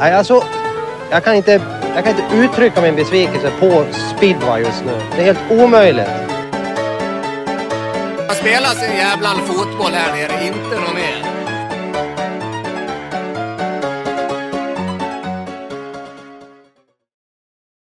[0.00, 0.42] Nej, alltså,
[1.10, 1.52] jag kan, inte,
[1.94, 4.92] jag kan inte uttrycka min besvikelse på speedway just nu.
[4.92, 6.08] Det är helt omöjligt.
[8.26, 11.24] Man spelar sin jävla fotboll här nere, inte något mer.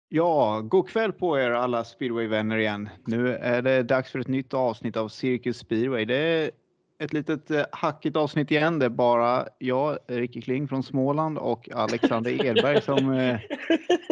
[0.08, 2.88] Ja, god kväll på er alla speedwayvänner igen.
[3.06, 6.04] Nu är det dags för ett nytt avsnitt av Cirkus Speedway.
[6.04, 6.50] Det är
[6.98, 8.78] ett litet eh, hackigt avsnitt igen.
[8.78, 13.40] Det är bara jag, Ricky Kling från Småland och Alexander Edberg som, eh,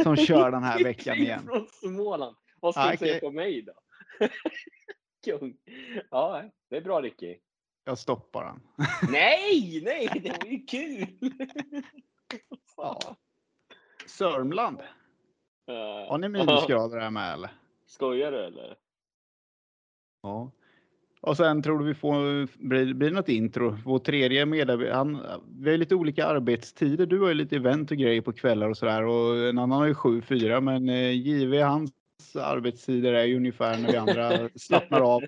[0.02, 1.42] som kör den här veckan igen.
[1.46, 2.37] Från Småland.
[2.60, 3.20] Vad ska Ah, du säga okej.
[3.20, 3.73] på mig då?
[5.24, 5.56] Kung.
[6.10, 7.37] Ja, det är bra Ricky.
[7.84, 8.60] Jag stoppar den.
[9.12, 11.06] Nej, nej, det var ju kul.
[12.76, 13.16] Ja.
[14.06, 14.78] Sörmland,
[16.09, 17.51] har ni minusgrader här med eller?
[17.87, 18.76] Skojar du eller?
[20.23, 20.51] Ja.
[21.22, 23.76] Och sen tror du vi får, blir, blir något intro?
[23.84, 27.06] Vår tredje medarbetare, vi har lite olika arbetstider.
[27.06, 29.87] Du har ju lite event och grejer på kvällar och sådär och en annan har
[29.87, 31.92] ju 7-4 men eh, JV hans
[32.34, 35.23] arbetstider är ju ungefär när vi andra slappnar av,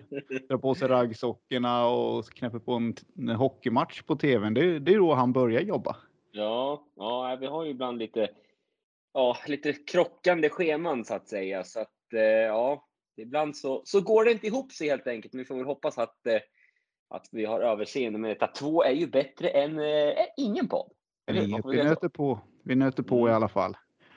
[0.48, 4.54] drar på sig raggsockorna och knäpper på en, en hockeymatch på tvn.
[4.54, 5.96] Det, det är då han börjar jobba.
[6.32, 8.28] Ja, ja, vi har ju ibland lite,
[9.12, 11.64] ja, lite krockande scheman så att säga.
[11.64, 12.84] Så att eh, ja,
[13.16, 15.32] ibland så, så går det inte ihop sig helt enkelt.
[15.34, 16.40] Men vi får väl hoppas att, eh,
[17.10, 18.46] att vi har överseende med detta.
[18.46, 20.90] Två är ju bättre än eh, ingen podd.
[21.26, 21.46] Vi
[21.82, 23.34] nöter på, vi nöter på i Mm.
[23.34, 23.76] alla fall.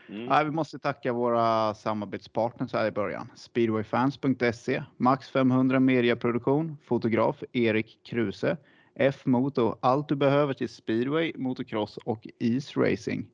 [0.09, 0.25] Mm.
[0.25, 3.31] Nej, vi måste tacka våra samarbetspartners här i början.
[3.36, 8.58] Speedwayfans.se, Max 500 mediaproduktion, fotograf Erik Kruse,
[8.95, 13.28] F-motor, allt du behöver till speedway, motocross och isracing.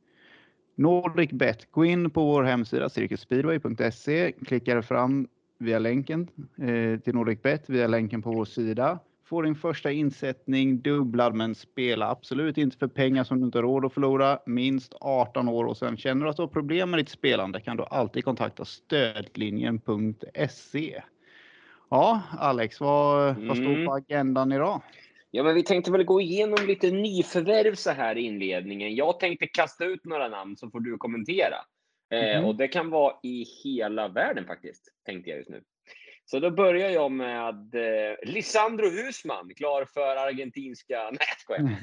[0.75, 5.27] Nordic Bet, gå in på vår hemsida cirkusspeedway.se, klicka fram
[5.63, 6.27] via länken
[6.61, 8.99] eh, till Nordic Bet via länken på vår sida.
[9.25, 13.63] Få din första insättning dubblad men spela absolut inte för pengar som du inte har
[13.63, 14.39] råd att förlora.
[14.45, 17.77] Minst 18 år och sen känner du att du har problem med ditt spelande kan
[17.77, 21.01] du alltid kontakta stödlinjen.se.
[21.89, 23.85] Ja, Alex, vad, vad står Mm.
[23.85, 24.81] på agendan idag?
[25.31, 28.95] Ja, men vi tänkte väl gå igenom lite nyförvärv så här i inledningen.
[28.95, 31.55] Jag tänkte kasta ut några namn så får du kommentera.
[32.09, 32.45] Eh, Mhm.
[32.45, 35.63] och det kan vara i hela världen faktiskt, tänkte jag just nu.
[36.25, 41.03] Så då börjar jag med eh, Lisandro Husman, klar för argentinska...
[41.11, 41.77] Nej, jag skojar.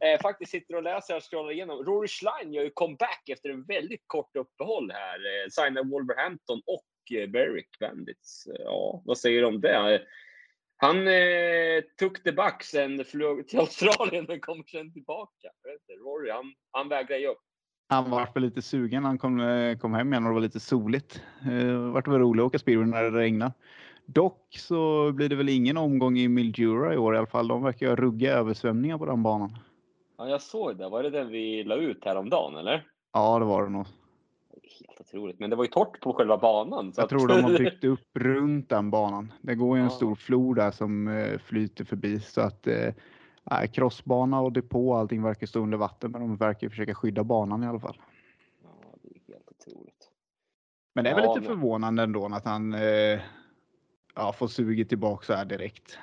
[0.00, 1.84] Eh, faktiskt sitter och läser och scrollar igenom.
[1.84, 5.14] Rory Schlein gör ju comeback efter en väldigt kort uppehåll här.
[5.18, 8.46] Eh, signar Wolverhampton och eh, Berwick Bandits.
[8.46, 9.94] Eh, ja, vad säger du om det?
[9.94, 10.00] Eh,
[10.76, 15.48] Han eh, took the buck sen flög till Australien men kommer sen tillbaka.
[16.04, 17.42] Rory, han, han vägrar ge upp.
[17.88, 20.40] Han var väl lite sugen när han kom, eh, kom hem igen och det var
[20.40, 21.22] lite soligt.
[21.44, 23.52] Det vart väl roligt att åka speedway när det regnade.
[24.06, 27.48] Dock så blir det väl ingen omgång i Mildura i år i alla fall.
[27.48, 29.58] De verkar ha ruggiga översvämningar på den banan.
[30.18, 30.88] Ja, jag såg det.
[30.88, 32.86] Var det den vi la ut häromdagen, eller?
[33.12, 33.86] Ja, det var det nog.
[34.62, 35.38] Helt otroligt.
[35.40, 36.92] Men det var ju torrt på själva banan.
[36.92, 39.32] Så Jag att- tror de har byggt upp runt den banan.
[39.40, 39.90] Det går ju en Ja.
[39.90, 42.88] stor flod där som eh, flyter förbi så att eh,
[43.50, 47.24] nej, crossbana och depå och allting verkar stå under vatten men de verkar försöka skydda
[47.24, 47.96] banan i alla fall.
[48.62, 48.68] Ja,
[49.02, 50.10] det är helt otroligt.
[50.94, 53.20] Men det är väl Ja, lite men- förvånande ändå att han eh,
[54.14, 55.98] ja, får suget tillbaka så här direkt.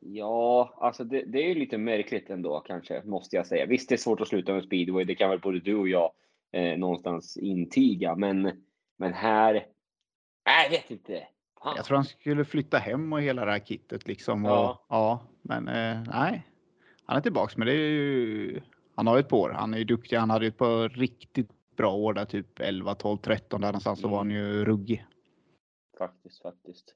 [0.00, 3.66] Ja, alltså det, det är ju lite märkligt ändå kanske, måste jag säga.
[3.66, 5.04] Visst, det är svårt att sluta med speedway.
[5.04, 6.12] Det kan väl både du och jag
[6.52, 8.16] eh, någonstans intyga.
[8.16, 8.64] Men,
[8.96, 9.66] men här...
[10.44, 11.26] Jag vet inte.
[11.62, 11.72] Fan.
[11.76, 14.44] Jag tror han skulle flytta hem och hela det här kittet liksom.
[14.44, 14.84] Och, Ja.
[14.88, 15.20] ja.
[15.42, 16.46] men eh, nej.
[17.06, 18.60] Han är tillbaks men det är ju,
[18.94, 19.50] han har ju ett par år.
[19.50, 20.16] Han är ju duktig.
[20.16, 24.00] Han hade ju ett par riktigt bra år där typ 11, 12, 13 där någonstans
[24.00, 25.06] så var han ju ruggig.
[25.98, 26.94] Faktiskt, faktiskt.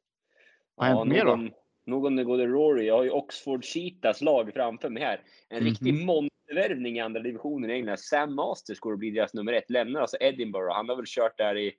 [0.75, 1.37] Vad har hänt mer då?
[1.37, 1.51] någon,
[1.87, 2.87] någon det går Rory.
[2.87, 5.21] Jag har ju Oxford Cheetahs lag framför mig här.
[5.49, 6.07] En riktig Mhm.
[6.07, 7.99] monstervärvning i andra divisionen i England.
[8.01, 9.71] Sam Masters går att bli deras nummer ett.
[9.71, 10.75] Lämnar alltså Edinburgh.
[10.75, 11.73] Han har väl kört där i,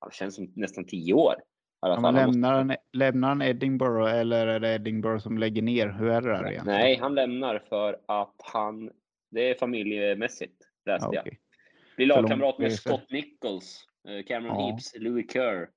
[0.00, 1.34] ja, det känns som nästan tio år.
[1.80, 5.62] Ja, men Han måste- lämnar, han, lämnar han Edinburgh eller är det Edinburgh som lägger
[5.62, 5.88] ner?
[5.88, 6.66] Hur är det där egentligen?
[6.66, 8.90] Nej, han lämnar för att han...
[9.30, 11.36] Det är familjemässigt, läste ja, jag.
[11.96, 12.72] Blir lagkamrat med.
[12.72, 14.66] Scott Nichols, eh, Cameron Ja.
[14.66, 15.68] Heaps, Louis Kerr.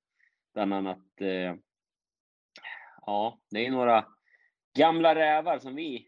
[0.54, 1.22] Bland annat.
[1.22, 1.56] Eh,
[3.06, 4.06] ja, det är några
[4.78, 6.08] gamla rävar som vi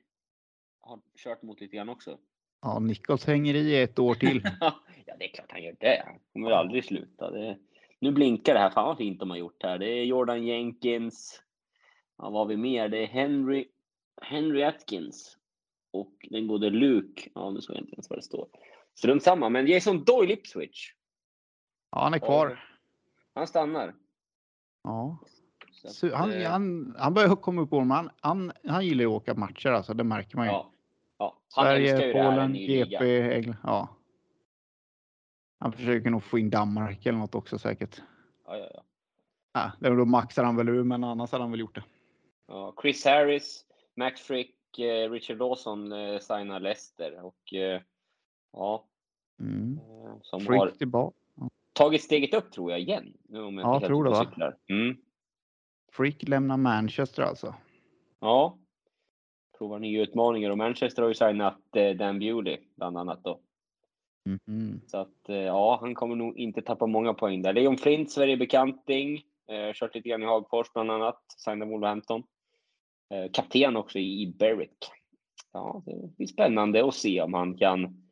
[0.81, 2.17] har kört mot lite grann också.
[2.62, 4.41] Ja, Nichols hänger i ett år till.
[5.06, 6.03] ja, det är klart han gör det.
[6.06, 7.31] Han kommer aldrig sluta.
[7.31, 7.57] Det,
[8.03, 8.69] nu blinkar det här.
[8.69, 9.77] Fan vad fint de har gjort här.
[9.77, 11.41] Det är Jordan Jenkins.
[12.17, 12.89] Ja, vad har vi mer?
[12.89, 13.65] Det är Henry,
[14.21, 15.38] Henry Atkins.
[15.91, 17.29] Och den gode Luke.
[17.35, 18.47] Ja, nu såg jag inte ens vad det står.
[18.95, 20.94] Strunt samma, men Jason Doyle Ipswich.
[21.91, 22.63] Ja, han är kvar.
[23.33, 23.95] Han stannar.
[24.83, 25.17] Ja.
[25.71, 27.91] Så att, han, eh, han, han börjar komma upp på dem.
[27.91, 30.51] Han, han, han gillar ju att åka matcher alltså, det märker man ju.
[30.51, 30.71] ja,
[31.17, 31.38] ja.
[31.55, 32.53] Han Sverige, Polen.
[32.53, 33.57] GP, England.
[33.63, 33.89] Ja.
[35.63, 38.01] Han försöker nog få in Danmark eller något också säkert.
[38.45, 38.83] Ja, ja, ja.
[39.80, 41.83] Ja, då maxar han väl ur, men annars hade han väl gjort det.
[42.48, 43.65] Ja, Chris Harris,
[43.95, 47.81] Max Frick, eh, Richard Dawson eh, signar Leicester och eh,
[48.54, 48.86] ja,
[49.39, 49.77] Mm.
[49.80, 51.15] eh, som har Frick tillbaka.
[51.74, 53.13] tagit steget upp tror jag igen.
[53.24, 54.25] Nu om jag Ja, inte tror det, va?
[54.25, 54.57] cyklar.
[54.69, 54.98] Mm.
[55.92, 57.56] Frick lämnar Manchester alltså.
[58.19, 58.57] Ja.
[59.57, 63.39] Provar nya utmaningar och Manchester har ju signat eh, Dan Bewley bland annat då.
[64.25, 64.81] Mhm.
[64.87, 67.53] Så att eh, ja, han kommer nog inte tappa många poäng där.
[67.53, 69.21] Leon Flint, Sverigebekanting.
[69.47, 71.23] Eh, kört lite grann i Hagfors bland annat.
[71.37, 72.23] Signade Wolverhampton.
[73.09, 74.77] Eh, kapten också i, i Berwick.
[75.51, 78.09] Ja, det blir spännande att se om han kan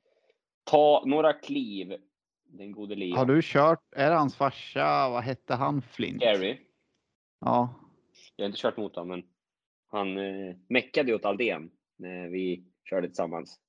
[0.63, 1.97] ta några kliv.
[2.45, 3.17] Den gode Leon.
[3.17, 6.21] Har du kört, är det hans farsa, vad hette han, Flint?
[6.21, 6.57] Gary.
[7.39, 7.73] Ja,
[8.35, 9.23] Jag har inte kört mot honom, men
[9.87, 13.59] han eh, meckade åt Aldén när vi körde tillsammans.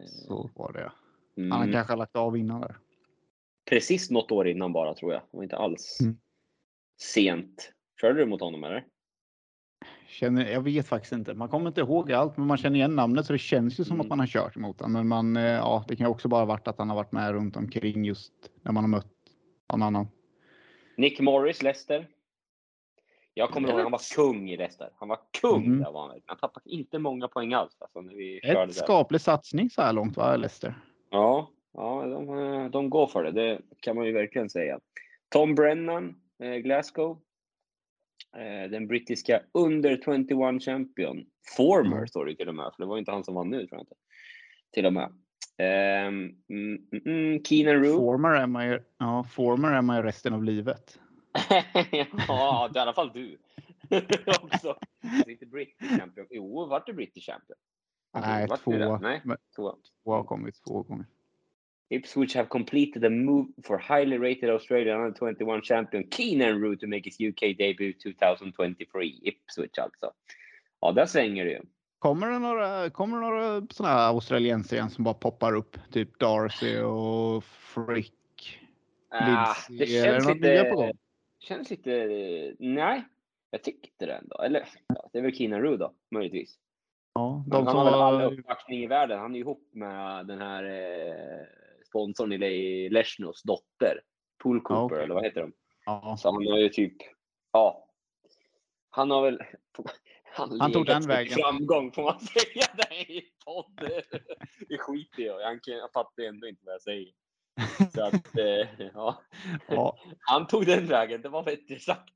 [0.00, 0.92] Eh, så var det.
[1.36, 1.50] Mm.
[1.50, 2.76] Han har kanske lagt av innan där.
[3.70, 5.22] Precis något år innan bara tror jag.
[5.30, 6.16] Var inte alls Mm.
[7.00, 7.72] sent.
[8.00, 8.84] Körde du mot honom eller?
[10.08, 11.34] Känner, jag vet faktiskt inte.
[11.34, 13.94] Man kommer inte ihåg allt, men man känner igen namnet så det känns ju som
[13.94, 14.00] Mm.
[14.00, 14.92] att man har kört emot honom.
[14.92, 17.32] Men man, eh, ja, det kan ju också bara varit att han har varit med
[17.32, 18.32] runt omkring just
[18.62, 19.12] när man har mött
[19.72, 20.06] någon annan.
[20.96, 22.08] Nick Morris, Leicester.
[23.34, 24.90] Jag kommer ihåg han var kung i Leicester.
[24.96, 25.78] Han var kung Mhm.
[25.82, 26.20] där var han.
[26.26, 27.76] Han tappade inte många poäng alls.
[27.80, 28.74] Alltså, när vi körde Ett där.
[28.84, 30.74] skaplig satsning så här långt va, Leicester?
[31.10, 33.30] Ja, ja de, eh, de går för det.
[33.30, 34.80] Det kan man ju verkligen säga.
[35.28, 37.20] Tom Brennan, eh, Glasgow.
[38.36, 41.26] Eh, den brittiska under 21 champion.
[41.56, 42.06] Former Mm.
[42.08, 43.80] står det till och med, för det var inte han som vann nu tror jag
[43.80, 43.94] inte.
[44.72, 45.12] Till och med.
[45.58, 47.96] Ehm, mm, mm, Keenan Roo.
[47.98, 50.98] Former är man ju, ja, former är man ju resten av livet.
[52.28, 53.38] ja, i alla fall du.
[54.42, 54.76] Också.
[55.26, 56.26] Inte British champion.
[56.30, 57.56] Jo, vart du British champion?
[58.12, 58.98] Nej, Vart två.
[58.98, 59.22] Nej,
[59.56, 59.76] två.
[60.04, 61.06] Två har kommit två gånger.
[61.88, 66.86] Ipswich have completed a move for highly rated Australian under 21 champion Keenan Roo to
[66.86, 69.04] make his UK debut 2023.
[69.22, 70.12] Ipswich alltså.
[70.80, 71.60] Ja, där svänger det ju.
[71.98, 75.76] Kommer det några, kommer det några sådana här australiensare igen som bara poppar upp?
[75.90, 78.60] Typ Darcy och Frick.
[79.08, 80.70] Ah, det Lindsay, det känns lite...
[80.74, 80.92] gång?
[81.38, 81.90] Känns lite...
[82.58, 83.04] Nej,
[83.50, 84.42] jag tycker inte det ändå.
[84.42, 86.58] Eller, ja, det är väl Keenan Roo då, möjligtvis.
[87.20, 89.18] Ja, De han som har väl all var, uppbackning i världen.
[89.18, 91.46] Han är ihop med den här eh,
[91.86, 94.00] sponsorn i Le- Leshnos dotter.
[94.42, 95.04] Pool Cooper, Ja, okej.
[95.04, 95.52] eller vad heter de?
[95.86, 96.94] ja, Så han har ju typ,
[97.52, 97.86] ja.
[98.90, 99.40] Han har väl...
[100.32, 101.38] Han, Han tog den vägen.
[101.38, 103.90] Framgång får man säga det i podd.
[104.68, 105.40] Det skiter jag.
[105.40, 107.12] Han kan- Jag fattar ändå inte vad jag säger.
[107.94, 109.20] Så att, eh, ja.
[109.68, 109.98] ja.
[110.20, 111.22] Han tog den vägen.
[111.22, 112.10] Det var bättre sagt.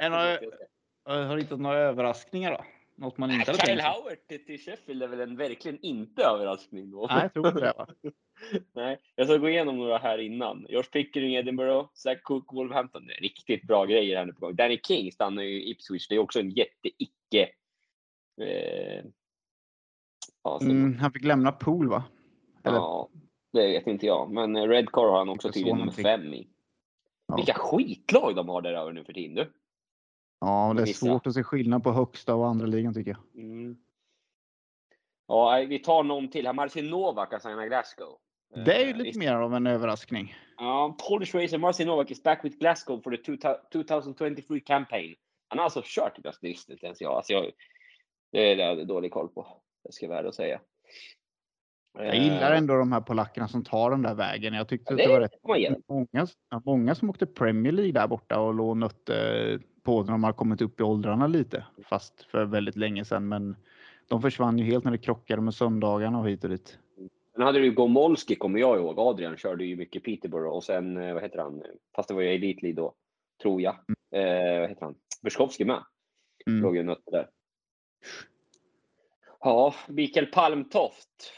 [1.05, 2.65] Har hittat några överraskningar då?
[2.97, 3.85] Något man inte hade Kyle tänkt?
[3.85, 7.07] Howard till till Sheffield är väl en verkligen inte överraskning då.
[7.11, 7.73] Nej, jag tror inte det.
[7.79, 7.87] Va?
[8.73, 10.67] Nej, jag ska gå igenom några här innan.
[10.69, 13.07] Josh Pickering, Edinburgh, Zach Cook, Wolverhampton.
[13.07, 14.57] Det är riktigt bra grejer här nu på gång.
[14.57, 16.09] Danny King stannar ju i Ipswich.
[16.09, 17.49] Det är också en jätte-icke...
[18.41, 19.05] Eh,
[20.45, 22.05] ja, Mm, han fick lämna pool va?
[22.65, 23.09] Eller, ja,
[23.53, 24.31] det vet inte jag.
[24.31, 26.49] Men eh, Redcar har han också tydligen nummer fem i.
[27.27, 27.37] Ja.
[27.37, 29.53] Vilka skitlag de har där över nu för tiden du.
[30.47, 33.45] Ja, det är svårt att se skillnad på högsta och andra ligan tycker jag.
[33.45, 33.77] Mm.
[35.27, 36.53] Ja, vi tar någon till här.
[36.53, 38.19] Marcin Novak har signat Glasgow.
[38.65, 40.35] Det är ju Eh, lite mer av en överraskning.
[40.57, 45.15] Ja, Polish racer Marcin Novak is back with Glasgow for the 2023 campaign.
[45.49, 47.13] Han har alltså kört i Glasgow, det visste inte ens jag.
[47.13, 47.45] Alltså jag
[48.33, 49.47] det är jag dålig koll på,
[49.85, 50.61] det ska jag vara och säga.
[51.99, 54.55] Jag gillar ändå de här polackerna som tar den där vägen.
[54.55, 56.27] Jag tyckte Ja, att det var det rätt många,
[56.65, 60.33] många som åkte Premier League där borta och låg och nötte på när de har
[60.33, 61.67] kommit upp i åldrarna lite.
[61.85, 63.29] Fast för väldigt länge sedan.
[63.29, 63.57] Men
[64.09, 66.79] de försvann ju helt när det krockade med söndagarna och hit och dit.
[67.35, 68.99] Sen hade du ju Gomolski, kommer jag ihåg.
[68.99, 71.63] Adrian körde ju mycket Peterborough och sen, eh, vad heter han?
[71.97, 72.95] Fast det var ju Elite League då,
[73.43, 73.75] tror jag.
[74.11, 74.95] Eh, vad heter han?
[75.23, 75.85] Berskowski med.
[76.47, 76.63] Mm.
[76.63, 77.29] Låg ju nötte där.
[79.41, 81.33] Ja, Mikael Palmtoft.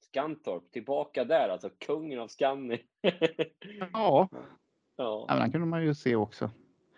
[0.00, 1.70] Skantorp, tillbaka där alltså.
[1.78, 2.78] Kungen av Scanny.
[3.92, 4.28] Ja,
[4.96, 6.50] ja, men den kunde man ju se också.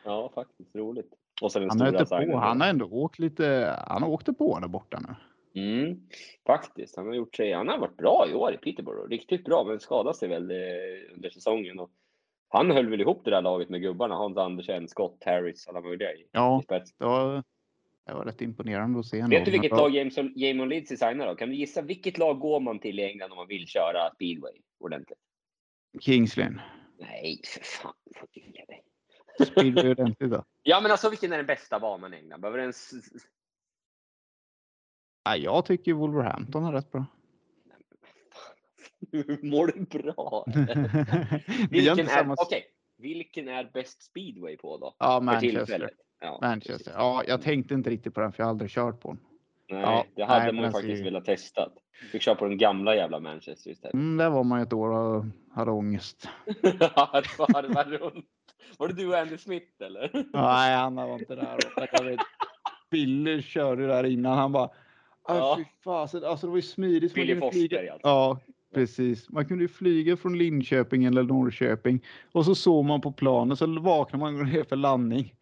[0.07, 1.11] Ja, faktiskt roligt.
[1.43, 2.37] Och sen den Han stora på.
[2.37, 3.77] Han har ändå åkt lite.
[3.89, 5.15] Han har åkt på där borta nu.
[5.57, 6.01] Mm,
[6.47, 6.97] faktiskt.
[6.97, 7.53] Han har gjort sig.
[7.53, 9.09] Han har varit bra i år i Peterborough.
[9.09, 11.81] Riktigt bra, men skadade sig väl eh, under säsongen.
[11.81, 11.91] Och
[12.49, 14.15] han höll väl ihop det där laget med gubbarna.
[14.15, 16.95] Hans Andersen, Scott Harris, alla möjliga i, Ja, i spets.
[16.99, 17.45] det var,
[18.07, 19.23] det var rätt imponerande att se.
[19.23, 21.35] Vet du vilket lag James, Jamon Leeds signar då?
[21.35, 24.53] Kan du gissa vilket lag går man till i England om man vill köra speedway
[24.81, 25.19] ordentligt?
[26.01, 26.61] Kingslien.
[26.99, 27.95] Nej, för fan.
[28.17, 28.29] får
[29.45, 30.45] Speedway ordentligt då.
[30.63, 32.41] Ja, men alltså vilken är den bästa banan i England?
[32.41, 32.73] Behöver den...
[35.25, 37.05] Ja, jag tycker Wolverhampton är rätt bra.
[39.43, 40.45] Mår du bra?
[41.71, 42.35] Vilken är, samma...
[42.39, 42.65] okej,
[42.99, 44.95] vilken är bäst speedway på då?
[44.99, 45.91] Ja, Manchester.
[46.21, 46.93] Ja, Manchester.
[46.97, 49.21] Ja, jag tänkte inte riktigt på den för jag har aldrig kört på den.
[49.69, 51.71] Nej, Ja, det hade nej, man ju faktiskt ser- velat testa.
[52.13, 53.95] Fick köra på den gamla jävla Manchester istället.
[53.95, 56.29] Mm, där var man ju ett år och hade ångest.
[57.39, 58.27] Varva runt.
[58.79, 60.11] Var det du och Andy Smith eller?
[60.33, 61.59] Nej, han var inte där.
[62.91, 64.39] Billy körde där innan.
[64.39, 64.71] Han bara.
[65.29, 65.37] Ja.
[65.37, 65.57] Ja.
[65.59, 67.15] Fy fasen, alltså det var ju smidigt.
[67.15, 68.09] Billy Forsberg alltså.
[68.09, 68.41] Ja,
[68.75, 69.31] precis.
[69.31, 73.81] Man kunde ju flyga från Linköping eller Norrköping och så såg man på planen så
[73.81, 75.35] vaknade man ner för landning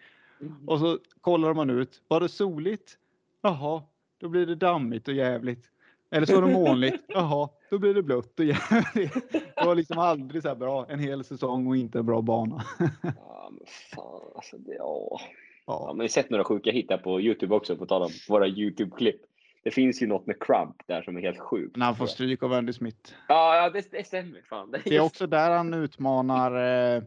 [0.67, 2.03] och så kollar man ut.
[2.09, 2.99] Var det soligt?
[3.43, 3.83] Jaha,
[4.21, 5.71] då blir det dammigt och jävligt.
[6.17, 7.05] Eller så var det molnigt.
[7.09, 9.33] Jaha, då blir det blött jävligt.
[9.33, 12.65] Det var liksom aldrig så bra en hel säsong och inte en bra bana.
[13.03, 14.59] Ja, men fan alltså.
[14.59, 15.21] Det, ja.
[15.67, 18.11] Ja, men vi har sett några sjuka hit här på Youtube också, på tal om
[18.29, 19.21] våra Youtube-klipp.
[19.63, 21.77] Det finns ju något med Crump där som är helt sjukt.
[21.77, 23.13] när han får stryk av Andy Smith.
[23.29, 24.43] Ja, ja det, det stämmer.
[24.43, 24.71] Fan.
[24.71, 27.03] Det är Det är just- också där han utmanar eh,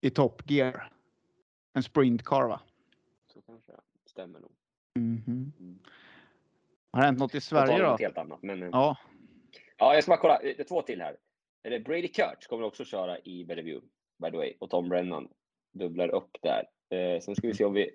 [0.00, 0.90] i Top Gear.
[1.74, 2.60] En sprintcar va?
[3.34, 4.50] Så kanske det stämmer nog.
[4.98, 5.52] Mhm.
[5.60, 5.78] Mm.
[6.92, 7.90] Har det hänt något i Sverige då?
[7.90, 8.42] något helt annat.
[8.42, 8.68] Men, ja.
[8.72, 8.96] Ja,
[9.78, 10.38] ja, jag ska bara kolla.
[10.42, 11.16] Det är två till här.
[11.78, 13.80] Brady Kurtz kommer också köra i Bellevue,
[14.22, 14.54] by the way.
[14.60, 15.28] Och Tom Brennan
[15.72, 16.64] dubblar upp där.
[16.90, 17.90] Eh, sen ska vi se om vi...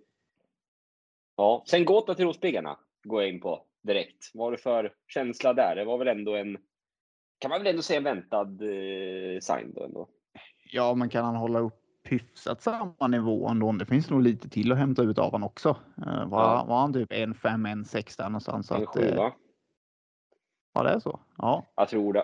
[1.35, 4.31] Ja, sen Gåta till Rospiggarna går jag in på direkt.
[4.33, 5.75] Vad har du för känsla där?
[5.75, 6.57] Det var väl ändå en...
[7.39, 10.09] Kan man väl ändå säga en väntad eh, sign då ändå?
[10.71, 13.71] ja, men kan han hålla upp hyfsat samma nivå ändå?
[13.71, 15.69] Det finns nog lite till att hämta ut av han också.
[16.07, 16.65] Uh, var, Ja.
[16.67, 18.67] var han typ 1,5, 1,6 där någonstans?
[18.67, 19.33] Så En att, eh, sjua?
[20.73, 21.19] ja, det är så.
[21.37, 22.23] Ja, Jag tror det.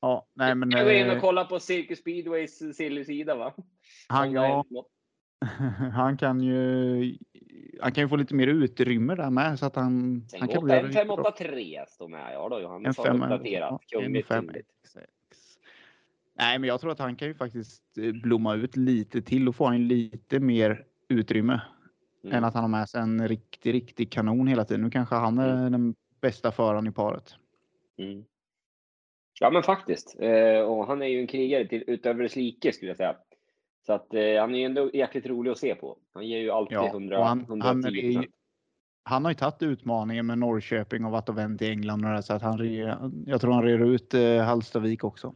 [0.00, 0.70] ja nej men.
[0.70, 3.52] Jag går in och eh, kollar på Circus Speedways silly-sida va?
[4.08, 4.64] han, ja,
[5.94, 7.18] han kan ju.
[7.82, 10.24] Han kan ju få lite mer utrymme där med så att han.
[10.28, 11.16] Sen han kan bli en riktigt bra.
[11.16, 12.34] 583 står med.
[12.34, 13.82] Ja då, En Johannes har uppdaterat.
[13.88, 14.28] ja, Kungligt.
[16.38, 19.56] Nej, men jag tror att han kan ju faktiskt eh, blomma ut lite till och
[19.56, 21.60] få en lite mer utrymme
[22.24, 22.36] Mm.
[22.36, 24.82] än att han har med sig en riktig, riktig kanon hela tiden.
[24.82, 25.72] Nu kanske han är Mm.
[25.72, 27.34] den bästa föraren i paret.
[27.98, 28.24] Mm.
[29.40, 30.16] Ja men faktiskt.
[30.20, 33.16] Eh, och han är ju en krigare till utöver dess like skulle jag säga.
[33.86, 35.98] Så att eh, han är ju ändå jäkligt rolig att se på.
[36.14, 38.28] Han ger ju alltid Ja, 100, och han- 110 han ju-
[39.04, 42.22] Han har ju tagit utmaningen med Norrköping och varit och vänt i England och det,
[42.22, 42.58] så att han,
[43.26, 45.34] jag tror han rer ut eh, Hallstavik också.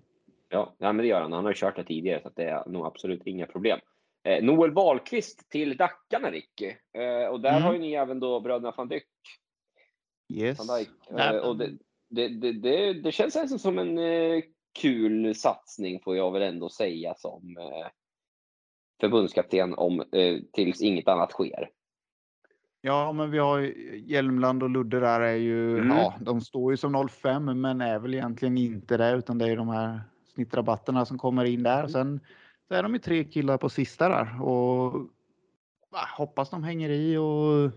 [0.48, 1.32] Ja, ja, men det gör han.
[1.32, 3.78] Han har ju kört det tidigare så det är nog absolut inga problem.
[4.24, 6.66] Eh, Noel Wahlqvist till Dackarna Ricky.
[6.98, 7.62] Eh, och där Mm.
[7.62, 9.08] har ju ni även då bröderna van Dyck.
[10.32, 10.58] Yes.
[10.68, 10.88] Van Dijk.
[11.20, 11.70] Eh, och det,
[12.10, 14.42] det, det, det, det känns alltså som en eh,
[14.80, 17.86] kul satsning får jag väl ändå säga som eh,
[19.00, 21.70] förbundskapten om eh, tills inget annat sker.
[22.80, 25.96] Ja, men vi har ju Hjälmland och Ludde där är ju, Mm.
[25.96, 29.56] ja, de står ju som 05 men är väl egentligen inte det utan det är
[29.56, 30.00] de här
[30.38, 31.78] snittrabatterna som kommer in där.
[31.78, 31.88] Mm.
[31.88, 32.20] Sen
[32.68, 35.08] så är de ju tre killar på sista där och
[36.16, 37.70] hoppas de hänger i och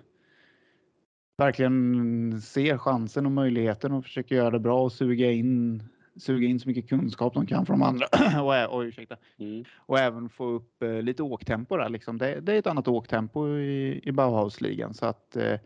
[1.38, 5.84] verkligen ser chansen och möjligheten och försöker göra det bra och suga in,
[6.16, 8.06] suga in så mycket kunskap de kan från de andra.
[8.42, 9.64] och, oj, ursäkta Mm.
[9.78, 11.90] och även få upp eh, lite åktempo där.
[11.90, 12.18] Liksom.
[12.18, 15.60] Det, det är ett annat åktempo i, i Bauhausligan så att eh,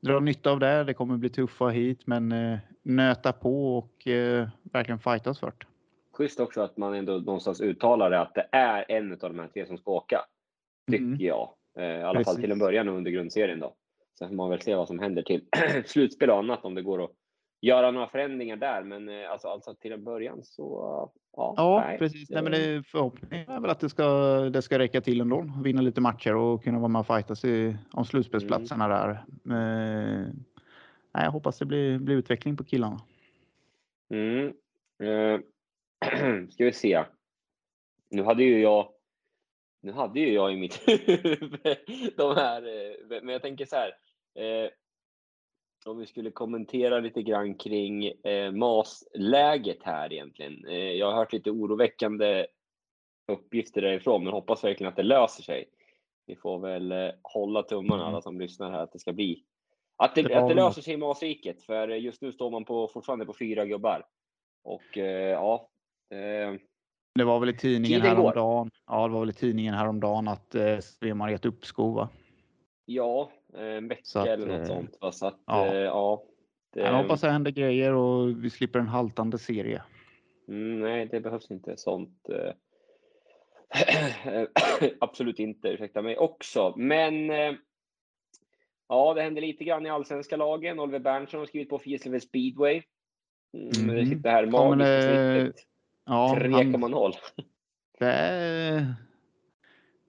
[0.00, 0.84] dra nytta av det.
[0.84, 5.66] Det kommer bli tuffa hit men eh, nöta på och eh, verkligen fightas för det.
[6.12, 9.48] Schysst också att man ändå någonstans uttalar det att det är en av de här
[9.48, 10.20] tre som ska åka.
[10.90, 11.18] Tycker Mm.
[11.20, 11.50] jag.
[11.78, 12.40] Eh, I alla fall Precis.
[12.40, 13.74] till en början under grundserien då.
[14.18, 15.44] Sen får man väl se vad som händer till
[15.86, 17.10] slutspel och annat om det går att
[17.60, 18.82] göra några förändringar där.
[18.82, 20.62] Men eh, alltså, alltså till en början så
[21.36, 21.54] ja.
[21.56, 22.30] Ja, nej, precis.
[22.30, 24.04] Nej, men det är förhoppningen är väl att det ska,
[24.52, 25.44] det ska räcka till ändå.
[25.64, 29.10] Vinna lite matcher och kunna vara med och fightas i, om slutspelsplatserna där.
[29.44, 30.26] Eh,
[31.14, 33.00] nej, jag hoppas det blir, blir utveckling på killarna.
[34.14, 34.46] Mm.
[35.02, 35.40] Eh,
[36.50, 37.04] ska vi se.
[38.10, 38.88] Nu hade ju jag
[39.82, 41.78] nu hade ju jag i mitt huvud
[42.16, 43.92] de här, eh, men jag tänker så här.
[44.34, 44.70] Eh,
[45.86, 50.64] om vi skulle kommentera lite grann kring eh, MAS-läget här egentligen.
[50.66, 52.46] Eh, jag har hört lite oroväckande
[53.32, 55.68] uppgifter därifrån, men hoppas verkligen att det löser sig.
[56.26, 58.08] Vi får väl eh, hålla tummarna Mm.
[58.08, 59.44] alla som lyssnar här att det ska bli
[59.96, 63.26] att det, att det löser sig i MAS-riket, för just nu står man på, fortfarande
[63.26, 64.06] på fyra gubbar.
[64.64, 65.70] Och eh, ja,
[67.14, 68.22] Det var väl i tidningen Tiden går.
[68.22, 68.70] häromdagen.
[68.86, 70.78] Ja, det var väl i tidningen häromdagen att eh,
[71.20, 71.94] har gett uppskov.
[71.94, 72.08] Va?
[72.84, 74.96] ja, eh, en vecka eller något eh, sånt.
[75.00, 75.12] Va?
[75.12, 75.66] Så att, ja.
[75.66, 75.72] ja.
[75.74, 76.22] Eh, ja
[76.72, 79.82] det, Jag hoppas det händer grejer och vi slipper en haltande serie.
[80.48, 82.28] mm, nej, det behövs inte sånt.
[82.28, 82.52] Eh,
[85.00, 86.74] absolut inte, ursäkta mig också.
[86.76, 87.54] Men eh,
[88.88, 90.80] ja, det händer lite grann i allsvenska lagen.
[90.80, 92.82] Oliver Berntsson har skrivit på för Gislaved Speedway.
[93.54, 94.10] Mm, det Mhm.
[94.10, 94.46] sitter här
[95.44, 95.66] snittet.
[96.12, 97.12] Ja, han, 3,0.
[97.98, 98.94] det,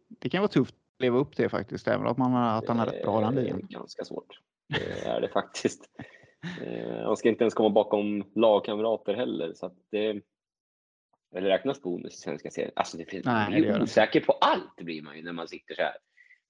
[0.10, 2.86] det kan vara tufft att leva upp till faktiskt, även att, man, att han är
[2.86, 3.62] rätt bra den ligan.
[3.70, 4.40] Ganska svårt.
[4.70, 5.90] Det är det faktiskt.
[6.62, 9.54] Eh, Han ska inte ens komma bakom lagkamrater heller.
[9.54, 10.22] Så att det,
[11.36, 12.72] eller räknas bonus i svenska serien?
[12.76, 15.48] Alltså det finns, Nej, det blir det osäker på allt blir man ju när man
[15.48, 15.96] sitter så här.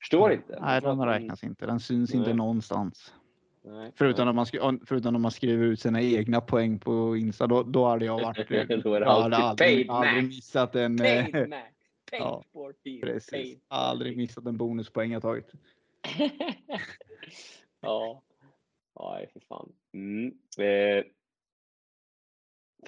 [0.01, 0.57] Förstår inte.
[0.62, 1.65] Nej, den räknas inte.
[1.65, 2.38] Den syns inte Nej.
[2.38, 3.13] någonstans.
[3.65, 4.46] Nej, Förutom om, man
[4.86, 8.50] förutom om man skriver ut sina egna poäng på Insta, då, då hade jag varit...
[8.84, 10.98] Då är det alltid aldrig, paid aldrig missat en...
[10.98, 11.41] Paid eh.
[12.12, 12.74] Paid ja, for.
[13.01, 13.32] Precis.
[13.32, 15.51] Paid Aldrig missat en bonuspoäng jag tagit.
[17.82, 18.24] ja.
[19.00, 19.74] Nej, för fan.
[19.93, 20.27] Mm.
[20.58, 21.03] Eh.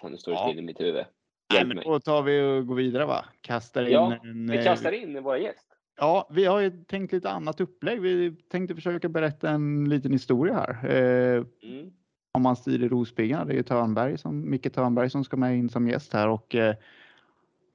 [0.01, 0.47] Fan, nu står det Ja.
[0.47, 1.05] still i mitt huvud.
[1.53, 1.85] Nej, men mig.
[1.85, 3.25] då tar vi och går vidare va?
[3.41, 4.51] Kastar in Ja, en...
[4.51, 5.74] Vi eh, kastar in våra gäst.
[5.97, 8.01] Ja, vi har ju tänkt lite annat upplägg.
[8.01, 10.89] Vi tänkte försöka berätta en liten historia här.
[10.89, 11.91] Eh, Mm.
[12.31, 13.45] om man styr i Rospiggarna.
[13.45, 16.55] Det är ju Törnberg som, Micke Törnberg som ska med in som gäst här och
[16.55, 16.75] eh,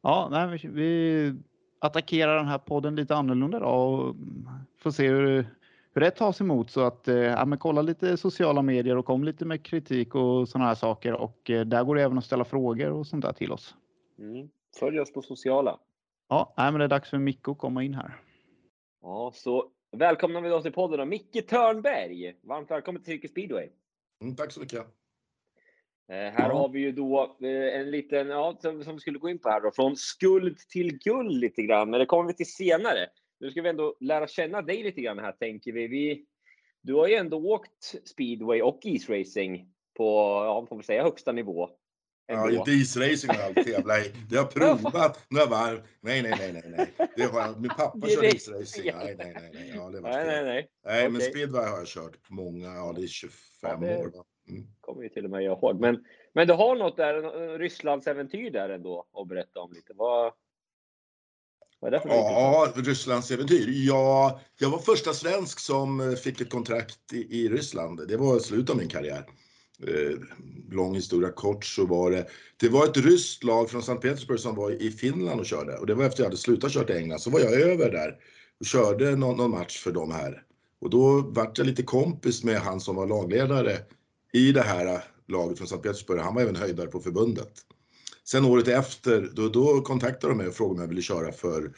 [0.03, 1.35] ja, nej, vi, vi
[1.79, 4.17] attackerar den här podden lite annorlunda då och
[4.83, 5.47] får se hur,
[5.95, 9.25] hur det tas emot så att eh, ja, men kolla lite sociala medier och kom
[9.25, 12.45] lite med kritik och sådana här saker och eh, där går det även att ställa
[12.45, 13.75] frågor och sånt där till oss.
[14.19, 14.49] Mm.
[14.81, 15.79] Följ oss på sociala.
[16.33, 18.21] Ja, nej, men det är dags för Micke att komma in här.
[19.03, 21.05] Ja, så välkomnar vi då till podden då.
[21.05, 22.35] Micke Törnberg.
[22.43, 23.69] Varmt välkommen till Cirkus Speedway.
[24.23, 24.79] Mm, tack så mycket.
[26.09, 26.55] Eh, här Ja.
[26.59, 29.49] har vi ju då eh, en liten, ja, som, som vi skulle gå in på
[29.49, 33.07] här då, från skuld till guld lite grann, men det kommer vi till senare.
[33.41, 35.87] Nu ska vi ändå lära känna dig lite grann här tänker vi.
[35.87, 36.27] vi
[36.83, 40.05] du har ju ändå åkt speedway och isracing på,
[40.45, 41.71] ja, får vi säga högsta nivå.
[42.31, 44.13] Ja, inte isracing har jag alltid tävlat i.
[44.29, 45.83] Det har jag provat några varv.
[46.01, 46.63] Nej, nej, nej, nej,
[46.99, 47.09] nej.
[47.17, 47.61] Det har jag.
[47.61, 48.35] Min pappa Direkt.
[48.35, 48.93] isracing.
[48.97, 49.73] Nej, nej, nej, nej.
[49.77, 50.69] Ja, det var nej, nej, nej.
[50.85, 52.67] nej, men speedway har jag kört många.
[52.75, 54.07] Ja, det är 25 Ja, det- år.
[54.17, 54.25] Va?
[54.49, 54.67] Mm.
[54.81, 55.81] kommer ju till och med jag ihåg.
[55.81, 57.15] Men, men du har något där,
[57.53, 59.93] en Rysslands äventyr där ändå att berätta om lite.
[59.97, 60.33] Vad,
[61.81, 62.09] vad är det för?
[62.09, 63.65] Ja, Rysslands äventyr.
[63.69, 68.09] Ja, jag var första svensk som eh, fick ett kontrakt i, i Ryssland.
[68.09, 69.25] Det var slutet av min karriär.
[69.87, 70.19] Eh,
[70.71, 72.27] lång historia kort så var det.
[72.57, 75.87] Det var ett ryskt lag från Sankt Petersburg som var i Finland och körde och
[75.87, 77.19] det var efter jag hade slutat kört i England.
[77.19, 78.17] Så var jag över där
[78.61, 80.43] och körde någon, någon match för dem här
[80.81, 83.77] och då vart jag lite kompis med han som var lagledare
[84.33, 86.21] i det här eh, laget från Sankt Petersburg.
[86.21, 87.53] Han var även höjdare på förbundet.
[88.25, 91.73] Sen året efter, då, då kontaktade de mig och frågade om jag ville köra för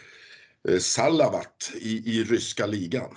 [0.69, 3.17] eh, Salavat i, i ryska ligan.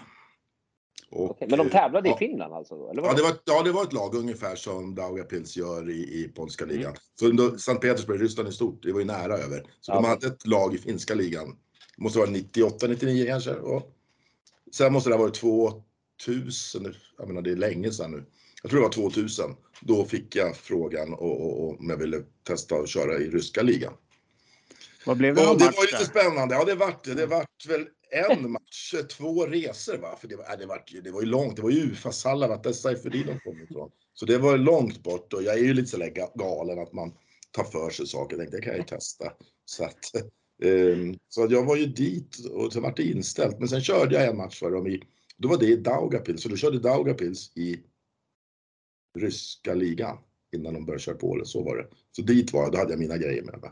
[1.12, 2.16] Och, Okej, men de tävlade ja.
[2.16, 2.76] i Finland alltså?
[2.76, 3.16] Eller Ja vadå?
[3.18, 6.96] det, var, ja, det var ett lag ungefär som Daugavpils gör i, i polska ligan.
[7.22, 7.38] Mm.
[7.38, 9.64] Så då, Sankt Petersburg, Ryssland är stort, det var ju nära över.
[9.82, 9.96] Så Ja.
[9.96, 11.58] de hade ett lag i finska ligan.
[11.98, 13.52] Det måste vara 98, 99 kanske.
[13.54, 13.92] Och
[14.74, 15.36] sen måste det ha varit
[16.26, 18.26] 2000, jag menar det är länge sedan nu.
[18.64, 19.56] Jag tror det var 2000.
[19.82, 23.62] Då fick jag frågan och, och, och om jag ville testa att köra i ryska
[23.62, 23.94] ligan.
[25.06, 26.56] Vad blev det Ja, av det var lite spännande.
[26.56, 27.14] Ja, det vart det.
[27.14, 30.18] Det vart väl en match, två resor va?
[30.22, 31.56] För det var, ja, det vart, ju- det var ju långt.
[31.56, 33.92] Det var ju Ufa-Salavat där Seiferin kom ifrån.
[34.14, 36.94] Så det var långt bort och jag är ju lite så där ga- galen att
[36.94, 37.14] man
[37.52, 38.38] tar för sig saker.
[38.38, 39.34] Jag tänkte, det kan jag ju testa.
[39.66, 40.00] Så att,
[40.64, 43.60] ehm, så jag var ju dit och så vart det inställt.
[43.60, 45.02] Men sen körde jag en match för dem i,
[45.38, 46.44] då var det i Daugavpils.
[46.44, 47.80] Så då körde Daugavpils i
[49.18, 50.18] ryska ligan
[50.56, 51.46] innan de började köra på det.
[51.46, 51.88] Så var det.
[52.12, 53.72] Så dit var jag, då hade jag mina grejer med mig.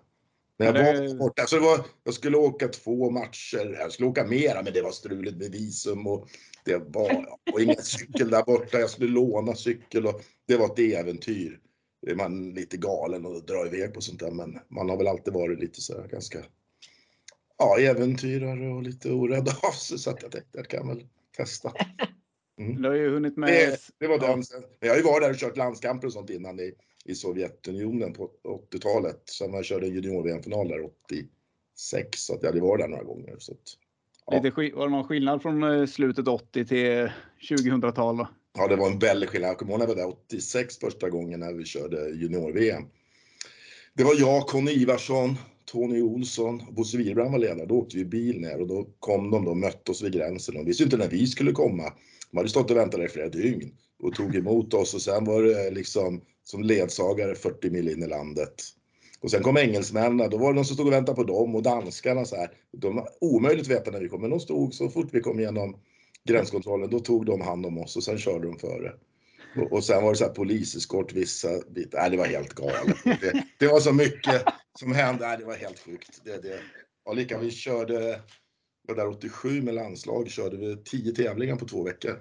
[0.64, 4.08] Men jag Ja, det- var borta, så var, jag skulle åka två matcher, jag skulle
[4.10, 6.28] åka mera men det var struligt med visum och
[6.66, 10.80] det var, och ingen cykel där borta, jag skulle låna cykel och det var ett
[10.80, 11.60] äventyr.
[12.08, 15.34] Är man lite galen och drar iväg på sånt där men man har väl alltid
[15.34, 16.40] varit lite så här ganska,
[17.58, 21.74] ja äventyrare och lite orädd av sig så att jag tänkte jag kan väl testa.
[22.56, 23.50] Du har ju hunnit med...
[23.50, 24.44] Det, det var den.
[24.80, 26.74] jag har ju varit där och kört landskamper och sånt innan i,
[27.06, 28.30] i Sovjetunionen på
[28.72, 29.22] 80-talet.
[29.26, 33.36] Sen jag körde junior-VM-final där 86 så att jag hade varit där några gånger.
[33.40, 33.60] Så att,
[34.26, 34.42] ja.
[34.42, 37.10] Lite, var det någon skillnad från eh, slutet 80 till
[37.50, 38.18] 2000-tal?
[38.18, 38.28] då?
[38.58, 39.50] Ja, det var en väldig skillnad.
[39.50, 42.84] Jag kommer ihåg när jag var där 86 första gången när vi körde junior-VM.
[43.94, 45.36] Det var jag, Conny Ivarsson,
[45.66, 47.66] Tony Olsson och Bosse Wirbrand var ledare.
[47.66, 50.56] Då åkte vi bil ner och då kom de och mötte oss vid gränsen.
[50.56, 51.94] De visste inte när vi skulle komma.
[52.32, 55.26] De hade stått och väntat där i flera dygn och tog emot oss och sen
[55.26, 58.64] var det liksom som ledsagare 40 mil in i landet.
[59.22, 61.64] Och sen kom engelsmännen, då var det någon som stod och väntade på dem och
[61.64, 62.52] danskarna så här.
[62.72, 65.40] De var omöjligt att veta när vi kom, men de stod så fort vi kom
[65.40, 65.76] igenom
[66.24, 68.94] gränskontrollen, då tog de hand om oss och sen körde de före.
[69.56, 72.00] Och, och sen var det så här poliseskort vissa bitar.
[72.00, 72.98] Nej, det var helt galet.
[73.04, 74.44] Det, det var så mycket
[74.80, 75.28] som hände.
[75.28, 76.22] Nej, det var helt sjukt.
[76.26, 76.60] Det, det.
[77.06, 78.22] Ja, lika vi körde,
[78.88, 82.20] var där 87 med landslag, körde vi 10 tävlingar på två veckor.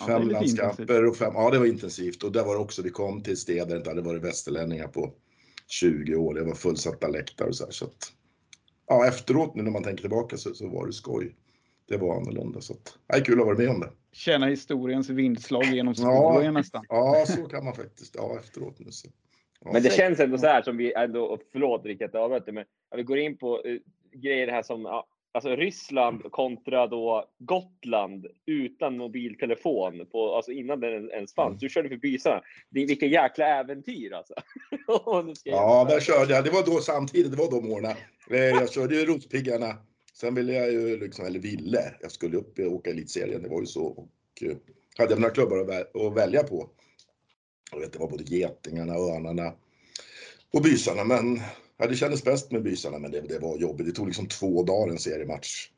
[0.00, 0.58] Ja, Fem intensivt.
[0.58, 3.36] landskamper och fem, ja det var intensivt och där var det också, vi kom till
[3.36, 5.12] städer där det inte hade varit västerlänningar på
[5.66, 6.34] 20 år.
[6.34, 7.70] Det var fullsatta läktare och så här.
[7.72, 8.12] Så att,
[8.86, 11.36] ja, efteråt nu när man tänker tillbaka så, så var det skoj.
[11.88, 13.90] Det var annorlunda så att, är kul att vara med om det.
[14.12, 16.30] Känna historiens vindslag genom Ja.
[16.32, 16.84] speedway nästan.
[16.88, 18.14] Ja, så kan man faktiskt.
[18.14, 19.08] Ja, efteråt nu så.
[19.60, 19.70] Ja.
[19.72, 22.64] Men det känns ändå så här som vi ändå, förlåt Rickard, jag avbröt dig, men
[22.90, 23.78] att vi går in på uh,
[24.14, 25.06] grejer här som ja,
[25.36, 31.60] alltså Ryssland kontra då Gotland utan mobiltelefon på, alltså innan den ens fanns.
[31.60, 32.40] Du körde förbi så här.
[32.70, 34.34] Det är vilka jäkla äventyr alltså.
[35.44, 36.44] Ja, där körde jag.
[36.44, 37.96] Det var då samtidigt, det var de åren.
[38.30, 39.76] Eh, Jag körde ju Rospiggarna.
[40.14, 43.42] Sen ville jag ju, liksom, eller ville, jag skulle upp och åka elitserien.
[43.42, 43.84] Det var ju så.
[43.86, 44.56] Och eh,
[44.98, 46.70] hade jag några klubbar att, väl- att välja på.
[47.72, 49.52] Jag vet, det var både Getingarna, Örnarna
[50.52, 51.04] och Bysarna.
[51.04, 51.40] Men
[51.78, 53.86] ja, det kändes bäst med Bysarna, men det, det var jobbigt.
[53.86, 55.68] Det tog liksom två dagar en seriematch.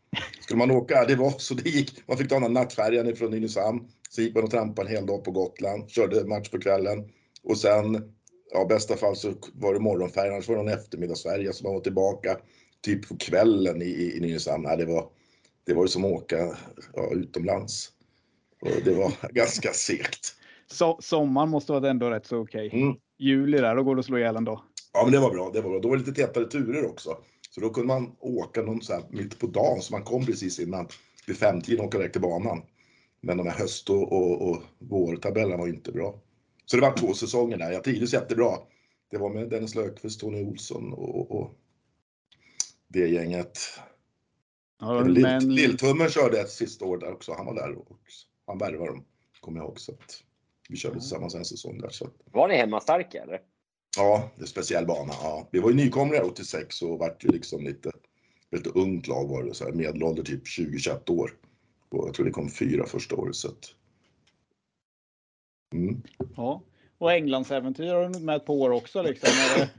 [0.40, 2.08] Skulle man åka, det var så det gick.
[2.08, 3.88] Man fick ta den här nattfärjan ifrån Nynäshamn.
[4.10, 5.90] Så gick man och trampade en hel dag på Gotland.
[5.90, 7.08] Körde match på kvällen.
[7.42, 8.12] Och sen,
[8.52, 11.80] ja bästa fall så var det morgonfärjan, annars var det någon eftermiddagsfärja så man var
[11.80, 12.36] tillbaka
[12.80, 14.64] typ på kvällen i, i, Nynäshamn.
[14.64, 15.08] Nej, det, var,
[15.66, 16.56] det var ju som att åka
[16.94, 17.90] ja, utomlands.
[18.60, 20.34] Och det var ganska segt.
[20.66, 22.70] So sommaren måste vara ändå rätt så okej.
[22.72, 22.94] Mm.
[23.18, 24.60] Juli där, då går det att slå ihjäl dag.
[24.98, 25.50] Ja, men det var bra.
[25.50, 25.80] Det var bra.
[25.80, 27.18] Då var det lite tätare turer också.
[27.50, 30.58] Så då kunde man åka någon så här mitt på dagen så man kom precis
[30.58, 30.88] innan
[31.26, 32.62] vid femtiden och åka direkt till banan.
[33.20, 36.20] Men de här höst och, och, och vårtabellerna var inte bra.
[36.66, 37.72] Så det var två säsonger där.
[37.72, 38.58] Jag trivdes jättebra.
[39.10, 41.54] Det var med Dennis Löfqvist, Tony Olsson och, och
[42.88, 43.58] det gänget.
[44.80, 47.34] Ja, men, Lilltummen körde ett sista år där också.
[47.36, 47.98] Han var där och
[48.46, 49.04] han värvade dem,
[49.40, 49.80] kommer jag ihåg.
[49.80, 50.22] Så att
[50.68, 51.88] vi körde tillsammans en säsong där.
[51.88, 53.40] Så att, Var ni hemmastarka eller?
[53.96, 55.12] Ja, det är speciell bana.
[55.22, 55.48] Ja.
[55.52, 57.92] Vi var ju nykomlingar 86 och vart ju liksom lite,
[58.50, 59.54] lite ungt lag var det.
[59.54, 61.34] Så här, medelålder typ 20-21 år.
[61.88, 63.36] Och jag tror det kom fyra första året.
[63.36, 63.74] Så att...
[65.74, 66.02] mm.
[66.36, 66.62] ja.
[66.98, 69.28] Och Englandsäventyr har du med ett par år också liksom.
[69.56, 69.70] Det-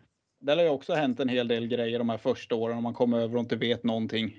[0.42, 2.94] Där har ju också hänt en hel del grejer de här första åren om man
[2.94, 4.38] kommer över och inte vet någonting.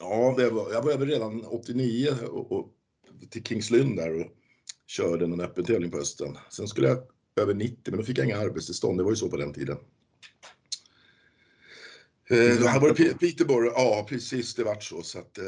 [0.00, 2.68] Ja, var, jag var över redan 89 och, och,
[3.30, 4.26] till Kingslund där och
[4.86, 6.38] körde någon öppen tävling på hösten.
[6.50, 6.98] Sen skulle jag
[7.36, 8.98] över 90 men då fick jag inga arbetstillstånd.
[8.98, 9.76] Det var ju så på den tiden.
[12.30, 15.02] Eh, då hade varit Pe- Peterborough, ja precis det vart så.
[15.02, 15.44] så att, eh,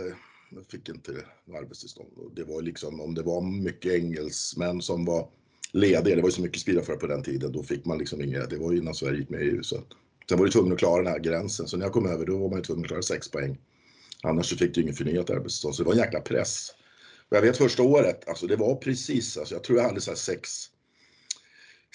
[0.51, 1.12] jag fick inte
[1.59, 2.09] arbetstillstånd.
[2.16, 5.29] Och det var liksom om det var mycket engelsmän som var
[5.72, 8.46] lediga, det var ju så mycket speedwayförare på den tiden, då fick man liksom inga,
[8.46, 9.62] det var ju innan Sverige gick med i EU.
[9.62, 9.83] Så.
[10.29, 12.38] Sen var du tvungen att klara den här gränsen, så när jag kom över då
[12.38, 13.59] var man ju tvungen att klara 6 poäng.
[14.22, 16.70] Annars så fick du ingen förnyat arbetstillstånd, så det var en jäkla press.
[17.31, 20.11] Och jag vet första året, alltså det var precis, alltså jag tror jag hade så
[20.11, 20.51] här 6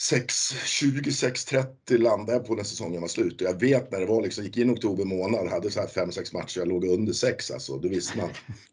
[0.02, 4.22] 6.20, 6.30 landade jag på när säsongen var slut och jag vet när det var
[4.22, 7.78] liksom, gick in oktober månad hade så här 5-6 matcher, jag låg under 6 alltså.
[7.78, 8.30] Då visste man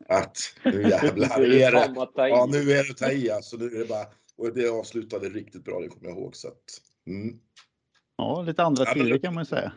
[0.09, 3.57] att nu jävlar Det är det, ja nu är det att ta i alltså.
[3.57, 6.37] Nu är det bara, och det avslutade riktigt bra, det kommer jag ihåg.
[6.37, 6.65] Så att,
[7.07, 7.41] mm,
[8.17, 9.73] Ja, lite andra Ja, tider kan man ju säga.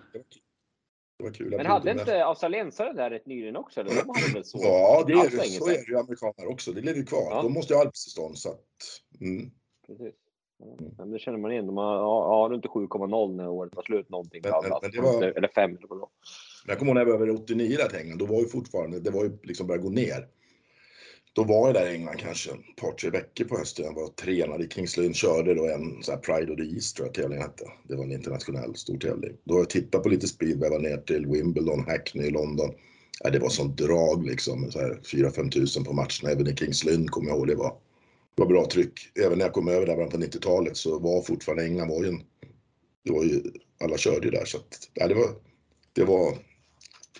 [1.18, 1.54] det var kul.
[1.58, 3.80] Men hade inte australiensare där rätt nyligen också?
[3.80, 3.96] Eller?
[3.96, 4.60] De hade väl så?
[4.62, 6.72] Ja, det är, det, så är det ju amerikaner också.
[6.72, 7.28] Det lever ju kvar.
[7.32, 7.42] Ja.
[7.42, 8.38] De måste ju ha arbetstillstånd.
[8.38, 8.66] Så att,
[9.22, 9.52] mm.
[9.88, 10.16] Precis.
[10.62, 11.70] Ja, men det känner man igen.
[11.70, 14.42] Har, ja, ja, runt 7,0 när året var slut någonting.
[14.44, 16.06] Men- för men- var- Eller 5 eller vad det
[16.68, 19.00] jag kommer ihåg när jag var över 89 där till England, då var ju fortfarande,
[19.00, 20.28] det var ju liksom börjat gå ner.
[21.34, 23.86] Då var jag där i England kanske ett par, tre veckor på hösten.
[23.86, 26.96] Jag var och tränade i Kingslund, körde då en sån här Pride of the East
[26.96, 27.64] tror jag tävlingen hette.
[27.88, 29.32] Det var en internationell stor tävling.
[29.44, 32.70] Då har jag tittat på lite speedway, var ner till Wimbledon, Hackney, London.
[33.24, 36.32] Ja, det var sånt drag liksom, så här 4-5 tusen på matcherna.
[36.32, 37.74] Även i Kingslund kommer jag ihåg det var.
[38.36, 39.12] Var bra tryck.
[39.26, 42.24] Även när jag kom över där på 90-talet så var fortfarande England var ju en,
[43.04, 43.42] det var ju,
[43.84, 45.30] alla körde ju där så att, ja, det var,
[45.94, 46.38] det var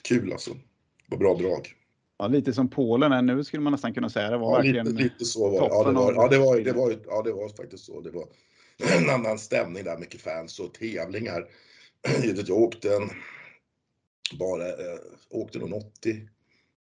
[0.02, 0.52] kul alltså.
[0.54, 1.76] Det var bra drag.
[2.18, 4.30] Ja, lite som Polen är nu skulle man nästan kunna säga.
[4.30, 5.68] Det var Ja, verkligen lite, lite så var det.
[5.76, 8.02] Ja, det var, ja, det var, det var, ja, det var faktiskt så.
[8.02, 8.28] Det var
[8.98, 11.48] en annan stämning där, mycket fans och tävlingar.
[12.48, 13.10] Jag åkte en,
[14.40, 16.28] bara, eh, åkte nog 80,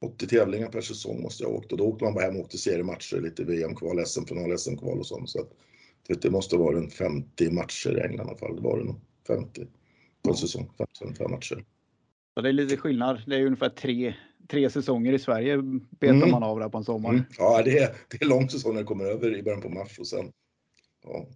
[0.05, 2.43] 80 tävlingar per säsong måste jag ha åkt och då åkte man bara hem och
[2.43, 5.31] åkte seriematcher, lite VM-kval, SM-final, SM-kval och sånt.
[5.31, 5.51] Så att,
[6.09, 8.57] vet, det måste vara en 50 matcher i England i alla fall.
[8.57, 9.01] Det var det nog.
[9.27, 9.67] 50
[10.23, 11.65] på en säsong, 55 matcher.
[12.35, 13.23] Så det är lite skillnad.
[13.27, 14.15] Det är ungefär tre,
[14.49, 15.57] tre säsonger i Sverige
[15.91, 16.31] betar Mm.
[16.31, 17.11] man av där på en sommar.
[17.11, 17.23] Mm.
[17.39, 19.99] Ja, det är, det är lång säsong när det kommer över i början på mars
[19.99, 20.33] och sen.
[21.05, 21.27] Ja.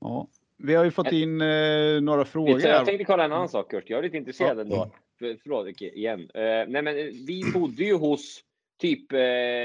[0.00, 0.28] Ja.
[0.56, 2.60] Vi har ju fått in eh, några frågor.
[2.60, 3.84] Jag tänkte kolla en annan sak Kurt.
[3.86, 4.60] Jag är lite intresserad Ja.
[4.62, 4.90] ändå.
[5.24, 6.20] För, förlåt igen.
[6.34, 8.40] Eh, nej men eh, vi bodde ju hos
[8.80, 9.18] typ, eh,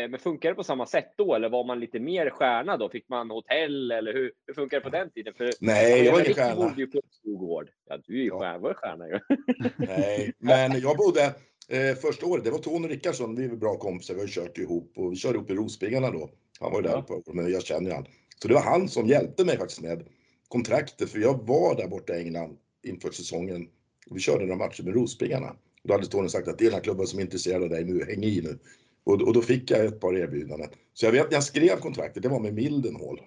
[0.09, 1.35] men funkar det på samma sätt då?
[1.35, 2.89] Eller var man lite mer stjärna då?
[2.89, 5.33] Fick man hotell eller hur, hur funkar det på den tiden?
[5.33, 6.55] För, Nej, jag var ingen stjärna.
[6.55, 7.69] bodde ju på Skogård.
[7.89, 8.39] Ja, du är ju Ja.
[8.39, 9.19] stjärna, var stjärna ju.
[9.87, 11.23] Nej, men jag bodde
[11.69, 14.93] eh, första året, det var Tony Rickardsson, vi är bra kompisar, vi har kört ihop
[14.97, 16.29] och vi körde ihop i Rospiggarna då.
[16.59, 17.15] Han var ju där Ja.
[17.15, 18.05] år, men jag känner ju han.
[18.41, 20.07] Så det var han som hjälpte mig faktiskt med
[20.47, 23.67] kontraktet, för jag var där borta i England inför säsongen.
[24.11, 25.55] Vi körde några matcher med Rospiggarna.
[25.83, 28.05] Då hade Tony sagt att det är några klubbar som är intresserade av dig nu,
[28.05, 28.59] häng i nu.
[29.03, 30.69] Och, och då fick jag ett par erbjudanden.
[30.93, 33.21] Så jag vet, jag skrev kontraktet, det var med Mildenhall.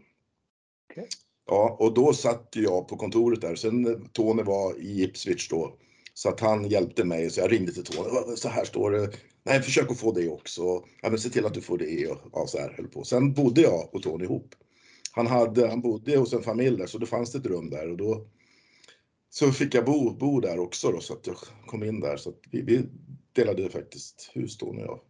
[0.90, 1.08] Okej.
[1.46, 3.54] Ja, och då satt jag på kontoret där.
[3.54, 5.76] Sen eh, Tony var i Ipswich då.
[6.14, 8.08] Så att han hjälpte mig, så jag ringde till Tony.
[8.12, 9.10] "Vad- Så här står det.
[9.44, 10.62] Nej, försök att få det också.
[11.02, 12.06] Ja, men se till att du får det.
[12.08, 13.04] Och, ja, så här höll på.
[13.04, 14.54] Sen bodde jag och Tony ihop.
[15.12, 17.90] Han, hade, han bodde hos en familj där, så då fanns det ett rum där.
[17.90, 18.26] Och då
[19.34, 22.16] så fick jag bo, bo där också då, så att jag kom in där.
[22.16, 22.82] Så att vi, vi
[23.32, 25.00] delade faktiskt hus, Tony och jag.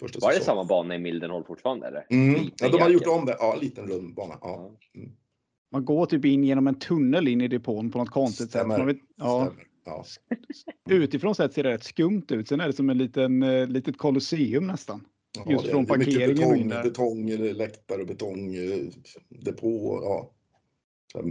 [0.00, 2.06] Första Var det samma bana i Mildenhall fortfarande eller?
[2.10, 2.50] Mm.
[2.56, 3.36] Ja, de har gjort om det.
[3.38, 4.38] Ja, en liten rund bana.
[4.40, 5.00] Ja, Ja.
[5.72, 8.50] Man går typ in genom en tunnel in i depån på något konstigt sätt.
[8.50, 8.78] Stämmer.
[8.78, 9.52] Man vet, ja,
[9.84, 10.04] ja.
[10.90, 12.48] utifrån sett ser det rätt skumt ut.
[12.48, 15.04] Sen är det som en liten, eh, litet kolosseum nästan.
[15.36, 18.04] Ja, Just det från det är mycket parkeringen och in betong, där.
[18.04, 18.04] betongläktare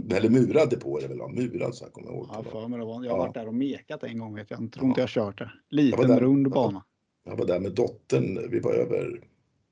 [0.08, 0.16] Ja.
[0.16, 1.18] Eller murad depå är det väl?
[1.18, 2.28] Ja, murad så här kommer jag ihåg.
[2.32, 3.04] Ja, för mig det var.
[3.04, 3.22] Jag har Ja.
[3.24, 4.62] varit där och mekat en gång vet jag.
[4.62, 4.88] Jag tror Ja.
[4.88, 5.50] inte jag kört det.
[5.70, 6.20] Liten där.
[6.20, 6.50] rund Ja.
[6.50, 6.84] bana.
[7.24, 8.50] Jag var där med dottern.
[8.50, 9.20] Vi var över,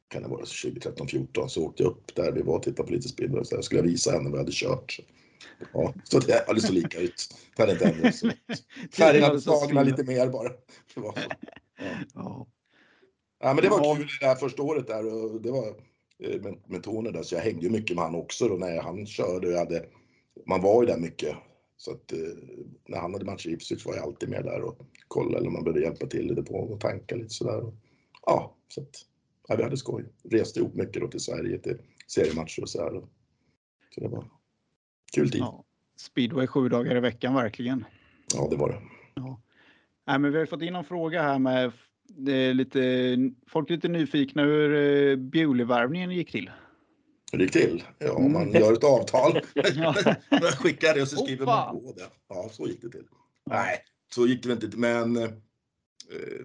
[0.08, 2.92] kan det vara 2013, 14 så åkte jag upp där vi var och tittade på
[2.94, 3.44] lite speedway.
[3.44, 5.00] Så jag skulle visa henne vad jag hade kört.
[5.72, 7.34] Ja, så det hade så lika ut.
[7.56, 8.22] Det hade inte ändrats.
[8.92, 10.50] Färgerna hade lite mer bara.
[10.96, 11.14] Ja.
[12.14, 12.46] Ja.
[13.40, 13.94] Ja, men det var Ja.
[13.96, 15.66] kul det där första året där och det var
[16.18, 19.06] eh, med Tony där så jag hängde ju mycket med han också då när han
[19.06, 19.86] körde och jag hade,
[20.46, 21.36] man var ju där mycket.
[21.76, 22.18] Så att eh,
[22.86, 25.64] när han hade matcher i Ipswich var jag alltid med där och kollade eller man
[25.64, 27.72] behövde hjälpa till i depån och tanka lite sådär.
[28.26, 29.06] Ja, så att
[29.48, 30.04] ja, vi hade skoj.
[30.22, 33.02] Reste ihop mycket då till Sverige till seriematcher och sådär.
[33.94, 34.24] Så det var
[35.14, 35.40] kul tid.
[35.40, 35.64] Ja, Ja.
[35.96, 37.84] Speedway sju dagar i veckan verkligen.
[38.50, 38.80] det var det.
[40.06, 41.72] Nej, men vi har fått in en fråga här med
[42.08, 43.16] det är lite,
[43.46, 46.50] folk är lite nyfikna hur uh, Bewley-värvningen gick till.
[47.34, 47.84] Hur det gick till?
[47.98, 48.32] Ja, Mm.
[48.32, 49.32] man gör ett avtal.
[50.30, 52.06] Man skickar det och så skriver man på det.
[52.28, 53.04] Ja, så gick det till.
[53.46, 53.78] Nej,
[54.14, 54.78] så gick det inte till.
[54.78, 55.30] Men eh,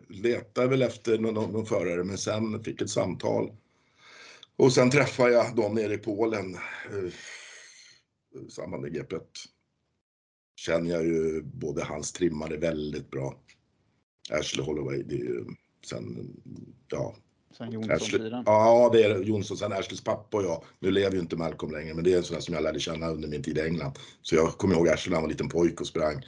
[0.07, 3.51] letade väl efter någon, någon, någon förare, men sen fick ett samtal.
[4.55, 6.55] Och sen träffade jag dem nere i Polen.
[6.55, 7.13] Eh,
[8.47, 9.21] I samband med GP1.
[10.55, 13.39] Känner jag ju både hans trimmare väldigt bra.
[14.31, 15.45] Ashley Holloway, det är ju
[15.85, 16.33] sen,
[16.91, 17.15] ja,
[17.57, 18.43] Sen Jonsson-tiden.
[18.45, 19.57] ja, det är Jonsson.
[19.57, 20.63] Sen Ashleys pappa och jag.
[20.79, 22.79] Nu lever ju inte Malcolm längre, men det är en sån där som jag lärde
[22.79, 23.91] känna under min tid i England.
[24.21, 26.25] Så jag kommer ihåg Ashley när han var liten pojk och sprang.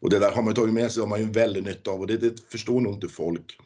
[0.00, 1.90] Och det där har man ju tagit med sig, har man ju en väldig nytta
[1.90, 3.58] av och det, det förstår nog inte folk.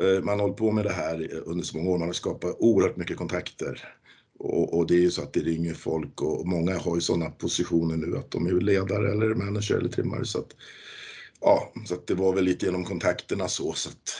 [0.00, 2.56] Eh, Man har hållit på med det här under så många år, man har skapat
[2.58, 3.94] oerhört mycket kontakter.
[4.38, 7.30] Och, och det är ju så att det ringer folk och många har ju sådana
[7.30, 10.24] positioner nu att de är ledare eller manager eller trimmare.
[10.24, 10.56] Så att,
[11.40, 14.10] ja, så att det var väl lite genom kontakterna så, så att,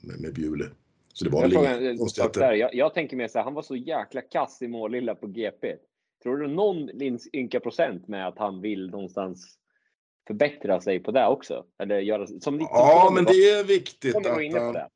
[0.00, 0.68] med, med Bewley.
[1.14, 2.40] Så det var Jag, konstigheter.
[2.40, 2.52] där.
[2.52, 5.76] Jag, jag tänker mer så här, han var så jäkla kass i målilla på GP.
[6.22, 6.90] Tror du någon
[7.32, 9.58] ynka procent med att han vill någonstans
[10.26, 11.66] förbättra sig på det också?
[11.78, 14.88] Eller göra som Ja, men det är viktigt att inne på det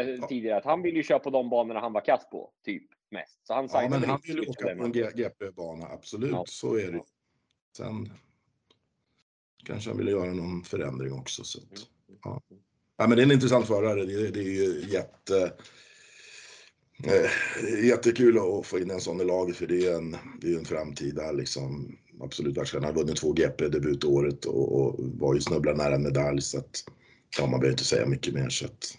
[0.00, 2.82] eh, tidigare, att han vill ju köra på de banorna han var kass på, typ
[3.10, 3.46] mest.
[3.46, 6.44] Så han ja, men han vill Switch åka på en GP-bana, absolut, Ja.
[6.46, 7.02] så är det.
[7.76, 8.12] Sen
[9.64, 11.44] kanske han ville göra någon förändring också.
[11.44, 11.86] Så att,
[12.24, 12.42] ja.
[13.02, 14.04] Ja, men det är en intressant förare.
[14.04, 15.52] Det, är- det är ju jätte,
[17.04, 20.58] eh, jättekul att få in en sån i laget för det är en, det är
[20.58, 22.86] en framtida liksom, absolut världsstjärna.
[22.86, 26.58] Han har vunnit två GP debutåret och, och var ju snubbla nära en medalj så
[26.58, 26.84] att
[27.38, 28.48] ja, man behöver inte säga mycket mer.
[28.48, 28.98] Så att,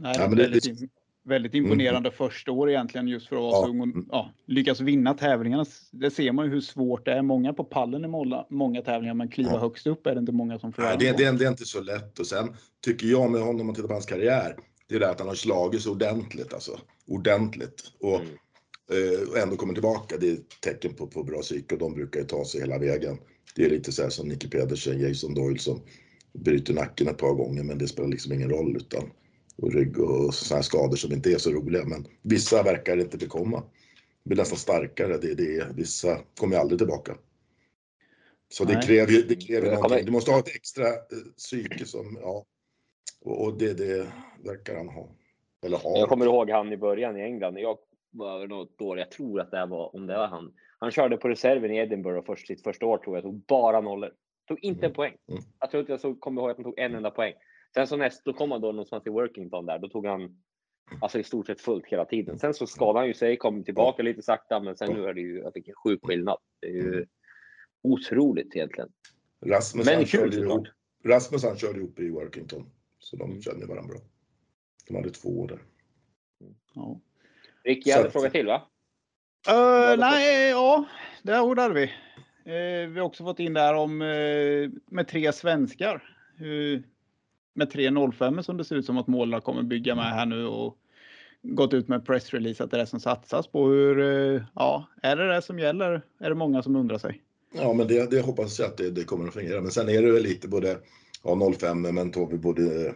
[0.00, 0.88] Nej, Ja, men det- im-
[1.24, 3.62] väldigt imponerande första år egentligen just för att vara Ja.
[3.62, 5.64] så ung och ja, lyckas vinna tävlingarna.
[5.90, 7.22] Det ser man ju hur svårt det är.
[7.22, 9.58] Många på pallen i många, många tävlingar men kliva Ja.
[9.58, 11.80] högst upp är det inte många som får Nej, det, det, det är inte så
[11.80, 14.56] lätt och sen tycker jag med honom, om man tittar på hans karriär,
[14.88, 16.78] det är det att han har slagit så ordentligt alltså.
[17.06, 17.82] Ordentligt.
[18.00, 19.14] Och, Mm.
[19.14, 20.16] eh, och ändå kommer tillbaka.
[20.20, 22.78] Det är ett tecken på, på bra psyke och de brukar ju ta sig hela
[22.78, 23.18] vägen.
[23.56, 25.80] Det är lite så här som Nicky Pedersen, Jason Doyle som
[26.38, 29.10] bryter nacken ett par gånger men det spelar liksom ingen roll utan
[29.56, 31.84] och rygg och sådana här skador som inte är så roliga.
[31.84, 33.62] Men vissa verkar inte bekomma.
[34.24, 35.18] Blir nästan starkare.
[35.18, 37.14] Det, det, är- vissa kommer aldrig tillbaka.
[38.48, 40.04] Så det kräver ju det kräver någonting.
[40.04, 40.92] Du måste ha ett extra eh,
[41.36, 42.44] psyke som, ja.
[43.20, 44.06] Och, och det, det
[44.44, 45.08] verkar han ha.
[45.66, 45.98] Eller ha.
[45.98, 47.54] Jag kommer ihåg han i början i England.
[47.54, 47.78] när Jag
[48.10, 50.52] var något år, jag tror att det här var, om det var han.
[50.78, 54.10] Han körde på reserven i Edinburgh först, sitt första år tror jag, tog bara nollor.
[54.48, 54.94] Tog inte en Mm.
[54.94, 55.14] poäng.
[55.30, 55.42] Mm.
[55.60, 57.32] Jag tror inte jag så kommer ihåg att han tog en enda poäng.
[57.74, 59.78] Sen så näst, då kom han då någonstans till Workington där.
[59.78, 60.42] Då tog han
[61.00, 62.38] alltså i stort sett fullt hela tiden.
[62.38, 65.20] Sen så skadade han ju sig, kom tillbaka lite sakta, men sen nu är det
[65.20, 66.38] ju, jag fick en sjuk skillnad.
[66.60, 67.06] Det är ju
[67.82, 68.88] otroligt egentligen.
[69.46, 70.66] Rasmus, Men han kul körde såklart.
[70.66, 70.68] ihop,
[71.04, 72.70] Rasmus han körde ihop i Workington.
[72.98, 74.02] Så de känner varandra bra.
[74.88, 75.62] De hade två år där.
[76.74, 77.00] Ja.
[77.64, 78.62] Rick, jag hade att- fråga till va?
[79.50, 80.84] Uh, nej, ja,
[81.22, 81.82] det hade vi.
[82.46, 85.94] Eh, vi har också fått in där om eh, med tre svenskar.
[86.38, 86.80] Eh,
[87.54, 90.46] med tre 05 som det ser ut som att Måla kommer bygga med här nu
[90.46, 90.76] och
[91.42, 93.66] gått ut med pressrelease att det är det som satsas på.
[93.66, 96.02] Hur, eh, ja, är det det som gäller?
[96.20, 97.22] Är det många som undrar sig?
[97.54, 99.60] Ja, men det, det hoppas jag att det, det kommer att fungera.
[99.60, 100.78] Men sen är det väl lite både
[101.22, 102.92] ja, 05, men tar vi både eh,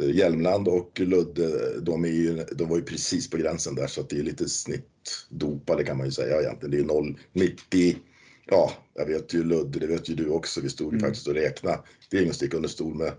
[0.00, 4.00] eh, Hjälmland och Ludde, de, är ju, de var ju precis på gränsen där så
[4.00, 6.70] att det är lite snittdopade kan man ju säga egentligen.
[6.70, 7.96] Det är 0, 90,
[8.46, 11.08] ja, jag vet ju Ludde, det vet ju du också, vi stod ju Mm.
[11.08, 11.78] faktiskt och räknade.
[12.10, 13.12] Det är ingen stick under stol med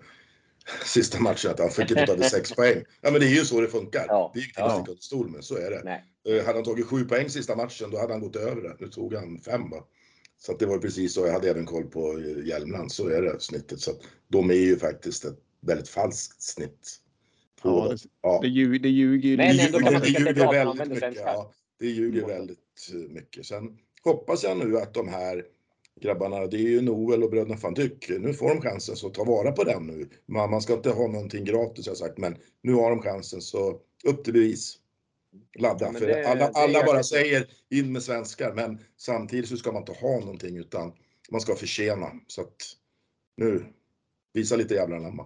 [0.86, 2.84] sista matchen att han fick inte ta sex poäng.
[3.02, 4.06] Ja, men det är ju så det funkar.
[4.08, 4.66] Ja, Det är inget ja.
[4.66, 5.82] att sticka under stol med, så är det.
[5.84, 6.04] Nej.
[6.40, 8.76] Eh, Hade han tagit sju poäng sista matchen då hade han gått över det.
[8.80, 9.84] Nu tog han fem va.
[10.38, 11.26] Så det var precis så.
[11.26, 12.92] Jag hade även koll på eh, Hjälmland.
[12.92, 13.80] Så är det snittet.
[13.80, 16.98] Så att de är ju faktiskt ett väldigt falskt snitt.
[17.62, 18.40] På Ja, det, ja.
[18.42, 21.16] det, ljug, det ljuger ju Men ändå det att det ljuger väldigt mycket.
[21.16, 22.60] Ja, det ljuger väldigt
[22.94, 23.46] eh, mycket.
[23.46, 25.46] Sen hoppas jag nu att de här
[26.02, 29.24] grabbarna, det är ju Noel och bröderna van Dyck, nu får de chansen så ta
[29.24, 30.10] vara på den nu.
[30.26, 33.42] Man, man ska inte ha någonting gratis har jag sagt, men nu har de chansen
[33.42, 34.78] så upp till bevis.
[35.60, 39.58] Ladda, Ja, för det- alla, det alla bara säger in med svenskar, men samtidigt så
[39.58, 40.92] ska man inte ha någonting utan
[41.32, 42.12] man ska förtjäna.
[42.28, 42.56] Så att
[43.38, 43.66] nu,
[44.34, 45.20] visa lite jävla namn.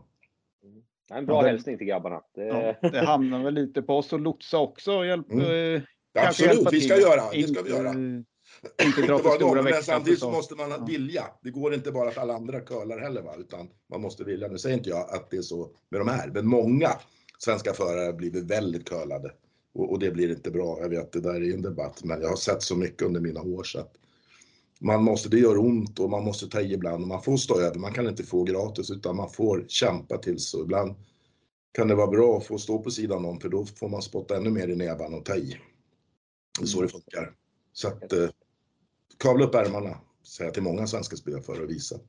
[1.10, 2.22] Ja, En bra Ja, det- hälsning till grabbarna.
[2.36, 2.46] Det,
[2.82, 4.92] Ja, det hamnar väl lite på oss att lotsa också.
[4.98, 5.76] och Hjälp, Mm.
[5.76, 5.82] eh,
[6.14, 7.04] kanske Absolut, vi ska till.
[7.04, 7.94] göra, det ska vi göra.
[8.86, 9.96] Inte dra för stora men växlar.
[9.96, 10.86] samtidigt så måste man Ja.
[10.86, 11.26] vilja.
[11.44, 14.48] Det går inte bara att alla andra curlar heller va, utan man måste vilja.
[14.48, 16.90] Nu säger inte jag att det är så med de här, men många
[17.40, 19.32] svenska förare blir väldigt curlade.
[19.74, 20.80] Och, och det blir inte bra.
[20.82, 23.42] Jag vet, det där är en debatt, men jag har sett så mycket under mina
[23.42, 23.94] år så att
[24.82, 27.60] man måste, det gör ont och man måste ta i ibland och man får stå
[27.60, 27.80] över.
[27.80, 30.96] Man kan inte få gratis utan man får kämpa till så ibland
[31.72, 34.38] kan det vara bra att få stå på sidan om för då får man spotta
[34.38, 35.58] ännu mer i nävarna och ta i.
[36.60, 37.34] Det är så det funkar.
[37.74, 38.30] Så att eh,
[39.20, 42.00] kavla upp ärmarna, säga till många svenska spelare och visa.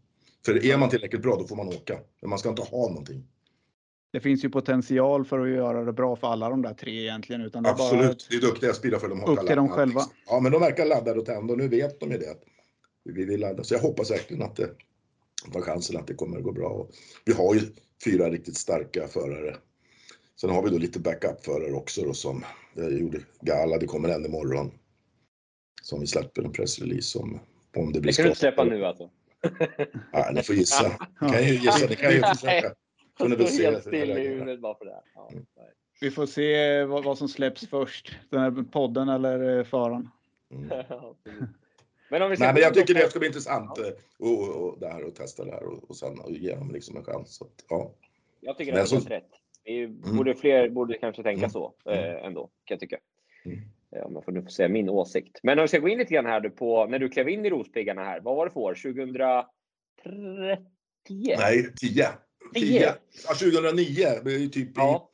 [0.44, 1.99] För är man tillräckligt bra då får man åka.
[2.20, 3.27] Men man ska inte ha någonting.
[4.12, 7.42] Det finns ju potential för att göra det bra för alla de där tre egentligen.
[7.42, 9.68] Utan det är bara Absolut, det är duktiga spelare för de har upp till dem
[9.68, 10.01] själva.
[10.27, 12.37] Ja, men de verkar laddade och tända och nu vet de ju det.
[13.05, 13.64] Vi vill ladda.
[13.64, 14.70] Så jag hoppas verkligen att det
[15.46, 16.68] var chansen att det kommer att gå bra.
[16.68, 16.90] Och
[17.25, 17.61] vi har ju
[18.05, 19.57] fyra riktigt starka förare.
[20.40, 22.44] Sen har vi då lite backup-förare också då som
[22.75, 24.70] jag gjorde Gala, det kommer en imorgon.
[25.82, 27.40] Som vi släpper en pressrelease om,
[27.76, 29.10] om det blir det kan du inte släppa nu alltså.
[30.12, 30.88] Nej, ni får gissa.
[31.20, 32.74] Ni kan ju gissa, ni kan ju försöka.
[33.18, 33.82] Får ni väl se Helt det.
[33.82, 34.92] still i huvudet bara för det.
[34.92, 35.02] här.
[35.14, 35.46] Ja, Mm.
[36.00, 38.16] Vi får se vad, vad som släpps först.
[38.30, 40.08] Den här podden eller eh, föraren.
[40.52, 40.68] Mm.
[40.88, 41.14] Ja,
[42.10, 43.84] men om vi Nej, men jag tycker det ska bli intressant eh,
[44.18, 47.04] och, och det här och testa det här och, och sen ge dem liksom en
[47.04, 47.34] chans.
[47.36, 47.90] Så att, ja.
[48.40, 49.28] Jag tycker Men det är så- rätt.
[49.64, 51.50] Det är, borde fler borde kanske tänka Mm.
[51.50, 51.98] så Mm.
[52.16, 52.98] eh, ändå, kan jag tycka.
[53.44, 53.60] Mm.
[53.96, 55.40] Eh, Om jag får nu få säga min åsikt.
[55.42, 57.46] Men om vi ska gå in lite grann här du på när du klev in
[57.46, 58.20] i Rospiggarna här.
[58.20, 58.74] Vad var det för år?
[58.74, 59.46] 2010?
[61.38, 62.09] Nej, 10.
[62.55, 62.94] 10?
[63.26, 64.07] Ja, 2009.
[64.24, 65.11] Det är typ i, Ja.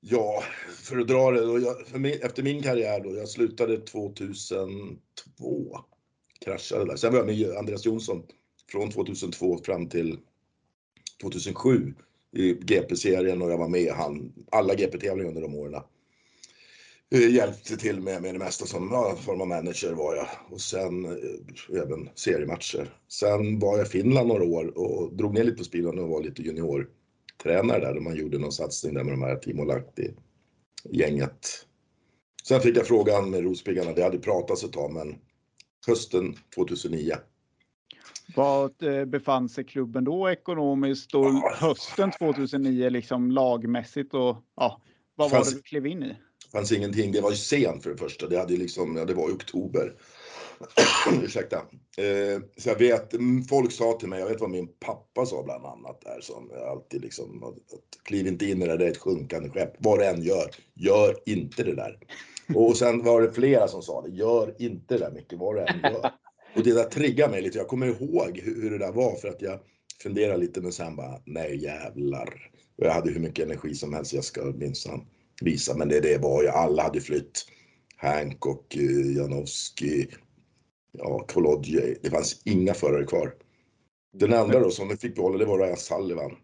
[0.00, 0.42] ja,
[0.82, 1.46] för att dra det.
[1.46, 5.00] Då, jag, för min, efter min karriär då, jag slutade 2002.
[6.44, 6.96] Kraschade där.
[6.96, 8.22] Sen var jag med Andreas Jonsson
[8.70, 10.18] från 2002 fram till
[11.20, 11.94] 2007
[12.32, 15.82] i GP-serien och jag var med han, alla GP-tävlingar under de åren.
[17.10, 20.60] Eh, Hjälpte till med, med det mesta som ja, form av manager var jag och
[20.60, 22.94] sen eh, även seriematcher.
[23.08, 26.22] Sen var jag i Finland några år och drog ner lite på speeden och var
[26.22, 30.10] lite juniortränare där och man gjorde någon satsning där med de här Timo Lahti
[30.90, 31.46] gänget.
[32.44, 35.18] Sen fick jag frågan med Rospiggarna, det hade pratats ett tag men
[35.86, 37.12] hösten 2009
[38.36, 41.52] Vad eh, befann sig klubben då ekonomiskt och Ja.
[41.56, 44.80] hösten 2009 liksom lagmässigt och ja,
[45.14, 46.16] vad var Fanns- det du klev in i?
[46.52, 47.12] Fanns ingenting.
[47.12, 48.26] Det var ju sent för det första.
[48.26, 49.94] Det, hade liksom, ja, det var i oktober.
[51.22, 51.56] Ursäkta.
[51.96, 53.14] Eh, så jag vet,
[53.48, 57.02] folk sa till mig, jag vet vad min pappa sa bland annat där som alltid
[57.02, 59.72] liksom, att, att kliv inte in i det där, det är ett sjunkande skepp.
[59.78, 61.98] Vad du än gör, gör inte det där.
[62.54, 65.60] Och sen var det flera som sa det, gör inte det där mycket, vad du
[65.60, 66.10] än gör.
[66.56, 67.58] Och det där triggar mig lite.
[67.58, 69.58] Jag kommer ihåg hur, hur det där var för att jag
[70.02, 72.50] funderade lite men sen bara, nej jävlar.
[72.78, 75.06] Och jag hade hur mycket energi som helst, jag ska minsann
[75.42, 75.76] visa.
[75.76, 77.46] Men det, det var ju, alla hade flytt.
[77.96, 80.06] Hank och uh, Janowski,
[80.92, 81.96] ja, Kolodje.
[82.02, 83.34] Det fanns inga förare kvar.
[84.12, 86.36] Den enda då som vi fick behålla det var Ryan Sullivan.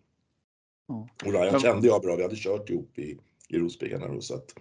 [0.88, 1.08] Ja.
[1.24, 3.18] Och Ryan kände jag bra, vi hade kört ihop i,
[3.48, 4.20] i Rospiggarna då.
[4.20, 4.54] Så, att,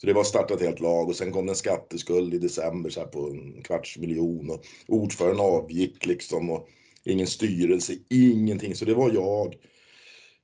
[0.00, 3.00] så det var startat helt lag och sen kom det en skatteskuld i december så
[3.00, 6.68] här på en kvarts miljon och ordföranden avgick liksom och
[7.04, 8.74] ingen styrelse, ingenting.
[8.74, 9.54] Så det var jag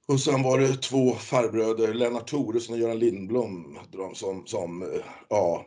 [0.07, 3.78] Och sen var det två farbröder, Lennart Thoresson och Göran Lindblom,
[4.14, 4.88] som, som eh,
[5.28, 5.66] ja.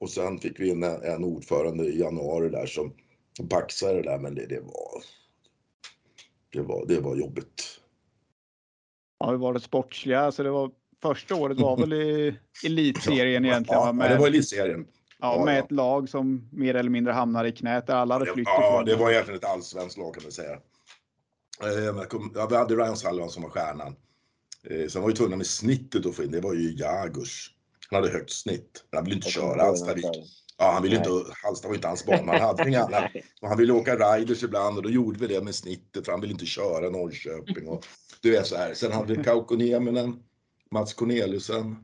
[0.00, 2.92] Och sen fick vi in en, en ordförande i januari där som
[3.42, 5.02] baxade det där, men det, det var
[6.52, 7.80] det var, det var jobbigt.
[9.18, 10.20] Ja, hur var det sportsliga?
[10.20, 10.70] Alltså det var,
[11.02, 12.36] första året var väl i
[12.66, 13.80] elitserien egentligen?
[13.82, 14.86] Ja, med, det var elitserien.
[15.20, 18.48] ja, med ett lag som mer eller mindre hamnade i knät där alla hade flytt
[18.48, 18.84] Ja, ifrån.
[18.84, 20.58] det var egentligen ett allsvenskt lag kan man säga.
[21.62, 23.96] Eh, jag kom- Ja, vi hade Ryan Sullivan som var stjärnan.
[24.70, 27.50] Eh, Sen var vi tvungna med snittet att få in, det var ju Jagurs.
[27.90, 28.84] Han hade högt snitt.
[28.92, 30.04] Han ville inte köra Hallstavik.
[30.58, 31.10] Ja, han ville inte,
[31.42, 33.10] Hallsta var inte hans bana, han hade inga annat.
[33.42, 36.32] Han ville åka riders ibland och då gjorde vi det med snittet för han ville
[36.32, 37.68] inte köra Norrköping.
[37.68, 37.84] Och,
[38.20, 38.74] du vet så här.
[38.74, 40.22] Sen hade vi Kauko Nieminen,
[40.70, 41.76] Mats Corneliusen.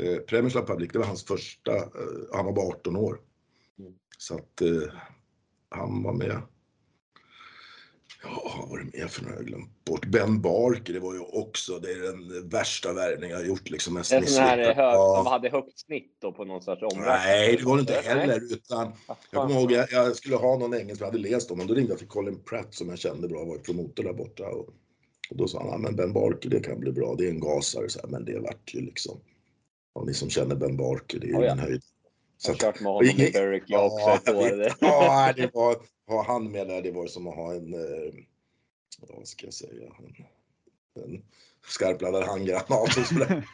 [0.00, 1.82] Eh, Premiership Public, det var hans första, eh,
[2.32, 3.20] han var bara 18 år.
[3.78, 3.92] Mm.
[4.18, 4.92] Så att eh,
[5.68, 6.42] han var med.
[8.24, 10.06] Ja, vad var det mer för några jag glömt bort?
[10.06, 13.94] Ben Barker, det var ju också, det är den värsta värvningen jag har gjort liksom.
[13.94, 15.14] Mest Det är sån här hög, Ja.
[15.16, 17.06] som hade högt snitt då på någon sorts område.
[17.10, 18.52] Nej, det var det inte heller.
[18.52, 18.92] Utan
[19.30, 21.74] jag kommer ihåg, jag, jag skulle ha någon engelsk, jag hade läst om, och då
[21.74, 24.44] ringde jag till Colin Pratt som jag kände bra, var promotor där borta.
[24.48, 24.68] Och,
[25.30, 27.88] och då sa han, men Ben Barker det kan bli bra, det är en gasare.
[27.88, 29.20] Så här, men det vart ju liksom,
[29.94, 31.52] ja, ni som känner Ben Barker, det är ju Oh, ja.
[31.52, 31.82] ingen höjd.
[32.44, 34.72] Så Jag att, har kört med honom i ingen- Berkeley också ett jag år.
[34.80, 35.76] ja, det var,
[36.08, 38.12] ha han med där, det var som att ha en, eh,
[39.00, 40.24] vad ska jag säga, en,
[41.04, 41.22] en
[41.66, 42.68] skarpladdad handgranat.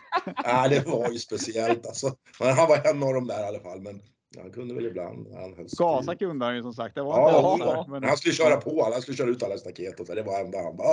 [0.44, 2.16] ja, det var ju speciellt alltså.
[2.40, 3.80] Men han var en av dem där i alla fall.
[3.80, 4.02] Men
[4.36, 5.34] han kunde väl ibland.
[5.34, 5.66] Han.
[5.78, 6.94] Gasa kunde han ju som sagt.
[6.94, 7.86] Det var Ja, inte ja.
[7.88, 10.14] men han skulle köra på alla, han skulle köra ut alla staket och så.
[10.14, 10.88] Det var enda han bara,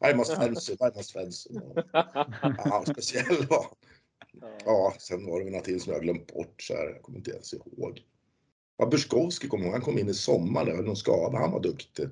[0.00, 1.62] "Ah, I must fence it, I must fence it.
[2.64, 3.66] Ja, speciell var
[4.64, 6.86] Ja, sen var det väl några till som jag glömt bort så här.
[6.86, 8.02] Jag kommer inte ens ihåg.
[8.78, 11.60] Ja, Buskowski kommer ihåg, han kom in i sommar, det var någon skada, han var
[11.60, 12.08] duktig.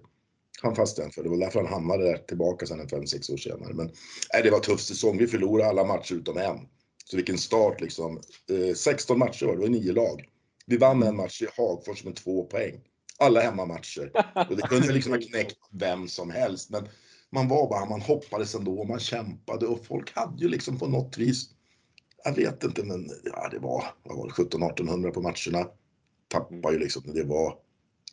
[0.62, 3.74] Han fastnade för det var därför han hamnade där tillbaka sen en 5-6 år senare.
[3.74, 3.90] Men
[4.32, 6.68] nej, det var tuff säsong, vi förlorade alla matcher utom en.
[7.04, 8.20] Så vilken start liksom.
[8.50, 10.28] Eh, 16 matcher var det, det var nio lag.
[10.66, 12.80] Vi vann en match i Hagfors med två poäng.
[13.18, 14.12] Alla hemmamatcher.
[14.50, 16.70] Och det kunde liksom ha knäckt vem som helst.
[16.70, 16.88] Men
[17.30, 21.18] man var bara, man hoppades ändå, man kämpade och folk hade ju liksom på något
[21.18, 21.50] vis,
[22.24, 25.70] jag vet inte men ja det var, vad var det 17-1800 på matcherna.
[26.28, 27.54] Tappade ju liksom, det var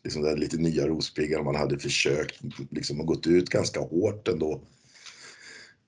[0.04, 2.40] liksom den lite nya rospiggan man hade försökt
[2.70, 4.62] liksom och gått ut ganska hårt ändå.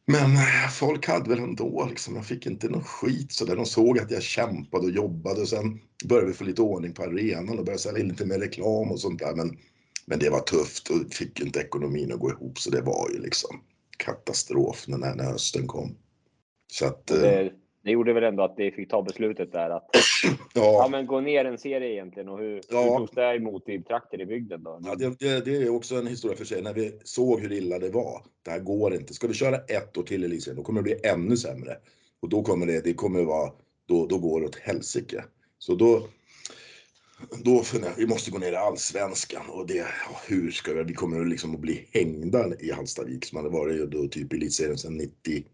[0.07, 3.57] Men eh, folk hade väl ändå liksom, jag fick inte någon skit så där.
[3.57, 7.03] De såg att jag kämpade och jobbade och sen började vi få lite ordning på
[7.03, 9.35] arenan och började sälja in lite mer reklam och sånt där.
[9.35, 9.59] Men,
[10.07, 13.23] men det var tufft och fick inte ekonomin att gå ihop så det var ju
[13.23, 13.61] liksom
[13.99, 15.97] katastrof när, när hösten kom.
[16.73, 17.53] Så att, eh, Det,
[17.85, 19.89] det gjorde väl ändå att det fick ta beslutet där att
[20.55, 20.89] ja, ja.
[20.91, 22.83] men gå ner en serie egentligen och hur, Ja.
[22.83, 24.81] hur togs det emot i trakter i bygden då?
[24.85, 26.63] Ja, det, det, det är också en historia för sig.
[26.63, 28.23] När vi såg hur illa det var.
[28.43, 29.15] Det här går inte.
[29.15, 31.77] Ska vi köra ett år till i elitserien, då kommer det bli ännu sämre.
[32.23, 33.51] Och då kommer det, det kommer vara,
[33.89, 35.25] då, då går det åt helsike.
[35.59, 36.03] Så då,
[37.45, 39.87] då funderar vi måste gå ner i allsvenskan och det,
[40.29, 44.09] hur ska vi, vi kommer liksom att bli hängda i Hallstavik som hade varit då
[44.09, 45.45] typ i elitserien sedan 90.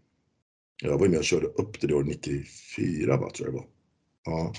[0.83, 3.67] Jag var med och körde upp det år 94 va, tror jag det var.
[4.25, 4.53] Ja.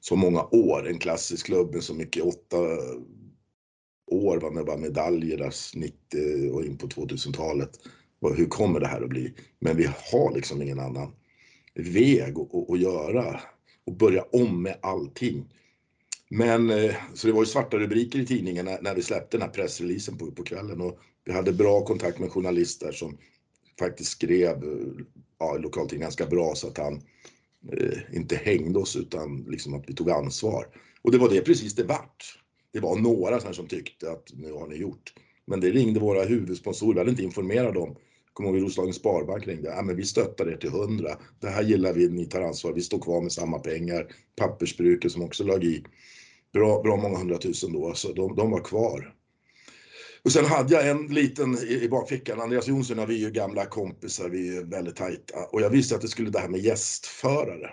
[0.00, 2.58] Så många år, en klassisk klubb med så mycket, åtta
[4.06, 7.70] år va, med bara medaljer där 90 och in på 2000-talet.
[8.36, 9.34] Hur kommer det här att bli?
[9.58, 11.12] Men vi har liksom ingen annan
[11.74, 13.40] väg att, att, göra
[13.86, 15.48] och börja om med allting.
[16.28, 19.46] Men eh, så det var ju svarta rubriker i tidningen när, när vi släppte den
[19.46, 23.18] här pressreleasen på, på kvällen och vi hade bra kontakt med journalister som
[23.78, 25.04] faktiskt skrev eh,
[25.42, 26.94] ja, i ganska bra så att han
[27.72, 30.66] eh, inte hängde oss utan liksom att vi tog ansvar.
[31.02, 32.38] Och det var det precis det vart.
[32.72, 35.12] Det var några sådana som tyckte att nu har ni gjort.
[35.46, 37.96] Men det ringde våra huvudsponsorer, vi hade inte informerat dem.
[38.32, 39.68] Kommer ihåg Roslagens Sparbank ringde.
[39.68, 41.18] Ja, men vi stöttar er till hundra.
[41.40, 42.72] Det här gillar vi, ni tar ansvar.
[42.72, 44.06] Vi står kvar med samma pengar.
[44.36, 45.84] Pappersbruket som också lag i
[46.52, 49.14] bra, bra många hundratusen då, så de, de var kvar.
[50.24, 53.30] Och sen hade jag en liten i, i bakfickan, Andreas Jonsson och vi är ju
[53.30, 55.38] gamla kompisar, vi är väldigt tajta.
[55.52, 57.70] Och jag visste att det skulle det här med gästförare.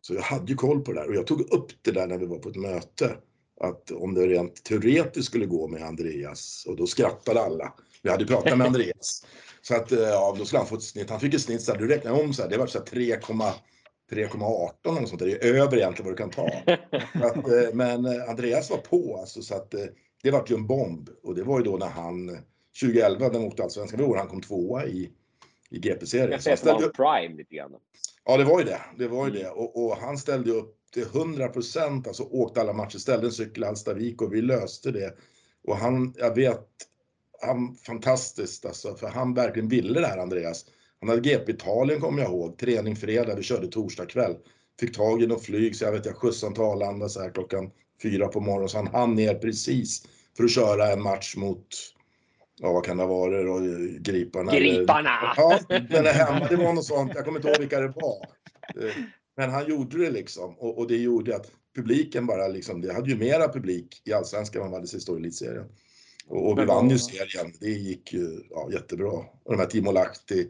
[0.00, 2.18] Så jag hade ju koll på det där och jag tog upp det där när
[2.18, 3.16] vi var på ett möte.
[3.60, 7.74] Att om det rent teoretiskt skulle gå med Andreas och då skrattade alla.
[8.02, 9.26] Vi hade ju pratat med Andreas.
[9.62, 11.10] Så att ja, då skulle han få ett snitt.
[11.10, 12.86] Han fick ett snitt så här, du räknar om så här, det var så här
[12.86, 15.26] 3,18 eller något sånt där.
[15.26, 16.46] Det är över egentligen vad du kan ta.
[17.26, 19.84] Att, eh, men eh, Andreas var på alltså så att eh,
[20.22, 22.38] det var ju en bomb och det var ju då när han
[22.80, 25.10] 2011 när han åkte allsvenskan, det var han kom tvåa i,
[25.70, 26.40] i GP-serien.
[26.44, 27.72] Jag ställde upp- prime lite grann.
[28.24, 28.80] Ja, det var ju det.
[28.98, 29.48] Det var ju det.
[29.50, 33.62] Och, och han ställde upp till 100 procent, alltså åkte alla matcher, ställde en cykel
[33.62, 35.14] i Hallstavik och vi löste det.
[35.64, 36.68] Och han, jag vet,
[37.40, 40.64] han fantastiskt alltså, för han verkligen ville det här Andreas.
[41.00, 44.36] Han hade GP Italien kommer jag ihåg, träning fredag, vi körde torsdag kväll.
[44.80, 47.30] Fick tag i något flyg så jag vet jag skjutsade honom till Arlanda så här
[47.30, 47.70] klockan
[48.02, 51.66] fyra på morgonen så han hann ner precis för att köra en match mot
[52.58, 53.60] ja vad kan det ha varit då,
[54.10, 54.52] Griparna?
[54.52, 55.34] Griparna!
[55.36, 58.26] Ja, den är hemma, det var något sånt, jag kommer inte ihåg vilka det var.
[58.84, 58.94] Eh,
[59.36, 63.10] Men han gjorde det liksom och, och det gjorde att publiken bara liksom, det hade
[63.10, 65.66] ju mera publik i Allsvenskan än vad det sista i Elitserien.
[66.26, 69.12] Och, och vi vann ju serien, det gick ju ja, jättebra.
[69.44, 70.48] Och de här Timo Lahti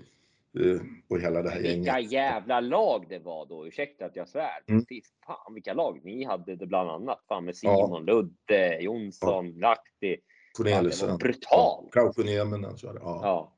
[1.09, 2.13] och hela det här Vilka gänget.
[2.13, 3.67] jävla lag det var då.
[3.67, 4.51] Ursäkta att jag svär.
[4.69, 4.85] Mm.
[4.89, 6.01] Fy fan vilka lag.
[6.05, 7.25] Ni hade det bland annat.
[7.29, 7.77] Fan med Ja.
[7.87, 9.81] Simon, Ludde, Jonsson, Lahti.
[10.01, 11.19] Det var Corneliusen.
[11.19, 11.91] brutalt.
[11.93, 13.01] Kaukoniemen, så var det.
[13.03, 13.21] Ja.
[13.23, 13.53] Ja.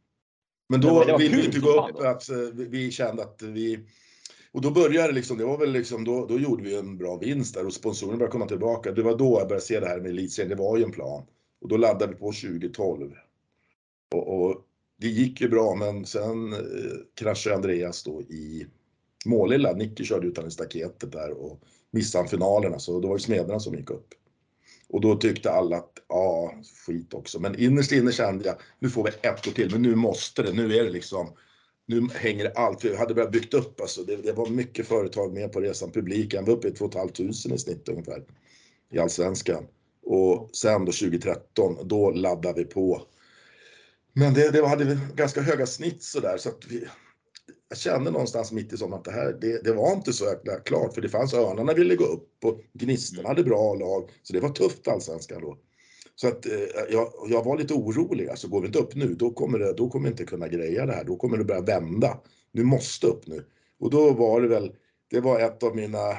[0.68, 3.22] Men Ja, då men det var ville vi inte gå upp, att eh, vi- kände
[3.22, 3.86] att vi
[4.52, 7.16] och då började det liksom, det var väl liksom, då, då gjorde vi en bra
[7.16, 8.92] vinst där och sponsorerna började komma tillbaka.
[8.92, 11.26] Det var då jag började se det här med elitserien, det var ju en plan.
[11.60, 13.12] Och då laddade vi på 2012.
[14.14, 14.64] Och, och
[14.96, 16.58] det gick ju bra men sen eh,
[17.14, 18.66] kraschade Andreas då i
[19.26, 19.72] Målilla.
[19.72, 23.74] Nicky körde utan i staketet där och missade finalerna så då var det Smederna som
[23.74, 24.14] gick upp.
[24.88, 26.54] Och då tyckte alla att, ja,
[26.86, 27.40] skit också.
[27.40, 30.52] Men innerst inne kände jag, nu får vi ett år till, men nu måste det,
[30.52, 31.28] nu är det liksom,
[31.86, 32.84] nu hänger det allt.
[32.84, 36.44] Vi hade börjat byggt upp alltså, det, det var mycket företag med på resan, publiken
[36.44, 38.24] var uppe i 2 500 i snitt ungefär
[38.90, 39.66] i Allsvenskan.
[40.02, 43.06] Och sen då 2013, då laddade vi på.
[44.14, 46.84] Men det, det hade ganska höga snitt så där så att vi,
[47.68, 50.60] jag kände någonstans mitt i sommaren att det här, det, det var inte så jäkla
[50.60, 54.40] klart för det fanns Örnarna ville gå upp och Gnistorna hade bra lag så det
[54.40, 55.58] var tufft allsvenskan då.
[56.14, 56.52] Så att eh,
[56.90, 59.88] jag, jag var lite orolig, alltså går vi inte upp nu då kommer, det, då
[59.88, 62.20] kommer vi inte kunna greja det här, då kommer det börja vända.
[62.52, 63.44] Nu måste upp nu.
[63.78, 64.72] Och då var det väl,
[65.10, 66.16] det var ett av mina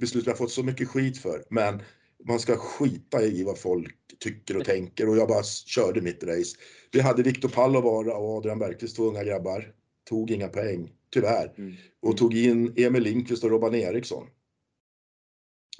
[0.00, 1.82] beslut jag fått så mycket skit för, men
[2.24, 6.56] man ska skita i vad folk tycker och tänker och jag bara körde mitt race.
[6.92, 9.74] Vi hade Viktor Pallovara och Adrian Bergqvist, två unga grabbar.
[10.08, 11.54] Tog inga poäng, tyvärr.
[11.58, 11.74] Mm.
[12.02, 14.26] Och tog in Emil Lindqvist och Robban Eriksson.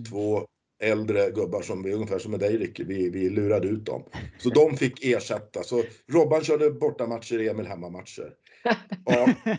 [0.08, 0.46] Två
[0.82, 4.04] äldre gubbar som är ungefär som med dig Ricky, vi, vi lurade ut dem.
[4.38, 5.62] Så de fick ersätta.
[5.62, 8.34] Så Robban körde bortamatcher, Emil hemmamatcher.
[9.04, 9.28] Ja.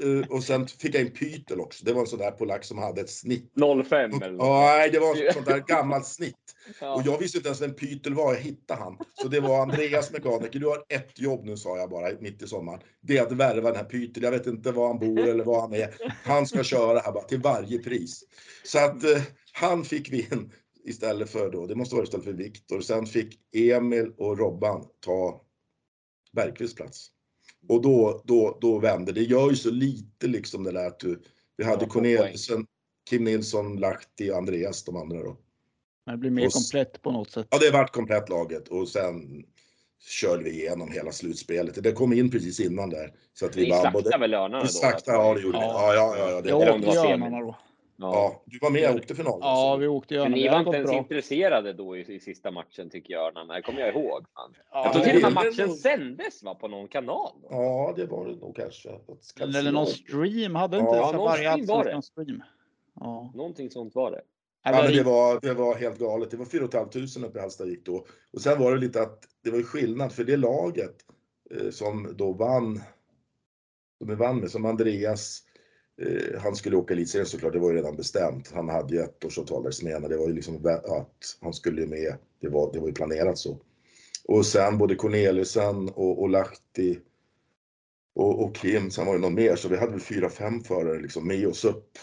[0.00, 1.84] eh, Och sen fick jag in Pytel också.
[1.84, 3.52] Det var en sån där polack som hade ett snitt.
[3.88, 4.46] 05 eller något.
[4.46, 6.34] Ja, nej, det var ett sånt där gammalt snitt.
[6.80, 6.94] Ja.
[6.94, 8.98] Och jag visste inte ens vem Pytel var, jag hittade han.
[9.14, 12.46] Så det var Andreas mekaniker, du har ett jobb nu sa jag bara mitt i
[12.46, 12.80] sommaren.
[13.00, 15.60] Det är att värva den här Pytel, jag vet inte var han bor eller var
[15.60, 15.94] han är.
[16.24, 18.24] Han ska köra här bara till varje pris.
[18.64, 19.22] Så att eh,
[19.52, 20.52] han fick vi in
[20.84, 22.80] istället för då, det måste vara istället för Viktor.
[22.80, 25.40] Sen fick Emil och Robban ta
[26.32, 27.08] Bergqvists plats.
[27.68, 29.22] Och då, då, då vände det.
[29.22, 31.22] gör ju så lite liksom det där att du,
[31.56, 32.66] vi hade Ja, Corneliusen,
[33.10, 35.36] Kim Nilsson, Lahti och Andreas de andra då.
[36.06, 37.46] Det blir mer Och komplett på något sätt.
[37.50, 39.44] Ja, det vart komplett laget och sen
[40.08, 41.82] körde vi igenom hela slutspelet.
[41.82, 43.12] Det kom in precis innan där.
[43.34, 44.18] Så att vi Ni vann både...
[44.18, 44.72] väl Örnarna Vi då?
[44.72, 45.64] slaktade, ja det gjorde vi.
[45.64, 46.30] Ja, ja, ja.
[46.30, 46.98] ja, det Jag åkte.
[46.98, 47.56] Örnarna då.
[47.98, 49.38] Ja, du var med, jag åkte final.
[49.42, 49.80] Ja, alltså.
[49.80, 50.98] vi åkte i Men ni var inte ens bra.
[50.98, 53.54] intresserade då i, i sista matchen tycker jag Örnarna.
[53.54, 54.24] Det kommer jag ihåg.
[54.34, 54.54] Fan.
[54.72, 57.30] Ja, Jag tror det till och med matchen nog- sändes va, på någon kanal.
[57.42, 57.48] Då.
[57.50, 58.88] Ja, det var det nog kanske.
[59.40, 60.54] Eller någon stream.
[60.54, 62.02] Hade inte Ja, någon varje stream var det.
[62.02, 62.42] stream?
[63.00, 63.32] Ja.
[63.34, 64.20] Någonting sånt var det.
[64.64, 66.30] Ja, men det var, det var helt galet.
[66.30, 68.06] Det var 4 500 uppe i Hallstavik då.
[68.32, 70.94] Och sen var det lite att det var ju skillnad för det laget
[71.50, 72.80] eh, som då vann,
[73.98, 75.42] som vi vann med, som Andreas,
[76.02, 78.50] Eh, han skulle åka elitserien såklart, det var ju redan bestämt.
[78.54, 82.48] Han hade ju ettårsavtal där Smena, det var ju liksom att han skulle med, det
[82.48, 83.58] var, det var ju planerat så.
[84.24, 86.98] Och sen både Corneliusen och, och Lahti
[88.14, 91.00] och, och Kim, sen var det någon mer, så vi hade väl fyra, fem förare
[91.00, 91.98] liksom med oss upp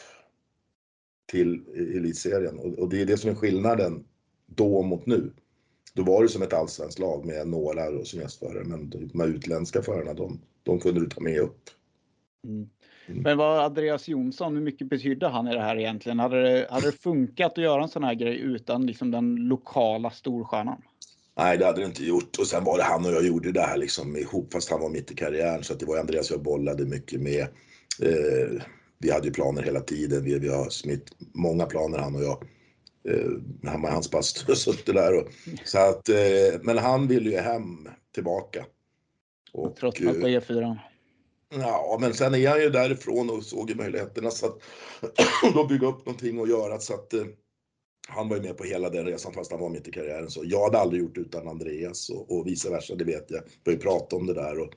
[1.32, 4.06] till e- elitserien och, och det är det som är skillnaden
[4.46, 5.34] då mot nu.
[5.94, 9.20] Då var det som ett allsvenskt lag med några och som gästförare men de de
[9.20, 11.70] här utländska förarna de, de kunde du ta med upp.
[12.48, 12.70] Mm.
[13.06, 13.22] Mm.
[13.22, 16.20] Men vad Andreas Jonsson, hur mycket betydde han i det här egentligen?
[16.20, 20.10] Hade det, hade det funkat att göra en sån här grej utan liksom den lokala
[20.10, 20.82] storstjärnan?
[21.38, 22.39] Nej, det hade det inte gjort.
[22.39, 24.89] Och sen var det han och jag gjorde det här liksom ihop fast han var
[24.89, 25.64] mitt i karriären.
[25.64, 27.41] Så att det var Andreas jag bollade mycket med.
[28.01, 28.62] Eh,
[28.97, 30.24] vi hade ju planer hela tiden.
[30.24, 32.43] Vi, vi har smitt många planer han och jag.
[33.10, 33.32] Eh,
[33.72, 35.18] han med hans bastu och suttit där.
[35.18, 35.28] Och,
[35.66, 38.66] så att, eh, men han ville ju hem tillbaka.
[39.51, 40.78] Och, Tröttnat på eh, E4.
[41.60, 44.60] Ja, men sen är han ju därifrån och såg ju möjligheterna så att
[45.54, 47.24] då bygga upp någonting och göra så att eh,
[48.08, 50.30] han var ju med på hela den resan fast han var mitt i karriären.
[50.30, 53.41] Så jag hade aldrig gjort utan Andreas och, och vice versa, det vet jag.
[53.64, 54.74] Vi har ju pratat om det där och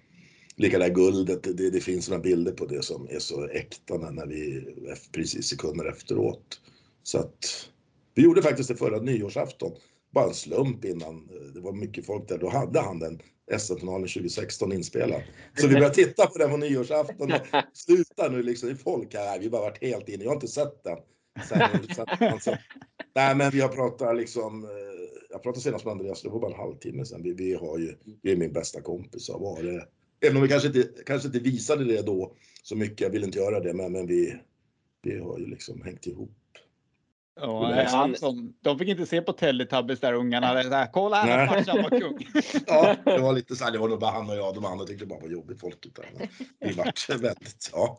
[0.57, 4.27] lika där guldet, det, det finns några bilder på det som är så äkta när
[4.27, 4.65] vi
[5.13, 6.61] precis sekunder efteråt.
[7.03, 7.69] Så att
[8.15, 9.73] vi gjorde faktiskt det förra nyårsafton
[10.17, 11.29] bara en slump innan.
[11.55, 12.39] Det var mycket folk där.
[12.39, 13.21] Då hade han den
[13.59, 15.23] SM-finalen 2016 inspelad.
[15.55, 17.33] Så vi började titta på den på nyårsafton.
[17.33, 17.41] Och
[17.73, 19.39] sluta nu liksom, det är folk här.
[19.39, 20.25] Vi har bara varit helt inne.
[20.25, 20.99] Jag har inte sett den.
[21.49, 21.61] Sen,
[21.95, 22.57] sen, sen,
[23.15, 24.71] nej men vi har pratat liksom, eh,
[25.31, 27.23] jag pratade senast med Andreas, det var bara en halvtimme sedan.
[27.23, 29.29] Vi, vi har ju, vi är min bästa kompis.
[29.29, 29.89] Var det,
[30.21, 33.39] även om vi kanske inte, kanske inte visade det då så mycket, jag vill inte
[33.39, 34.37] göra det, men, men vi,
[35.03, 36.33] vi har ju liksom hängt ihop.
[37.41, 40.55] Ja, han, som, de fick inte se på Teletubbies där ungarna.
[40.55, 42.29] Där, Kolla här, farsan var kung.
[42.67, 44.55] ja, det var lite så här, det var nog bara han och jag.
[44.55, 46.29] De andra tyckte bara var jobbigt folket där.
[46.61, 47.99] Vi vart väldigt, ja.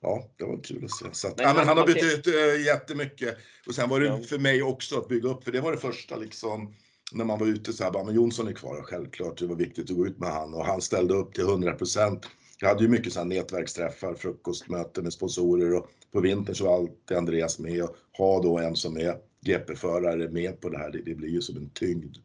[0.00, 1.04] Ja, det var kul att se.
[1.12, 3.36] Så att, ja, men han har betytt äh, jättemycket.
[3.66, 4.18] Och sen var det ja.
[4.18, 6.74] för mig också att bygga upp, för det var det första liksom
[7.12, 9.90] när man var ute så här, bara, men Jonsson är kvar, självklart, det var viktigt
[9.90, 12.26] att gå ut med han och han ställde upp till 100 procent.
[12.60, 16.76] Jag hade ju mycket så här nätverksträffar, frukostmöten med sponsorer och på vintern så var
[16.76, 21.02] alltid Andreas med och ha då en som är GP-förare med på det här, det,
[21.04, 22.16] det blir ju som en tyngd.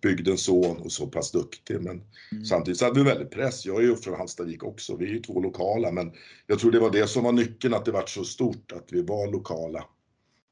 [0.00, 2.44] Bygdens son och så pass duktig men mm.
[2.44, 3.66] samtidigt så hade vi väldigt press.
[3.66, 6.12] Jag är ju från Hallstavik också, vi är ju två lokala men
[6.46, 9.02] jag tror det var det som var nyckeln att det var så stort, att vi
[9.02, 9.84] var lokala.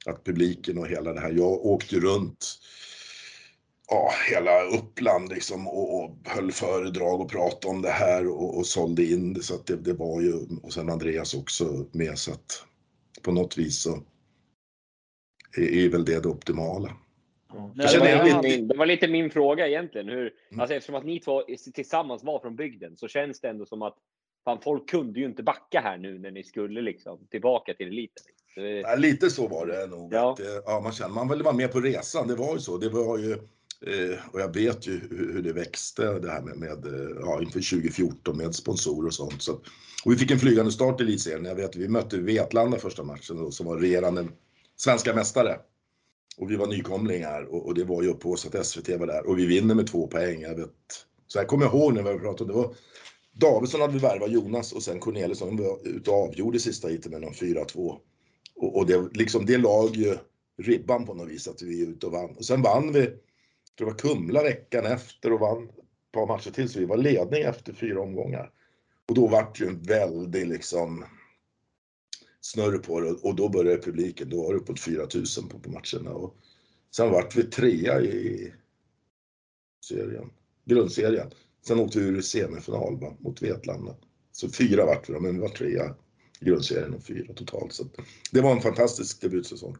[0.07, 2.59] Att publiken och hela det här, jag åkte runt
[3.89, 8.67] ja, hela Uppland liksom och, och höll föredrag och pratade om det här och, och
[8.67, 12.33] sålde in det så att det, det, var ju, och sen Andreas också med så
[12.33, 12.65] att
[13.23, 14.03] på något vis så
[15.57, 16.97] är, är väl det det optimala.
[17.49, 17.73] Ja.
[17.75, 20.09] Det, var min, det, var lite min fråga egentligen.
[20.09, 20.61] Hur, mm.
[20.61, 21.43] alltså eftersom att ni två
[21.75, 23.97] tillsammans var från bygden så känns det ändå som att
[24.45, 28.25] fan, folk kunde ju inte backa här nu när ni skulle liksom tillbaka till eliten.
[28.55, 28.81] Det...
[28.81, 30.15] Ja, lite så var det nog.
[30.15, 30.33] Ja.
[30.33, 32.29] Att, ja, man kände man ville vara med på resan.
[32.29, 32.79] Det var ju så.
[32.79, 33.39] Det var ju Eh,
[33.87, 37.71] Eh, och jag vet ju hur, det växte det här med, med eh, ja, inför
[37.71, 39.43] 2014 med sponsorer och sånt.
[39.43, 39.53] Så,
[40.05, 41.45] och vi fick en flygande start i elitserien.
[41.45, 44.29] Jag vet vi mötte Vetlanda första matchen då, som var regerande
[44.77, 45.59] svenska mästare.
[46.37, 48.55] Och vi var nykomlingar och, och det var ju upphaussat.
[48.55, 50.41] att SVT var där och vi vinner med två poäng.
[50.41, 50.71] Jag vet,
[51.27, 52.51] så här kommer jag ihåg när vi pratade.
[52.51, 52.75] Det var
[53.33, 57.21] Davidsson hade vi värvat, Jonas och sen Corneliusson var ute och avgjorde sista heatet med
[57.21, 57.99] någon 4-2.
[58.57, 60.17] Och, och det, liksom, det lag ju
[60.59, 62.37] ribban på något vis att vi är ute och vann.
[62.37, 63.11] Och sen vann vi
[63.75, 67.43] det var Kumla veckan efter och vann ett par matcher till så vi var ledning
[67.43, 68.51] efter fyra omgångar.
[69.09, 71.05] Och då vart det ju en väldig liksom
[72.41, 76.11] snurr på det och då började publiken, då var det uppåt 4000 på, på matcherna.
[76.11, 76.37] Och
[76.91, 78.53] sen vart vi trea i
[79.85, 80.31] serien,
[80.65, 81.31] grundserien.
[81.67, 83.97] Sen åkte vi ur semifinal va, mot Vetlanda.
[84.33, 85.95] Så fyra vart vi då, men vi var trea
[86.41, 87.73] i grundserien och fyra totalt.
[87.73, 87.85] Så
[88.31, 89.77] det var en fantastisk debutsäsong.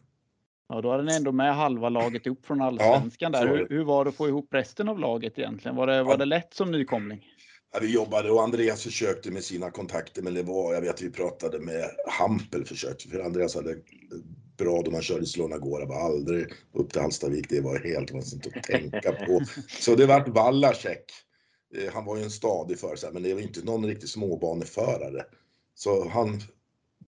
[0.69, 3.33] Ja, då hade ni ändå med halva laget upp från allsvenskan.
[3.33, 3.49] Ja, där.
[3.49, 5.77] Hur, hur, var det att få ihop resten av laget egentligen?
[5.77, 7.25] Var det, var det lätt som nykomling?
[7.73, 11.11] Ja, vi jobbade och Andreas försökte med sina kontakter, men det var, jag vet vi
[11.11, 13.77] pratade med Hampel försökte, för Andreas hade
[14.59, 18.51] bra då man körde Slånagåra, var aldrig upp till Hallstavik, det var helt man inte
[18.55, 19.41] att tänka på.
[19.81, 21.05] Så det vart Wallacek.
[21.77, 25.25] Eh, han var ju en stadig förare, men det var inte någon riktig småbaneförare.
[25.75, 26.41] Så han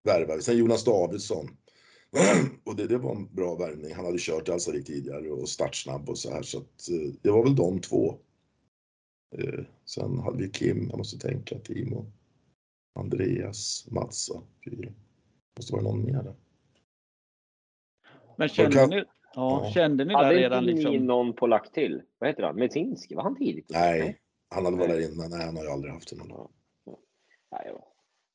[0.03, 0.43] värvade.
[0.43, 1.49] Sen Jonas Davidsson
[2.65, 3.95] och det, det var en bra värvning.
[3.95, 7.31] Han hade kört i Hallstavik tidigare och startsnabb och så här så att eh, det
[7.31, 8.19] var väl de två.
[9.37, 12.07] Eh, sen hade vi Kim, jag måste tänka, Timo,
[12.95, 14.93] Andreas, Matsa, fyra.
[15.57, 16.35] Måste vara någon mer där.
[18.37, 18.91] Men kände kan...
[18.91, 19.05] ni, ja,
[19.35, 19.71] ja.
[19.71, 20.53] Kände ni där hade redan?
[20.53, 20.93] Hade inte liksom...
[20.93, 22.03] ni någon polack till?
[22.19, 22.57] Vad heter han?
[22.57, 23.15] Metinski?
[23.15, 23.71] Var han tidigt?
[23.71, 25.31] Nej, han hade varit där innan.
[25.31, 26.17] Nej, han har ju aldrig haft det.
[26.29, 26.51] Ja.
[27.51, 27.94] Ja.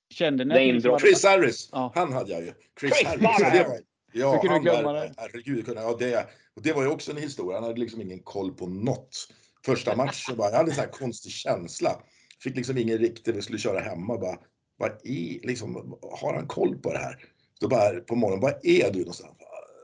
[0.09, 1.01] Kände ni liksom hade...
[1.01, 1.91] Chris Harris, ja.
[1.95, 2.53] han hade jag ju.
[2.79, 3.53] Chris, Chris Harris.
[3.53, 3.79] Det var,
[4.11, 5.13] ja, Hur kunde du glömma det?
[5.17, 7.57] Herregud, ja, det, och det var ju också en historia.
[7.57, 9.27] Han hade liksom ingen koll på något.
[9.65, 12.01] Första matchen bara, jag hade en sån här konstig känsla.
[12.43, 14.37] Fick liksom ingen riktig, vi skulle köra hemma bara,
[14.77, 17.25] vad är, liksom, har han koll på det här?
[17.59, 19.37] Då bara på morgonen, vad är du någonstans?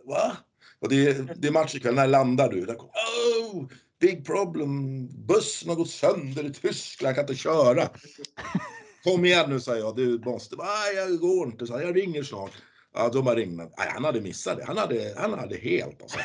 [0.06, 0.38] Va?
[0.80, 2.66] Och det, det är match ikväll, när landar du?
[2.66, 3.66] Där kom, oh,
[4.00, 7.90] big problem, bussen har gått sönder i Tyskland, jag kan inte köra.
[9.06, 9.96] Kom igen nu, sa jag.
[9.96, 10.56] Du måste.
[10.56, 11.68] Nej, jag går inte.
[11.68, 12.52] Så jag ringer snart.
[12.94, 14.64] Ja, då har ringde Nej, han hade missat det.
[14.66, 16.20] Han hade, han hade helt alltså,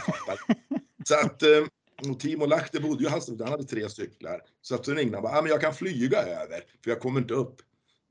[1.04, 3.40] Så att, eh, och Timo Lahti bodde ju i Hallstavik.
[3.40, 4.40] Han hade tre cyklar.
[4.62, 6.60] Så att så ringde han bara, ja, men jag kan flyga över.
[6.84, 7.56] För jag kommer inte upp.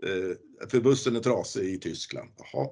[0.04, 2.30] Eh, för bussen är trasig i Tyskland.
[2.38, 2.68] Jaha.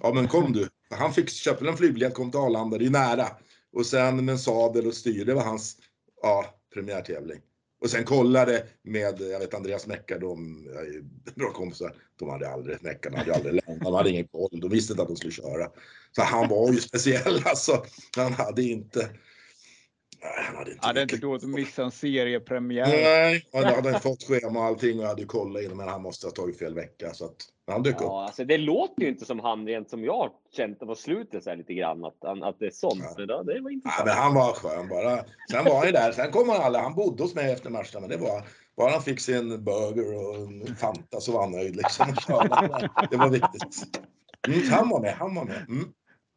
[0.00, 0.68] Ja, men kom du.
[0.90, 2.78] Han fick köpa en flygbiljett, kom till Arlanda.
[2.78, 3.26] Det är nära.
[3.72, 5.24] Och sen med en sadel och styr.
[5.24, 5.76] Det var hans
[6.22, 7.40] ja, premiärtävling.
[7.82, 12.82] Och sen kollade med, jag vet Andreas Meckar, de är bra kompisar, de hade aldrig,
[12.82, 15.70] Meckarna hade aldrig lämnat, de hade ingen koll, de visste inte att de skulle köra.
[16.16, 17.84] Så han var ju speciell alltså.
[18.16, 19.08] Han hade inte,
[20.22, 22.86] han hade inte Ja, det är inte mycket- dåligt att missa en seriepremiär.
[22.86, 26.26] Nej, han hade fått schema och allting och jag hade kollat in men han måste
[26.26, 28.00] ha tagit fel vecka så att han dök upp.
[28.02, 31.44] Ja, alltså det låter ju inte som han rent som jag känt det på slutet
[31.44, 33.02] så här lite grann att, att det är sånt.
[33.02, 33.14] Ja.
[33.18, 35.24] Men ja, det var Ja, men han var skön bara.
[35.50, 36.12] Sen var han ju där.
[36.12, 36.80] Sen kom han alla.
[36.82, 38.00] Han bodde hos mig efter matchen.
[38.00, 38.42] Men det var
[38.76, 42.06] bara han fick sin burger och en Fanta så var han nöjd liksom.
[43.10, 44.00] Det var viktigt.
[44.48, 45.14] Mm, han var med.
[45.14, 45.64] Han var med.
[45.68, 45.92] Mm.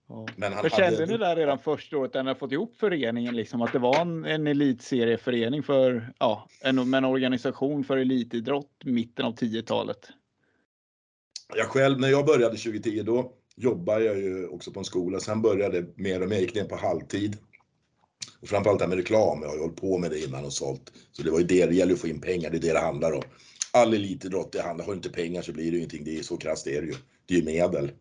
[0.07, 0.27] Ja.
[0.35, 3.61] Men han kände hade- ni där redan första året när ni fått ihop föreningen, liksom,
[3.61, 9.25] att det var en, en elitserieförening för, ja, en, med en organisation för elitidrott mitten
[9.25, 10.09] av 10-talet?
[11.55, 15.19] Jag själv, när jag började 2010 då jobbade jag ju också på en skola.
[15.19, 17.37] Sen började det mer och mer, gick ner på halvtid.
[18.41, 20.53] Och framförallt det här med reklam, jag har ju hållit på med det innan och
[20.53, 20.91] sålt.
[21.11, 22.79] Så det var ju det, det gäller att få in pengar, det är det det
[22.79, 23.21] handlar om.
[23.73, 26.23] All elitidrott, det handlar, har du inte pengar så blir det ju ingenting, det är
[26.23, 26.93] så krasst är det ju.
[27.25, 27.91] Det är ju medel.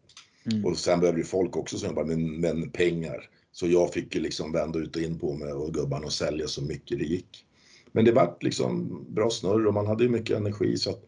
[0.53, 0.65] Mm.
[0.65, 3.31] Och sen behöver ju folk också som jobbar med, med pengar.
[3.53, 6.47] Så jag fick ju liksom vända ut och in på mig och gubbarna och sälja
[6.47, 7.47] så mycket det gick.
[7.93, 11.05] Men det vart liksom bra snurr och man hade ju mycket energi så att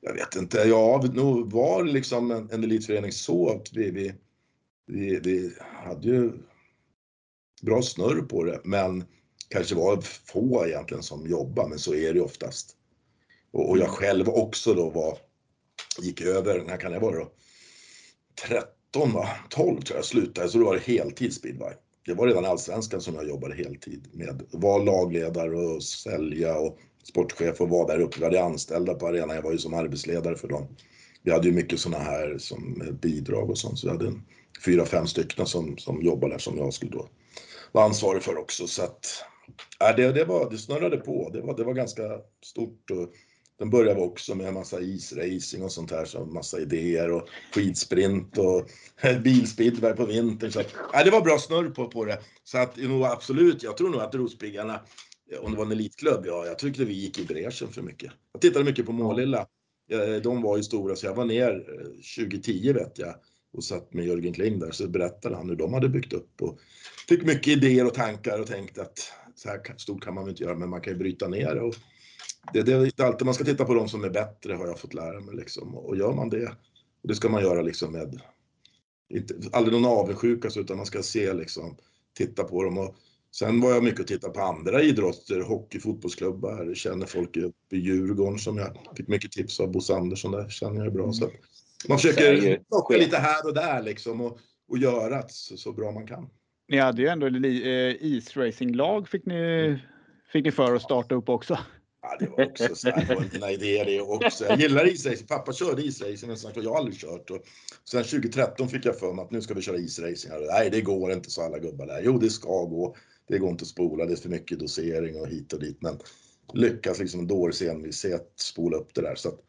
[0.00, 4.14] jag vet inte, ja, nog var liksom en, en elitförening så att vi, vi,
[4.86, 5.52] vi, vi
[5.84, 6.32] hade ju
[7.62, 9.04] bra snurr på det, men
[9.48, 12.76] kanske var få egentligen som jobbade, men så är det ju oftast.
[13.52, 15.18] Och, och jag själv också då var,
[16.02, 17.32] gick över, när kan jag vara då?
[18.94, 19.28] 13 va?
[19.48, 21.72] 12 tror jag slutade, så då var det heltid speedway.
[22.06, 26.78] Det var redan i Allsvenskan som jag jobbade heltid med, var lagledare och sälja och
[27.04, 28.18] sportchef och var där uppe.
[28.18, 30.66] Vi hade anställda på arenan, jag var ju som arbetsledare för dem.
[31.22, 34.22] Vi hade ju mycket sådana här som eh, bidrag och sånt, så vi hade en,
[34.64, 37.08] fyra, fem stycken som, som jobbade där som jag skulle då
[37.72, 38.66] vara ansvarig för också.
[38.66, 39.06] Så att,
[39.80, 42.02] äh, det, det, var, det snurrade på, det var, det var ganska
[42.42, 42.90] stort.
[42.90, 43.08] Och,
[43.58, 48.38] den började också med en massa isracing och sånt här, så massa idéer och skidsprint
[48.38, 48.70] och
[49.24, 50.52] bilspeedway på vintern.
[50.52, 52.18] Så att, ja, det var bra snurr på, på det.
[52.44, 54.80] Så att nog absolut, jag tror nog att Rospiggarna,
[55.40, 58.12] om det var en elitklubb, ja, jag tyckte vi gick i bräschen för mycket.
[58.32, 59.46] Jag tittade mycket på Målilla.
[60.22, 63.14] De var ju stora, så jag var ner eh, 2010 vet jag
[63.52, 66.58] och satt med Jörgen Kling där, så berättade han hur de hade byggt upp och
[67.08, 70.42] fick mycket idéer och tankar och tänkte att så här stort kan man väl inte
[70.42, 71.60] göra, men man kan ju bryta ner det.
[71.60, 71.74] Och
[72.52, 74.78] det, det är inte alltid man ska titta på de som är bättre har jag
[74.78, 75.74] fått lära mig liksom.
[75.74, 76.46] Och gör man det,
[77.02, 78.20] och det ska man göra liksom med,
[79.08, 81.76] inte, aldrig någon avundsjuka utan man ska se liksom,
[82.16, 82.78] titta på dem.
[82.78, 82.96] Och
[83.30, 87.78] sen var jag mycket och titta på andra idrotter, hockey, fotbollsklubbar, känner folk uppe i
[87.78, 91.12] Djurgården som jag fick mycket tips av Bosse Andersson där, känner jag bra.
[91.12, 91.30] Så
[91.88, 94.38] man Så är försöker plocka lite här och där liksom och,
[94.68, 96.30] och göra så, så bra man kan.
[96.68, 99.78] Ni hade ju ändå eh, isracinglag fick ni,
[100.32, 101.58] fick ni för att starta upp också.
[102.04, 104.44] Ja, det var också så här, det var det också.
[104.44, 105.26] Jag gillar isracing.
[105.26, 107.30] Pappa körde isracing men sagt, jag har aldrig kört.
[107.30, 107.42] Och
[107.84, 110.30] sen 2013 fick jag för mig att nu ska vi köra isracing.
[110.46, 112.02] Nej, det går inte, så alla gubbar där.
[112.04, 112.96] Jo, det ska gå.
[113.28, 115.82] Det går inte att spola, det är för mycket dosering och hit och dit.
[115.82, 115.98] Men
[116.52, 119.14] lyckas liksom dåres envishet spola upp det där.
[119.14, 119.40] Så att,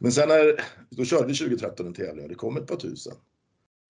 [0.00, 3.14] men sen när, då körde vi 2013 en tävling och det kom ett par tusen.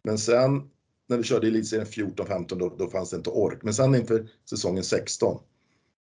[0.05, 0.71] Men sen
[1.09, 3.59] när vi körde elitserien 14-15 då, då fanns det inte ork.
[3.63, 5.41] Men sen inför säsongen 16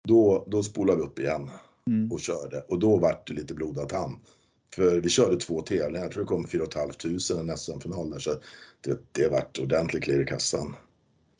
[0.09, 1.51] då, då spolade vi upp igen
[1.89, 2.13] Mm.
[2.13, 4.17] och körde och då vart det lite blodad tand.
[4.75, 8.31] För vi körde två tävlingar, jag tror det kom 4 500 en SM-final där så
[8.81, 10.77] det, det vart ordentligt klirr i kassan.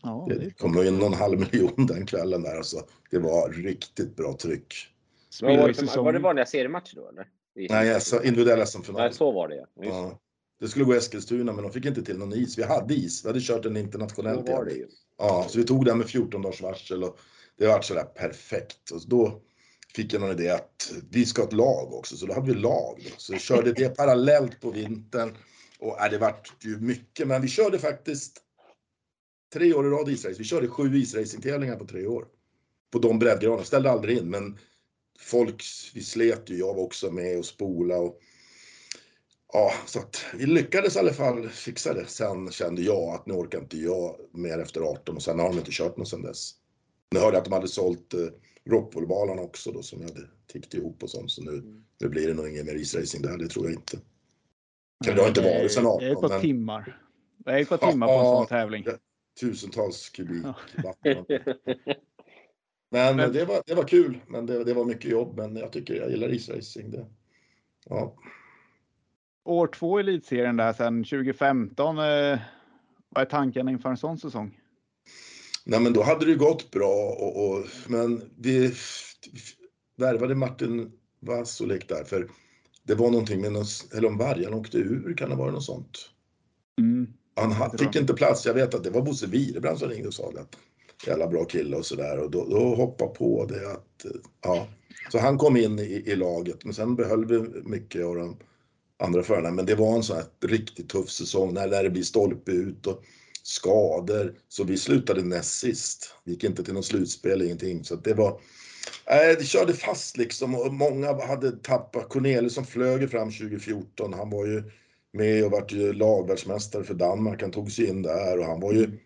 [0.03, 2.85] Ja, Det kom nog in någon halv miljon den kvällen där alltså.
[3.11, 4.75] Det var riktigt bra tryck.
[5.43, 7.27] Vad var, det var det vanliga seriematcher då eller?
[7.57, 9.01] I- Nej, alltså, individuell SM-final.
[9.03, 9.67] Nej, så var det ja.
[9.75, 10.19] Ja.
[10.61, 12.59] Det skulle gå Eskilstuna men de fick inte till någon is.
[12.59, 14.85] Vi hade is, vi hade kört en internationell tävling.
[15.19, 17.19] Ja, så vi tog den med 14 dagars varsel och
[17.59, 18.91] det var sådär perfekt.
[18.91, 19.41] Och då
[19.95, 22.59] fick jag någon idé att vi ska ha ett lag också, så då hade vi
[22.59, 23.01] lag.
[23.05, 23.11] Då.
[23.17, 25.37] Så vi körde det parallellt på vintern.
[25.79, 28.43] Och äh, det vart ju mycket, men vi körde faktiskt
[29.53, 30.39] tre år i rad israce.
[30.39, 32.27] Vi körde sju isracingtävlingar på tre år.
[32.93, 34.59] På de breddgraderna, ställde aldrig in, men
[35.21, 35.65] folk,
[35.95, 38.21] vi slet ju, jag var också med och spola och
[39.53, 42.07] Ja, så att vi lyckades i alla fall fixa det.
[42.07, 45.59] Sen kände jag att nu orkar inte jag mer efter 18 och sen har de
[45.59, 46.51] inte kört något sen dess.
[47.11, 48.21] Nu hörde jag att de hade sålt eh,
[48.65, 51.31] rockvolleyballarna också då som jag hade tickt ihop och sånt.
[51.31, 53.99] Så nu, nu blir det nog ingen mer isracing där, det tror jag inte.
[55.05, 57.03] Kan det har inte varit sen Det är ett 18 par men timmar.
[57.37, 58.83] Det är ett par timmar på en Ja, sån tävling.
[58.87, 58.93] ja.
[59.41, 60.55] tusentals kubik Ja.
[60.85, 61.25] vatten.
[62.91, 65.37] Men Men- det var, det var kul, men det, det var mycket jobb.
[65.37, 66.91] Men jag tycker jag gillar isracing.
[66.91, 67.07] Det.
[67.85, 68.15] Ja.
[69.45, 71.99] År två i elitserien där sen 2015.
[71.99, 72.39] Eh,
[73.09, 74.61] vad är tanken inför en sån säsong?
[75.69, 78.75] Nej men då hade det gått bra och, och men vi
[79.97, 82.29] värvade Martin Vasolek där för
[82.83, 83.65] det var någonting med någon,
[83.95, 86.11] eller om Vargen åkte ur, kan det vara något sånt?
[86.79, 87.07] Mm.
[87.35, 90.31] Han fick inte plats, jag vet att det var Bosse Wirebrand som ringde och sa
[90.31, 90.41] det.
[90.41, 90.57] att
[91.07, 94.07] jävla bra kille och sådär och då, då hoppade på det att,
[94.43, 94.69] ja.
[95.13, 98.37] Så han kom in i, i laget men sen behöll vi mycket av de
[98.99, 99.51] andra förarna.
[99.51, 103.03] Men det var en sån här riktigt tuff säsong när det blir stolpe ut och
[103.49, 104.35] skador.
[104.49, 106.15] Så vi slutade näst sist.
[106.25, 107.85] Vi gick inte till något slutspel, ingenting.
[107.85, 108.41] Så det var,
[109.11, 112.09] Nej, det körde fast liksom och många hade tappat.
[112.09, 114.63] Cornelius som flög fram 2014, han var ju
[115.13, 117.43] med och vart ju lagvärldsmästare för Danmark.
[117.43, 118.99] Han tog sig in där och han var ju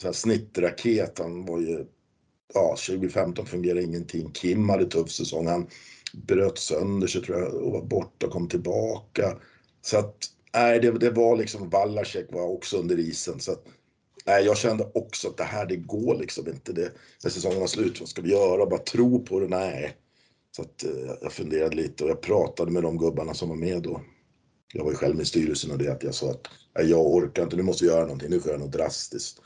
[0.00, 1.18] så här snittraket.
[1.18, 1.86] Han var ju,
[2.54, 4.30] ja 2015 fungerade ingenting.
[4.32, 5.46] Kim hade tuff säsong.
[5.46, 5.66] Han
[6.12, 9.36] bröt sönder sig tror jag och var borta och kom tillbaka.
[9.82, 10.16] Så att,
[10.54, 13.40] nej det, det var liksom, Wallacek var också under isen.
[13.40, 13.64] Så att,
[14.26, 16.72] nej, jag kände också att det här, det går liksom inte.
[16.72, 16.92] Det,
[17.24, 18.66] när säsongen var slut, vad ska vi göra?
[18.66, 19.48] Bara tro på det?
[19.48, 19.96] Nej.
[20.56, 23.82] Så att eh, jag funderade lite och jag pratade med de gubbarna som var med
[23.82, 24.00] då.
[24.72, 26.48] Jag var ju själv med i styrelsen och det att jag sa att
[26.88, 29.40] jag orkar inte, nu måste vi göra någonting, nu får göra något drastiskt.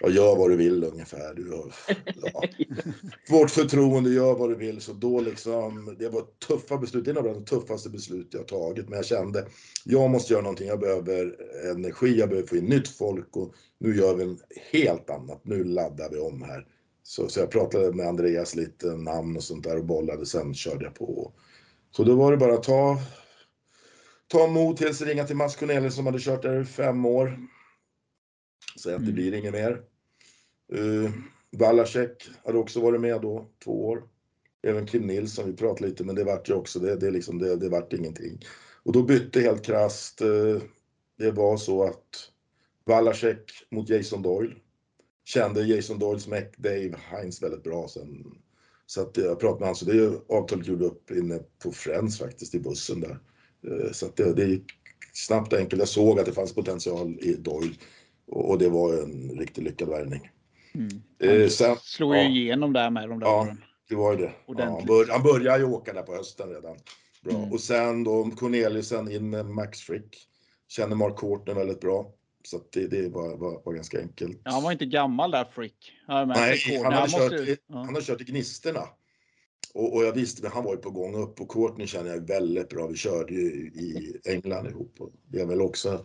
[0.00, 1.34] Ja, gör vad du vill ungefär.
[1.34, 1.48] Du
[2.22, 2.42] ja.
[3.28, 4.80] Vårt förtroende, gör vad du vill.
[4.80, 7.04] Så då liksom, det var tuffa beslut.
[7.04, 8.88] Det är nog de tuffaste beslut jag tagit.
[8.88, 9.46] Men jag kände,
[9.84, 10.68] jag måste göra någonting.
[10.68, 11.36] Jag behöver
[11.70, 14.38] energi, jag behöver få in nytt folk och nu gör vi en
[14.72, 15.40] helt annat.
[15.44, 16.66] Nu laddar vi om här.
[17.02, 20.26] Så, så jag pratade med Andreas lite namn och sånt där och bollade.
[20.26, 21.32] Sen körde jag på.
[21.90, 22.98] Så då var det bara att ta,
[24.28, 27.38] ta mod till sig, ringa till Mats Cornelius som hade kört där i fem år
[28.78, 29.82] Säga att det blir inget mer.
[30.74, 31.10] Uh,
[31.58, 34.02] Balacek hade också varit med då, två år.
[34.62, 37.56] Även Kim Nilsson, vi pratade lite, men det vart ju också, det, det, liksom, det,
[37.56, 38.44] det vart ingenting.
[38.82, 40.62] Och då bytte helt krasst, uh,
[41.18, 42.30] det var så att
[42.86, 44.54] Balacek mot Jason Doyle.
[45.24, 48.24] Kände Jason Doyles Mac Dave Heinz väldigt bra sen.
[48.86, 52.54] Så att jag pratade med honom, så det avtalet gjorde upp inne på Friends faktiskt,
[52.54, 53.18] i bussen där.
[53.66, 54.64] Uh, så att det, det gick
[55.12, 55.80] snabbt och enkelt.
[55.80, 57.74] Jag såg att det fanns potential i Doyle.
[58.28, 60.30] Och, det var en riktigt lyckad värvning.
[60.74, 60.88] Mm.
[61.40, 63.64] Han sen, slog ju ja, igenom där med de där Ja, åren.
[63.88, 64.32] det var ju det.
[64.46, 66.76] Ja, han, bör, han började ju åka där på hösten redan.
[67.22, 67.34] Bra.
[67.34, 67.52] Mm.
[67.52, 70.28] Och sen då Corneliusen in med Max Frick.
[70.68, 72.12] Känner Mark Courtney väldigt bra.
[72.44, 74.40] Så det, det var, var, var, ganska enkelt.
[74.44, 75.92] Ja, han var inte gammal där Frick.
[76.08, 76.30] Nej, han
[76.92, 78.82] han, kört, måste, han hade kört i Gnisterna.
[79.74, 82.26] Och, och, jag visste, men han var ju på gång upp och Courtney känner jag
[82.26, 82.86] väldigt bra.
[82.86, 86.04] Vi körde ju i England ihop och det är väl också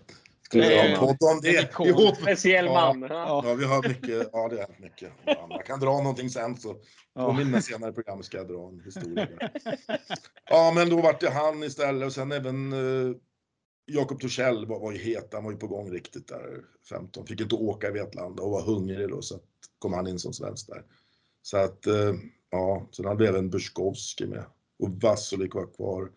[0.54, 1.74] skulle vi ha en podd om det.
[1.74, 2.16] Cool.
[2.16, 3.02] Speciell man.
[3.02, 4.30] Ja, ja, vi har mycket.
[4.34, 5.12] Ja, det är mycket.
[5.50, 6.76] Jag kan dra någonting sen så
[7.16, 9.28] påminn mig senare i programmet ska jag dra en historia.
[10.50, 13.16] Ja, men då vart det han istället och sen även uh,
[13.86, 15.34] Jakob Torssell var, var ju het.
[15.34, 17.28] Han var ju på gång riktigt där 15.
[17.28, 19.40] Fick inte åka i Vetlanda och var hungrig då så
[19.80, 20.84] kom han in som svensk där.
[21.42, 22.16] Så att uh,
[22.52, 24.46] ja, sen hade vi även Buskowski med
[24.80, 26.10] och Vassolik var kvar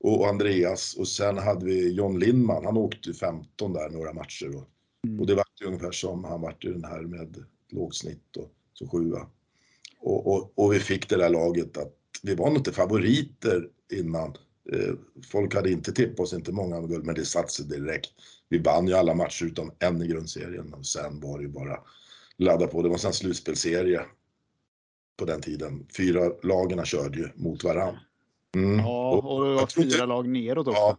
[0.00, 4.68] och Andreas och sen hade vi John Lindman, han åkte 15 där några matcher och,
[5.06, 5.20] mm.
[5.20, 9.26] och det var ungefär som han vart i den här med lågsnitt och så sjua.
[10.00, 14.36] Och, och, och, vi fick det där laget att vi var nog inte favoriter innan.
[14.72, 14.94] Eh,
[15.30, 18.10] folk hade inte tippat oss, inte många guld, men det satte sig direkt.
[18.48, 21.80] Vi vann ju alla matcher utom en i grundserien och sen var det ju bara
[22.36, 22.82] ladda på.
[22.82, 24.00] Det var en slutspelserie
[25.16, 25.86] på den tiden.
[25.96, 28.00] Fyra lagarna körde ju mot varandra.
[28.56, 28.78] Mm.
[28.78, 30.06] Ja, och det var fyra inte...
[30.06, 30.80] lag neråt också.
[30.80, 30.98] Ja.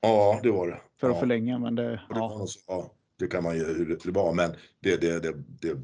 [0.00, 0.80] ja, det var det.
[1.00, 1.20] För att ja.
[1.20, 2.00] förlänga, men det...
[2.08, 2.46] Ja.
[2.66, 4.50] Ja, det kan man ju det var, men
[4.80, 5.74] det, det, det, det,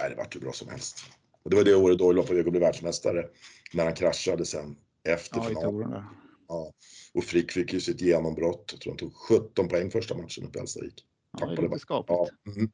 [0.00, 0.98] nej, det vart hur bra som helst.
[1.42, 3.26] Och det var det året då Lotta Vego blev världsmästare,
[3.72, 4.76] när han kraschade sen
[5.08, 6.02] efter ja, finalen.
[6.48, 6.72] Ja,
[7.14, 8.68] och Frick fick ju sitt genombrott.
[8.72, 11.04] Jag tror han tog 17 poäng första matchen uppe i Hallstavik.
[11.40, 12.32] Ja, det är skapligt.
[12.44, 12.52] Ja.
[12.56, 12.70] Mm.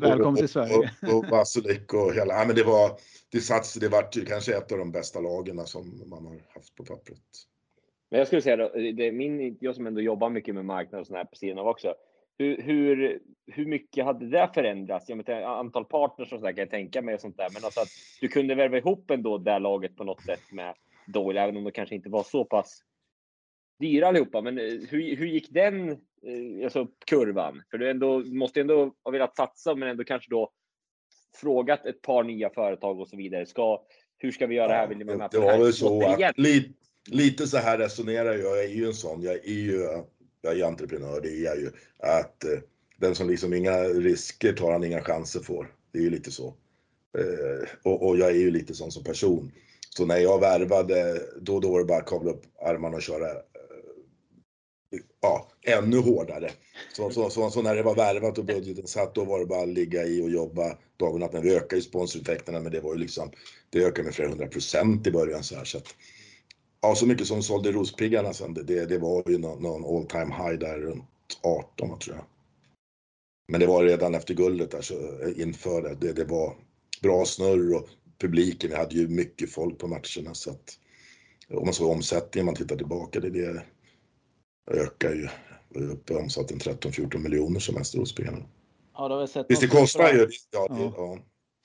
[0.00, 0.76] Välkommen till Sverige.
[0.76, 2.90] Och, och, och Vasilek och hela, nej men det var,
[3.32, 6.84] det sats, det vart kanske ett av de bästa lagen som man har haft på
[6.84, 7.18] pappret.
[8.10, 11.00] Men jag skulle säga då, det är min, jag som ändå jobbar mycket med marknad
[11.00, 11.94] och sådär på sidan av också.
[12.38, 15.08] Hur, hur, hur mycket hade det förändrats?
[15.08, 17.48] Jag menar, antal partners och sådär kan jag tänka mig och sånt där.
[17.54, 17.88] Men alltså att
[18.20, 20.74] du kunde värva ihop ändå det laget på något sätt med
[21.06, 22.82] Doyle, även om det kanske inte var så pass
[23.80, 24.40] dyra allihopa.
[24.40, 25.96] Men hur, hur gick den Eh,
[26.64, 27.62] alltså kurvan?
[27.70, 30.50] För du ändå, måste ändå ha velat satsa, men ändå kanske då
[31.34, 33.46] frågat ett par nya företag och så vidare.
[33.46, 33.82] Ska,
[34.18, 34.86] hur ska vi göra här?
[34.86, 36.70] Vill ni med det var väl så att lite,
[37.06, 38.40] lite så här resonerar jag.
[38.40, 39.22] Jag är ju en sån.
[39.22, 40.02] Jag är ju,
[40.42, 41.20] jag är entreprenör.
[41.20, 41.70] Det är jag ju.
[41.98, 42.58] Att eh,
[42.96, 45.74] den som liksom inga risker tar han inga chanser får.
[45.92, 46.54] Det är ju lite så.
[47.18, 49.52] Eh, och, och, jag är ju lite sån som person.
[49.96, 53.26] Så när jag värvade, då, då var det bara att kavla upp armarna och köra
[55.20, 56.50] ja, ännu hårdare.
[56.92, 59.62] Så, så, så, så, när det var värvat och budgeten satt, då var det bara
[59.62, 61.32] att ligga i och jobba dag och natt.
[61.32, 63.30] Men vi ökade ju sponsorintäkterna, men det var ju liksom,
[63.70, 65.64] det ökade med flera hundra procent i början så här.
[65.64, 65.94] Så att,
[66.82, 70.34] ja, så mycket som sålde Rospiggarna sen, det, det var ju någon, någon all time
[70.34, 71.04] high där runt
[71.42, 72.24] 18 tror jag.
[73.48, 74.94] Men det var redan efter guldet där så
[75.36, 76.56] inför det, det, det var,
[77.02, 77.88] bra snurr och
[78.18, 80.78] publiken, vi hade ju mycket folk på matcherna så att
[81.48, 83.62] om man såg omsättningen, man tittar tillbaka, det, det
[84.70, 85.28] ökar ju.
[85.74, 88.44] Uppe omsatt en 13-14 miljoner som mest spelarna.
[88.94, 89.46] Ja, det har jag sett.
[89.48, 90.28] Visst, det kostar ju.
[90.52, 90.92] Ja, det, Ja.
[90.96, 91.18] ja.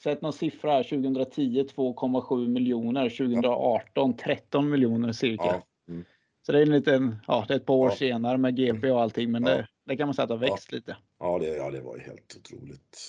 [0.04, 0.84] Sett någon siffra här.
[0.84, 3.10] 2010 2,7 miljoner.
[3.10, 5.44] 2018 13 miljoner cirka.
[5.46, 5.64] Ja.
[5.90, 6.06] Mm.
[6.46, 7.96] Så det är en liten, ja det är ett par år Ja.
[7.96, 9.32] senare med GP och allting.
[9.32, 10.98] Men det, det kan man säga att det har växt lite.
[11.20, 13.00] Ja, det, ja, det var ju helt otroligt.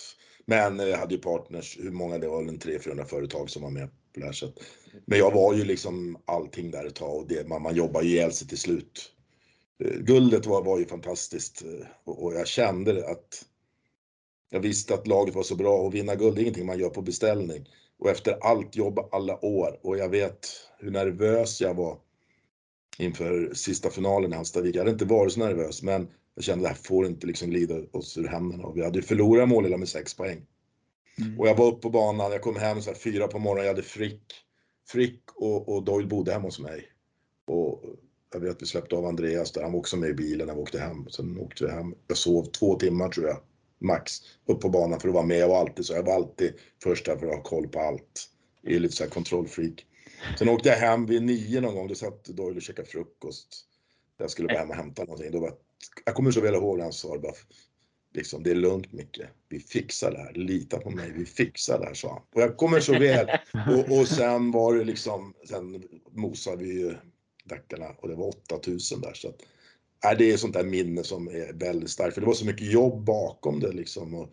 [0.46, 3.70] Men eh, jag hade ju partners, hur många det var, en 300-400 företag som var
[3.70, 4.64] med på det här sättet.
[5.04, 8.08] Men jag var ju liksom allting där ett tag och det, man, man jobbar ju
[8.08, 9.12] ihjäl sig till slut.
[9.84, 13.44] Eh, Guldet var, var ju fantastiskt eh, och, och jag kände att
[14.50, 17.02] jag visste att laget var så bra och vinna guld är ingenting man gör på
[17.02, 17.68] beställning.
[17.98, 20.48] Och efter allt jobb alla år och jag vet
[20.78, 21.98] hur nervös jag var
[22.98, 24.76] inför sista finalen i Hallstavik.
[24.76, 27.50] Jag hade inte varit så nervös men jag kände att det här får inte liksom
[27.50, 30.46] glida oss ur händerna och vi hade ju förlorat Målilla med sex poäng.
[31.18, 31.40] Mm.
[31.40, 33.72] Och jag var uppe på banan, jag kom hem så här fyra på morgonen, jag
[33.72, 34.22] hade Frick,
[34.88, 36.88] Frick och, och Doyle bodde hemma hos mig.
[37.46, 37.82] Och
[38.32, 40.60] jag vet vi släppte av Andreas där, han var också med i bilen när vi
[40.60, 41.08] åkte hem.
[41.08, 43.38] Sen åkte vi hem, jag sov två timmar tror jag,
[43.78, 44.12] max,
[44.46, 45.38] upp på banan för att vara med.
[45.38, 46.52] Jag var alltid så, jag var alltid
[46.82, 48.30] först där för att ha koll på allt.
[48.62, 49.86] Jag är lite så här kontrollfreak.
[50.38, 53.48] Sen åkte jag hem vid nio någon gång, då satt Doyle och käkade frukost.
[54.18, 55.30] Jag skulle bara hem och hämta någonting.
[55.32, 55.54] Då var,
[56.04, 57.32] jag kommer så väl ihåg när han sa bara,
[58.14, 61.86] liksom, det är lugnt Micke, vi fixar det här, lita på mig, vi fixar det
[61.86, 62.22] här, sa han.
[62.34, 63.26] Och jag kommer så väl.
[63.76, 66.94] Och, och sen var det liksom, sen mosade vi ju
[67.48, 69.12] Dackarna och det var 8000 där.
[69.14, 69.42] Så att,
[70.04, 72.72] nej, det är sånt där minne som är väldigt starkt, för det var så mycket
[72.72, 74.14] jobb bakom det liksom.
[74.14, 74.32] Och,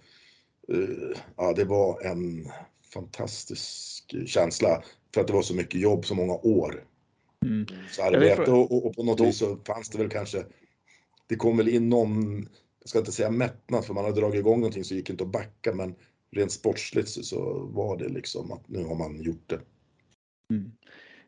[0.68, 2.51] eh, ja, det var en
[2.93, 4.84] fantastisk känsla
[5.14, 6.86] för att det var så mycket jobb så många år.
[7.45, 7.66] Mm.
[7.91, 10.45] Så arbete och, och, och på något vis så fanns det väl kanske,
[11.28, 12.36] det kom väl in någon,
[12.80, 15.32] jag ska inte säga mättnad för man har dragit igång någonting så gick inte att
[15.32, 15.95] backa men
[16.32, 19.59] rent sportsligt så, så var det liksom att nu har man gjort det.
[20.49, 20.72] Mm.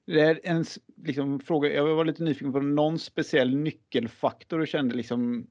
[0.08, 0.66] Det är en
[1.03, 5.47] liksom, fråga, jag var lite nyfiken på någon speciell nyckelfaktor du kände liksom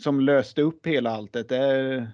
[0.00, 1.48] som löste upp hela alltet.
[1.48, 2.12] Det är-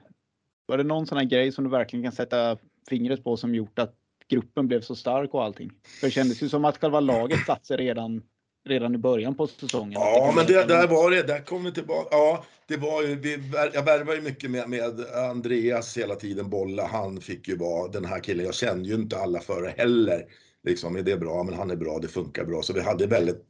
[0.66, 2.58] Var det någon sån här grej som du verkligen kan sätta
[2.88, 3.94] fingret på som gjort att
[4.28, 5.72] gruppen blev så stark och allting?
[6.00, 8.22] För det kändes ju som att själva laget satt sig redan,
[8.68, 9.92] redan i början på säsongen.
[9.92, 12.08] Ja, men det, där var det, där kom vi tillbaka.
[12.10, 13.32] Ja, det var ju, vi,
[13.74, 15.00] jag värvade ju mycket med, med
[15.30, 16.86] Andreas hela tiden, bolla.
[16.86, 18.44] Han fick ju vara den här killen.
[18.44, 20.24] Jag kände ju inte alla före heller.
[20.64, 21.42] Liksom, är det bra?
[21.42, 22.62] Men han är bra, det funkar bra.
[22.62, 23.44] Så vi hade väldigt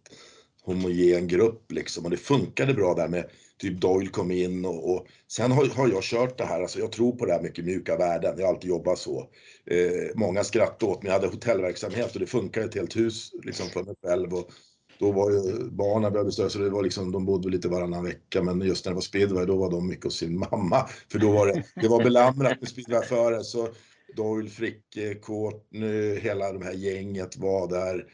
[0.62, 5.06] homogen grupp liksom och det funkade bra där med typ Doyle kom in och, och
[5.28, 7.96] sen har, har jag kört det här, alltså jag tror på det här mycket mjuka
[7.96, 8.34] värden.
[8.38, 9.20] Jag har alltid jobbat så.
[9.66, 13.66] Eh, många skrattade åt mig, jag hade hotellverksamhet och det funkade ett helt hus liksom
[13.66, 14.50] för mig själv och
[14.98, 18.42] då var ju barnen började störa så det var liksom, de bodde lite varannan vecka
[18.42, 20.88] men just när det var speedway då var de mycket hos sin mamma.
[21.12, 23.68] För då var det, det var belamrat med speedwayförare så
[24.18, 28.06] Doyle, Fricke, Courtney, hela det här gänget var där.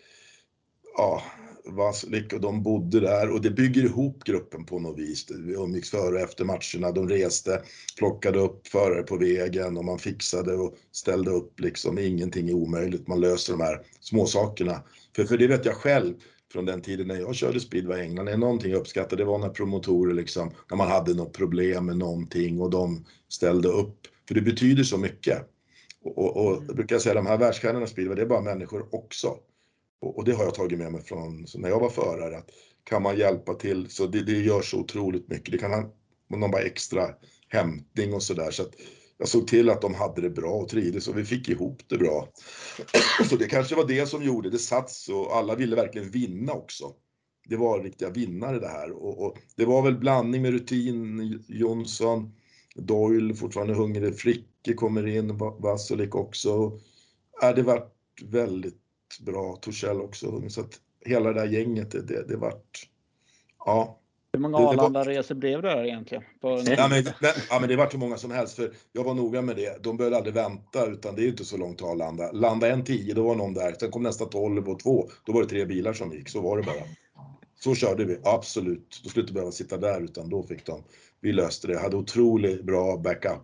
[0.97, 1.23] Ja,
[1.65, 5.27] var, de bodde där och det bygger ihop gruppen på något vis.
[5.31, 7.63] Vi umgicks före och efter matcherna, de reste,
[7.99, 11.99] plockade upp förare på vägen och man fixade och ställde upp liksom.
[11.99, 14.83] Ingenting är omöjligt, man löser de här småsakerna.
[15.17, 16.15] För, för det vet jag själv
[16.53, 19.39] från den tiden när jag körde speedway i England, är någonting jag uppskattade, det var
[19.39, 23.99] när promotorer liksom, när man hade något problem med någonting och de ställde upp.
[24.29, 25.54] För det betyder så mycket.
[26.05, 28.95] Och, och, och jag brukar säga de här världsstjärnorna i speedway, det är bara människor
[28.95, 29.37] också.
[30.01, 32.51] Och, och det har jag tagit med mig från när jag var förare, att
[32.85, 35.53] kan man hjälpa till så det, det gör så otroligt mycket.
[35.53, 35.95] Det kan ha
[36.29, 37.09] någon bara extra
[37.49, 38.51] hämtning och sådär.
[38.51, 38.75] Så att
[39.19, 41.99] jag såg till att de hade det bra och trivdes och vi fick ihop det
[41.99, 42.29] bra.
[43.29, 46.93] Så det kanske var det som gjorde det sats och alla ville verkligen vinna också.
[47.49, 52.33] Det var riktiga vinnare det här och, och det var väl blandning med rutin, Jonsson,
[52.79, 56.79] Doyle fortfarande hungrig, Fricke kommer in, Va- Vasulik också.
[57.41, 58.79] Ja, det vart väldigt
[59.21, 60.53] bra, Torssell också hungrig.
[60.53, 62.89] Så att hela det där gänget, det, det, det vart,
[63.67, 64.01] ja.
[64.33, 66.25] Hur många var- Arlanda-resor blev det där egentligen?
[66.41, 66.49] På.
[66.49, 67.05] Ja men,
[67.51, 69.83] ja, men det vart hur många som helst för jag var noga med det.
[69.83, 72.33] De behövde aldrig vänta utan det är ju inte så långt till Arlanda.
[72.33, 73.73] Landa en 10, då var någon där.
[73.81, 75.09] Sen kom nästa 12 och 2.
[75.25, 76.29] Då var det tre bilar som gick.
[76.29, 76.75] Så var det bara.
[77.61, 79.01] Så körde vi, absolut.
[79.05, 80.83] Då skulle inte behöva sitta där utan då fick de.
[81.25, 81.79] Vi löste det.
[81.79, 83.43] Hade otroligt bra backup.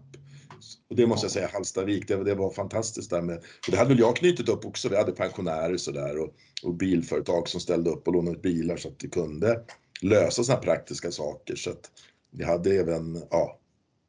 [0.90, 3.36] Och det måste jag säga, Hallstavik, det, det var fantastiskt där med.
[3.36, 4.88] Och det hade väl jag knutit upp också.
[4.88, 8.88] Vi hade pensionärer sådär och, och bilföretag som ställde upp och lånade ut bilar så
[8.88, 9.60] att vi kunde
[10.02, 11.56] lösa sådana praktiska saker.
[11.56, 11.90] Så att
[12.30, 13.58] vi hade även, ja,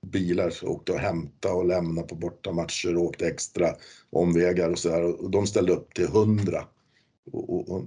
[0.06, 3.76] bilar som åkte och hämta och lämna på bortamatcher och åkte extra
[4.10, 5.04] omvägar och sådär.
[5.04, 6.68] Och de ställde upp till 100.
[7.32, 7.84] Och, och, och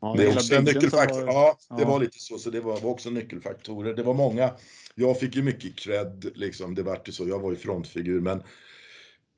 [0.00, 1.20] Ja, det är också en nyckelfaktor.
[1.26, 1.88] var- Ja, det ja.
[1.88, 2.38] var lite så.
[2.38, 3.94] Så det var, var också nyckelfaktorer.
[3.94, 4.50] Det var många.
[4.94, 6.74] Jag fick ju mycket cred liksom.
[6.74, 7.28] Det vart ju så.
[7.28, 8.42] Jag var ju frontfigur men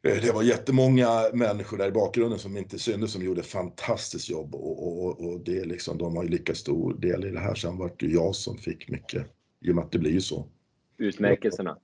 [0.02, 4.28] Eh, Det var jättemånga människor där i bakgrunden som inte syntes som gjorde ett fantastiskt
[4.30, 7.54] jobb och, och, och- det liksom, de har ju lika stor del i det här.
[7.54, 9.26] Sen var det jag som fick mycket,
[9.64, 10.46] i och med att det blir ju så.
[10.98, 11.78] Utmärkelserna.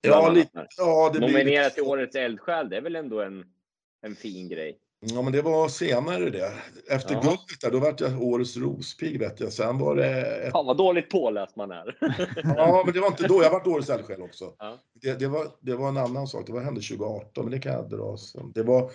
[0.00, 1.82] Ja, lite, ja, det blir Nominerat lite till.
[1.84, 3.44] Årets eldsjäl, det är väl ändå en,
[4.02, 4.78] en fin grej?
[5.00, 6.52] Ja, men det var senare det.
[6.90, 7.22] Efter Jaha.
[7.22, 9.52] guldet där, då vart jag årets rospigg vet jag.
[9.52, 11.96] Sen var det ett Fan vad dåligt påläst man är.
[12.56, 13.42] Ja, men det var inte då.
[13.42, 14.52] Jag vart årets eldsjäl också.
[14.58, 14.78] Ja.
[14.94, 16.46] Det, det, var, det var en annan sak.
[16.46, 18.52] Det var, hände 2018, men det kan jag dra sen.
[18.54, 18.90] Det var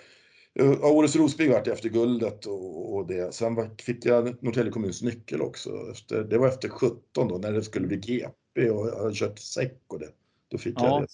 [0.61, 3.33] uh, årets Rospigg vart jag efter guldet och, och det.
[3.33, 5.69] Sen var, fick jag Norrtälje kommuns nyckel också.
[5.91, 9.39] Efter, det var efter 17 då, när det skulle bli GP och jag hade kört
[9.39, 10.09] säck och det.
[10.51, 10.85] Då fick Ja.
[10.85, 11.07] jag det.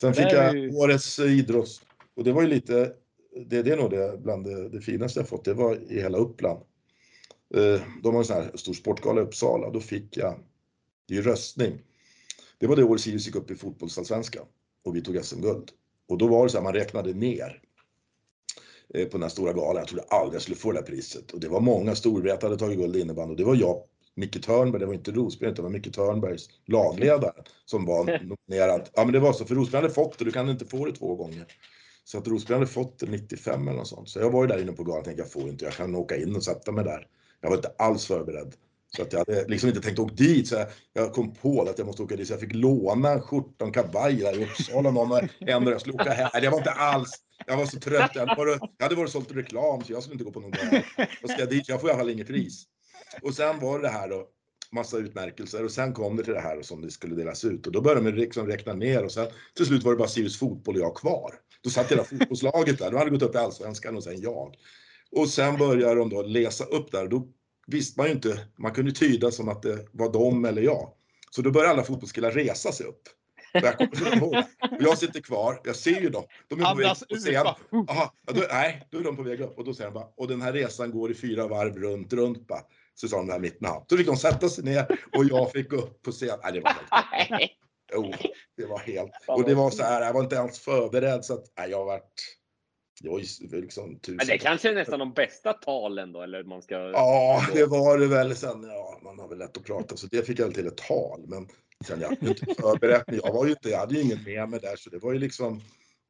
[0.00, 1.80] Sen fick Det jag ju- årets idrotts...
[2.16, 2.92] Och det var ju lite,
[3.46, 5.44] det, det är nog det bland det, det finaste jag fått.
[5.44, 6.60] Det var i hela Uppland.
[7.54, 9.70] Eh, De har en sån här stor sportgala i Uppsala.
[9.70, 10.38] Då fick jag,
[11.08, 11.78] det är ju röstning.
[12.58, 14.46] Det var det året Sirius gick upp i fotbollsallsvenskan
[14.84, 15.70] och vi tog SM-guld.
[16.08, 17.62] Och då var det så här, man räknade ner
[18.94, 19.76] eh, på den här stora galan.
[19.76, 21.30] Jag trodde aldrig jag skulle få det här priset.
[21.30, 23.82] Och det var många storvetare hade tagit guld i innebandy och det var jag,
[24.14, 28.04] Micke Törnberg, det var inte Rosberg, utan det var Micke Törnbergs lagledare som var
[28.48, 28.88] nominerad.
[28.94, 30.92] Ja men det var så, för Rosberg hade fått det, du kan inte få det
[30.92, 31.46] två gånger.
[32.04, 34.08] Så att Rosberg hade fått det 95 eller något sånt.
[34.08, 35.94] Så jag var ju där inne på galan och tänkte jag får inte, jag kan
[35.94, 37.06] åka in och sätta mig där.
[37.40, 38.54] Jag var inte alls förberedd.
[38.96, 40.48] Så att jag hade liksom inte tänkt åka dit.
[40.48, 42.26] Så jag, jag kom på att jag måste åka dit.
[42.26, 44.90] Så jag fick låna en skjorta och en kavaj där i Uppsala.
[44.90, 46.42] Någon ändå jag skulle åka här.
[46.42, 47.10] Jag var inte alls.
[47.46, 48.10] Jag var så trött.
[48.14, 50.50] Jag hade varit, jag hade varit sålt reklam så jag skulle inte gå på någon
[50.50, 50.82] gala.
[51.22, 51.68] Och ska jag dit.
[51.68, 52.64] Jag får i alla fall inget pris.
[53.22, 54.28] Och sen var det det här då.
[54.74, 57.72] Massa utmärkelser och sen kom det till det här som det skulle delas ut och
[57.72, 59.26] då började man liksom räkna ner och sen
[59.56, 61.34] till slut var det bara Sirius fotboll och jag kvar.
[61.64, 62.90] Då satt hela fotbollslaget där.
[62.90, 64.54] De hade gått upp i allsvenskan och sen jag.
[65.10, 67.08] Och sen började de då läsa upp där.
[67.08, 67.28] Då
[67.66, 70.92] visste man ju inte, man kunde tyda som att det var de eller jag.
[71.30, 73.02] Så då började alla fotbollskillar resa sig upp.
[73.52, 74.44] Jag, kommer så ihåg
[74.80, 76.24] jag sitter kvar, jag ser ju dem.
[76.48, 77.44] De är på väg Andas upp scen.
[77.44, 77.84] bara, uh.
[77.88, 80.28] Aha, då, nej, då är de på väg upp och då säger de bara, och
[80.28, 82.60] den här resan går i fyra varv runt, runt bara.
[82.94, 83.84] Så sa de där mitt namn.
[83.88, 84.86] Då fick de sätta sig ner
[85.16, 86.38] och jag fick gå upp på scen.
[86.42, 87.50] Nej, det var helt,
[87.94, 88.12] jo,
[88.56, 91.44] det var helt, och det var så här, jag var inte ens förberedd så att,
[91.58, 92.12] nej, jag vart,
[93.02, 94.16] det var ju liksom tusen.
[94.16, 96.74] Men det kanske är nästan de bästa talen då, eller man ska...
[96.74, 98.36] Ja, det var det väl.
[98.36, 100.76] Sen, ja, man har väl lätt att prata så det fick jag väl till ett
[100.76, 101.24] tal.
[101.26, 101.48] Men
[101.86, 103.20] sen jag hade inte förberett mig.
[103.24, 105.18] Jag var ju inte, jag hade ju ingen med mig där så det var ju
[105.18, 105.62] liksom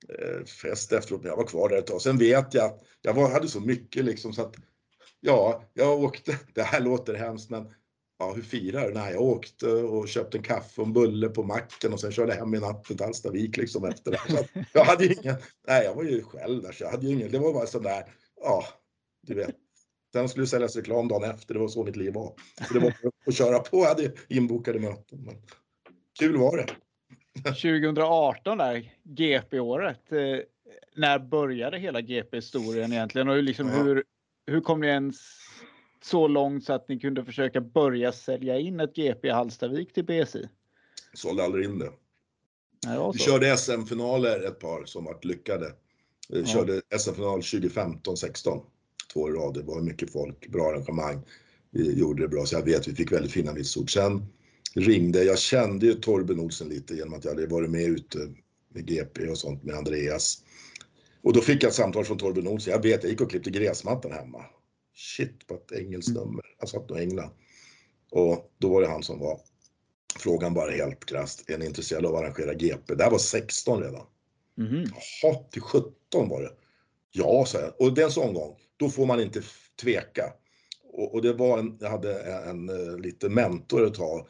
[0.09, 1.21] eh, fest efteråt.
[1.21, 2.03] Men jag var kvar där ett tag.
[2.03, 4.55] Sen vet jag att jag var, hade så mycket liksom så att
[5.21, 6.39] ja, jag åkte.
[6.55, 7.75] Det här låter hemskt men
[8.23, 8.95] ja, hur firar du?
[8.95, 12.35] Nej, jag åkte och köpte en kaffe och en bulle på macken och sen körde
[12.35, 14.49] hem i natt till Hallstavik liksom efter det.
[14.73, 15.37] Jag hade ju ingen,
[15.69, 17.83] nej, jag var ju själv där så jag hade ju ingen, det var bara sån
[17.83, 18.05] där,
[18.41, 18.65] ja,
[19.27, 19.57] du vet.
[20.13, 22.33] Sen skulle det säljas reklam dagen efter, det var så mitt liv var.
[22.69, 22.95] Så det var
[23.27, 25.19] att köra på, jag hade inbokade möten.
[25.25, 25.35] Men
[26.19, 26.67] kul var det.
[27.45, 30.13] 2018 där, GP-året.
[30.13, 30.19] Eh,
[30.97, 33.29] när började hela GP-historien egentligen?
[33.29, 33.83] Och liksom Ja.
[33.83, 34.05] hur,
[34.47, 35.17] hur kom ni ens
[36.03, 40.05] så långt så att ni kunde försöka börja sälja in ett GP i Hallstavik till
[40.05, 40.49] BSI?
[41.15, 41.91] Sålde aldrig in det.
[42.87, 45.73] Nej, Vi körde SM-finaler ett par som vart lyckade.
[46.29, 46.47] Vi Ja.
[46.47, 48.61] körde SM-final 2015-16.
[49.13, 49.55] Två i rad.
[49.55, 51.23] Det var mycket folk, bra arrangemang.
[51.71, 53.93] Vi gjorde det bra, så jag vet vi fick väldigt fina vitsord.
[53.93, 54.27] Sen
[54.75, 58.19] ringde, jag kände ju Torben Olsen lite genom att jag hade varit med ute
[58.69, 60.43] med GP och sånt med Andreas.
[61.23, 62.73] Och då fick jag ett samtal från Torben Olsen.
[62.73, 64.45] Jag vet, jag gick och klippte gräsmattan hemma.
[64.95, 66.45] Shit, på ett engelskt nummer.
[66.59, 67.31] Jag satt i England.
[68.11, 69.41] Och då var det han som var
[70.19, 71.51] frågan bara helt krasst.
[71.51, 72.95] Är ni intresserade av att arrangera GP?
[72.95, 74.07] Det här var 16 redan.
[74.57, 74.85] Mhm.
[75.23, 76.53] Jaha, till 17 var det.
[77.11, 77.81] Ja, sa jag.
[77.81, 79.43] Och det är en sån gång, då får man inte
[79.83, 80.33] tveka.
[80.93, 84.27] Och, och det var en, jag hade en, en, eh, lite mentor ett tag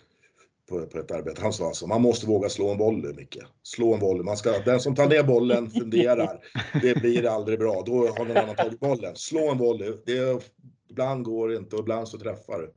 [0.73, 1.43] på, på ett arbete.
[1.43, 3.39] Han sa alltså, man måste våga slå en volley, Micke.
[3.63, 4.23] Slå en volley.
[4.23, 6.45] Man ska, den som tar ner bollen funderar.
[6.83, 7.83] Det blir aldrig bra.
[7.87, 9.17] Då har någon annan tagit bollen.
[9.17, 9.93] Slå en volley.
[10.07, 10.43] Det,
[10.91, 12.73] ibland går det inte och ibland så träffar du.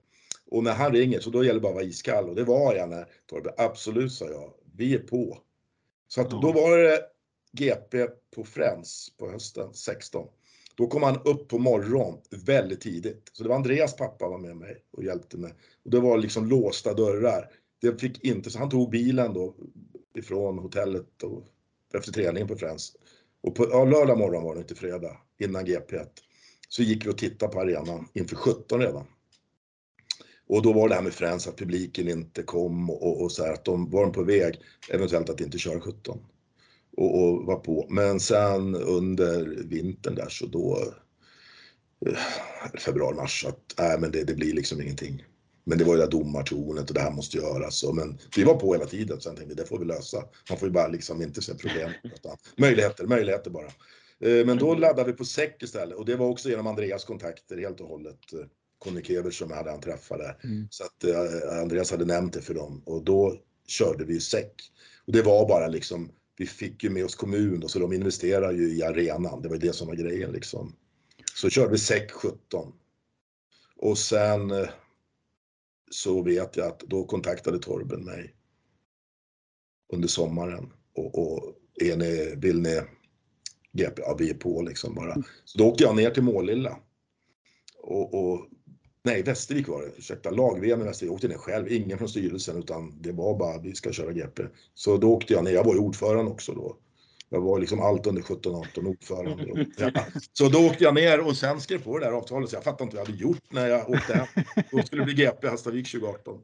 [0.52, 2.76] Och när han ringer så då gäller det bara att vara iskall och det var
[2.76, 5.38] jag när Torben, absolut sa jag, vi är på.
[6.08, 7.00] Så att då var det
[7.52, 10.28] GP på Friends på hösten 16.
[10.78, 13.30] Då kom han upp på morgon väldigt tidigt.
[13.34, 15.54] Så det var Andreas pappa var med mig och hjälpte mig.
[15.86, 17.50] Och det var liksom låsta dörrar.
[17.82, 19.56] Det fick inte, så han tog bilen då
[20.16, 21.48] ifrån hotellet och
[21.94, 22.96] efter träningen på Friends.
[23.42, 26.08] Och på ja, lördag morgon var det inte fredag innan GP1.
[26.70, 29.06] Så gick vi och tittade på arenan inför 17 redan.
[30.48, 33.44] Och då var det här med Friends att publiken inte kom och, och, och så
[33.44, 36.20] här att de var de på väg eventuellt att inte köra 17
[36.98, 37.88] och, och var på.
[37.90, 40.78] Men sen under vintern där så då,
[42.06, 42.18] eh,
[42.80, 45.24] februari, mars, att nej men det, det blir liksom ingenting.
[45.66, 47.84] Men det var ju det där domartornet och det här måste göras.
[47.84, 49.22] Och, men vi var på hela tiden.
[49.22, 50.24] Sen tänkte vi det får vi lösa.
[50.50, 51.92] Man får ju bara liksom inte se problem.
[52.04, 53.68] Utan möjligheter, möjligheter bara.
[54.20, 57.58] Eh, Men då laddade vi på säck istället och det var också genom Andreas kontakter
[57.58, 58.20] helt och hållet.
[58.80, 60.36] Conny Kevers som hade han träffade.
[60.44, 60.68] Mm.
[60.70, 63.36] Så att eh, Andreas hade nämnt det för dem och då
[63.68, 64.54] körde vi säck.
[65.08, 68.52] Och det var bara liksom, vi fick ju med oss kommun och så de investerar
[68.52, 69.42] ju i arenan.
[69.42, 70.76] Det var det som var grejen liksom.
[71.36, 72.74] Så körde vi säck 17.
[73.78, 74.70] Och sen eh,
[75.96, 78.36] så vet jag att då kontaktade Torben mig
[79.94, 82.82] under sommaren och, och är ni, vill ni
[83.72, 84.02] GP?
[84.02, 85.16] Ja, vi är på liksom bara.
[85.46, 86.78] Så då åkte jag ner till Målilla.
[87.82, 88.48] Och, och
[89.04, 91.10] nej, Västervik var det, ursäkta, lag-VM i Västervik.
[91.10, 94.44] Jag åkte ner själv, ingen från styrelsen utan det var bara vi ska köra GP.
[94.74, 96.78] Så då åkte jag ner, jag var ju ordförande också då.
[97.36, 99.52] Jag var liksom allt under 17-18 ordförande.
[99.52, 99.92] Och, ja.
[100.34, 102.84] Så då åkte jag ner och sen skrev på det där avtalet så jag fattade
[102.84, 104.28] inte vad jag hade gjort när jag åkte hem.
[104.72, 106.40] Då skulle det bli GP Hallstavik 2018.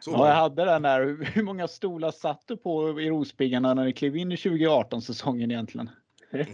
[0.00, 1.30] Så Ja, jag hade den där.
[1.34, 5.90] Hur- många stolar satt du på i Rospiggarna när ni klev in i 2018-säsongen egentligen?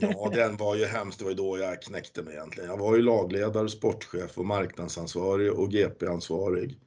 [0.00, 1.18] Ja, den var ju hemskt.
[1.18, 2.70] Det var ju då jag knäckte mig egentligen.
[2.70, 6.78] Jag var ju lagledare, sportchef och marknadsansvarig och GP-ansvarig.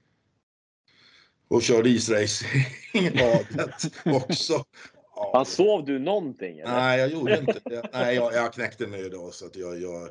[1.47, 3.91] Och körde isracing-laget
[4.25, 4.63] också.
[5.15, 6.59] Ja, sov du någonting?
[6.59, 6.71] Eller?
[6.73, 7.89] nej, jag gjorde inte det.
[7.93, 10.09] Nej, jag, jag knäckte mig då så att jag, jag,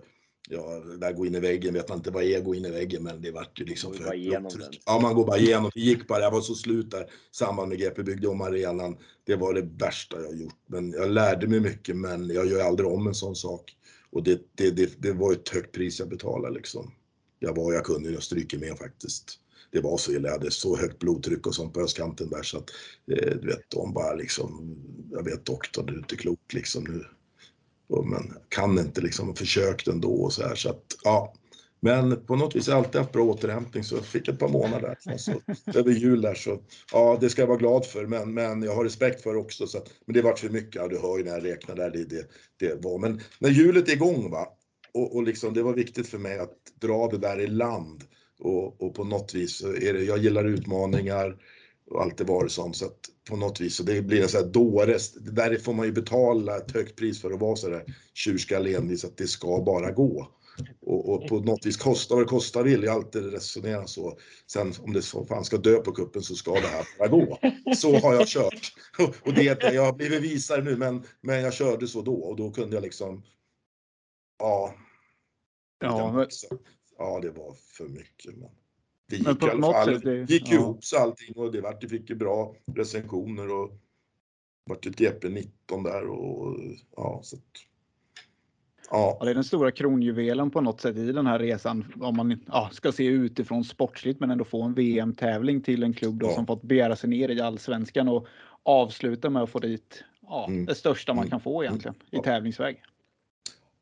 [0.49, 3.03] jag där gå in i väggen vet man inte vad är gå in i väggen
[3.03, 4.83] men det vart ju liksom Går för högt.
[4.87, 5.71] Ja, man går bara igenom.
[5.75, 8.97] Det gick bara, jag var så slut där samband med GP byggde om arenan.
[9.25, 10.59] Det var det värsta jag gjort.
[10.67, 13.77] Men jag lärde mig mycket men jag gör aldrig om en sån sak.
[14.11, 16.95] Och det, det, det, det var ett högt pris jag betalade liksom.
[17.39, 19.39] Jag var, jag kunde ju stryka med faktiskt.
[19.75, 22.59] Det var så illa, jag hade så högt blodtryck och sånt på östkanten där så
[22.59, 22.71] att
[23.13, 24.77] eh, du vet, de bara liksom,
[25.11, 27.05] jag vet doktorn, du är inte klok liksom nu.
[28.05, 31.35] Men kan inte liksom, försökt ändå och så här så att ja.
[31.81, 34.49] Men på något vis har jag alltid haft bra återhämtning så jag fick ett par
[34.49, 35.17] månader där.
[35.19, 35.33] Så,
[35.79, 36.61] över jul där så
[36.93, 39.67] ja, det ska jag vara glad för men, men jag har respekt för också.
[39.67, 41.91] Så att, men det vart för mycket, ja, du hör ju när jag räknar där,
[41.91, 42.99] det, det, det var.
[42.99, 44.49] Men när hjulet är igång va
[44.95, 48.05] och, och liksom, det var viktigt för mig att dra det där i land.
[48.45, 51.37] Och, och på något vis så är det, jag gillar utmaningar
[51.91, 52.99] och alltid varit sån så att
[53.29, 55.13] på något vis så det blir en sån här dåres.
[55.15, 57.85] Det där får man ju betala ett högt pris för att vara så där
[58.15, 60.29] tjurskallig envis att det ska bara gå.
[60.87, 64.19] Och, och på något vis kosta vad det kostar vill jag alltid resonera så.
[64.47, 67.39] Sen om det så fan ska dö på kuppen så ska det här bara gå.
[67.77, 68.73] Så har jag kört.
[69.23, 72.37] Och det, är- jag har blivit visare nu men, men jag körde så då och
[72.37, 73.23] då kunde jag liksom
[74.39, 74.75] Ja.
[75.81, 76.27] Ja,
[76.99, 78.37] Ja, det var för mycket.
[78.37, 78.49] Men
[79.09, 79.95] det Men gick på i alla något fall.
[79.95, 80.55] sätt, det- gick ja.
[80.55, 83.71] ihop så allting och det vart, det fick ju bra recensioner och
[84.67, 86.61] vart ett GP19 där och
[86.97, 87.43] ja, så att,
[88.91, 89.17] ja.
[89.21, 91.93] Ja, det är den stora kronjuvelen på något sätt i den här resan.
[92.01, 96.19] Om man ja, ska se utifrån sportsligt men ändå få en VM-tävling till en klubb
[96.19, 96.35] då Ja.
[96.35, 98.27] som fått begära sig ner i allsvenskan och
[98.63, 100.67] avsluta med att få dit ja, Mm.
[100.67, 101.31] det största man Mm.
[101.31, 102.23] kan få egentligen i Ja.
[102.23, 102.83] tävlingsväg.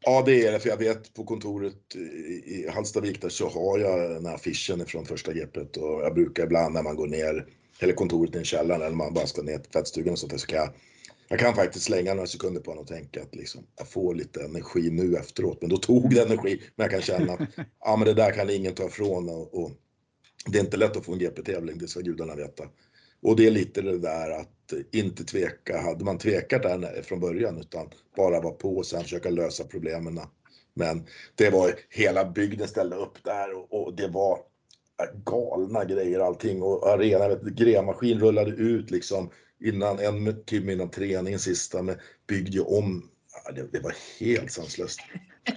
[0.04, 1.96] Ja, det är det, för jag vet på kontoret
[2.44, 6.44] i Hallstavik där så har jag den här affischen från första greppet och jag brukar
[6.44, 7.46] ibland när man går ner,
[7.78, 10.38] eller kontoret i en källare eller man bara ska ner till tvättstugan och sånt där
[10.38, 10.68] så kan jag,
[11.28, 14.42] jag kan faktiskt slänga några sekunder på den och tänka att liksom, jag får lite
[14.44, 16.62] energi nu efteråt, men då tog det energi.
[16.76, 17.40] Men jag kan känna att
[17.84, 19.70] ja, men det där kan ingen ta ifrån och, och
[20.46, 22.64] det är inte lätt att få en GP-tävling, det ska gudarna veta.
[23.22, 25.80] Och det är lite det där att inte tveka.
[25.80, 30.20] Hade man tvekat där från början utan bara vara på och sen försöka lösa problemen.
[30.74, 34.38] Men det var hela bygden ställde upp där och, och det var
[35.24, 39.30] galna grejer allting och arenan, vet, grävmaskin rullade ut liksom
[39.60, 43.08] innan en timme typ innan träningen sista med byggde ju om.
[43.54, 45.00] Det, det var helt sanslöst.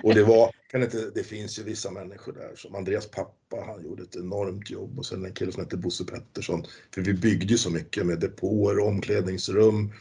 [0.03, 3.83] Och det var, kan inte, det finns ju vissa människor där som Andreas pappa, han
[3.83, 6.63] gjorde ett enormt jobb och sen en kille som heter Bosse Pettersson.
[6.93, 9.91] För vi byggde ju så mycket med depåer, omklädningsrum,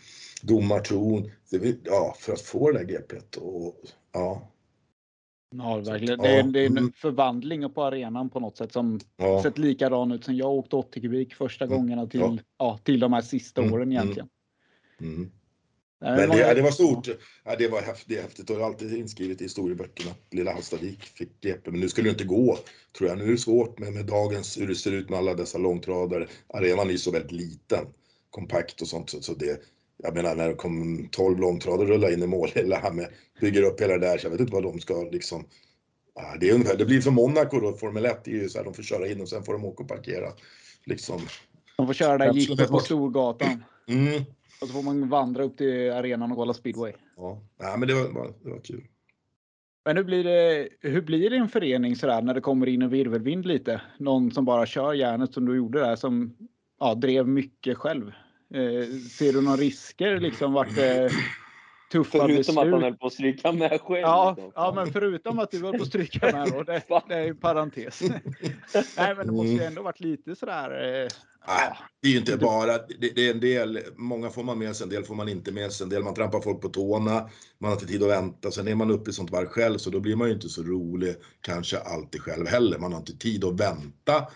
[0.43, 1.31] domartorn.
[1.85, 3.77] Ja, för att få det där GPet och
[4.12, 4.51] ja.
[5.56, 6.19] Ja, verkligen.
[6.19, 6.93] Det är, det är en mm.
[6.93, 9.43] förvandling på arenan på något sätt som ja.
[9.43, 11.77] sett likadan ut sen jag åkte 80 kubik första Mm.
[11.78, 12.39] gångerna till, Ja.
[12.59, 12.78] ja.
[12.82, 14.28] till de här sista Mm, åren egentligen.
[15.01, 15.31] Mm.
[16.05, 17.09] Men det, många- det var stort.
[17.44, 20.10] Ja, det var häftigt, det är häftigt och det är alltid inskrivet i historieböckerna.
[20.31, 22.59] Lilla Hallstavik fick GP, men nu skulle det inte gå
[22.98, 23.18] tror jag.
[23.18, 26.28] Nu är det svårt med, med dagens, hur det ser ut med alla dessa långtradare.
[26.55, 27.86] Arenan är ju så väldigt liten,
[28.31, 29.10] kompakt och sånt.
[29.10, 29.60] Så, så det,
[30.02, 33.09] jag menar när det kom 12 långtradare rulla in i mål, eller här med,
[33.40, 35.47] bygger upp hela det där, så jag vet inte vad de ska liksom
[36.16, 38.59] Ja, det, är ungefär, det blir som Monaco då, Formel 1, det är ju så
[38.59, 40.32] här, de får köra in och sen får de åka och parkera.
[40.86, 41.20] Liksom.
[41.76, 42.78] De får köra skulle gippet på.
[42.78, 43.64] Storgatan.
[43.89, 44.22] Mm.
[44.60, 46.93] Och så får man vandra upp till arenan och kolla speedway.
[47.16, 48.85] Ja, ja men det var, det var, det var kul.
[49.85, 52.90] Men hur blir det, hur blir det en förening sådär när det kommer in en
[52.90, 53.81] virvelvind lite?
[53.98, 56.36] Någon som bara kör järnet som du gjorde där som
[56.81, 58.12] ja, drev mycket själv.
[58.55, 61.10] Eh, ser du några risker liksom vart det
[61.93, 62.59] tuffa Förutom beslut?
[62.59, 64.01] att man höll på att stryka med själv.
[64.01, 64.52] Ja, liksom.
[64.55, 67.36] ja, men förutom att du var på att stryka med då, det, det är en
[67.36, 68.02] parentes.
[68.97, 71.02] Nej, men det måste ju ändå varit lite sådär.
[71.02, 71.09] Eh,
[71.46, 74.76] Ah, det är ju inte bara, det, det är en del, många får man med
[74.76, 77.30] sig, en del får man inte med sig, en del man trampar folk på tårna,
[77.58, 79.90] man har inte tid att vänta, sen är man uppe i sånt varv själv så
[79.90, 83.44] då blir man ju inte så rolig kanske alltid själv heller, man har inte tid
[83.44, 84.26] att vänta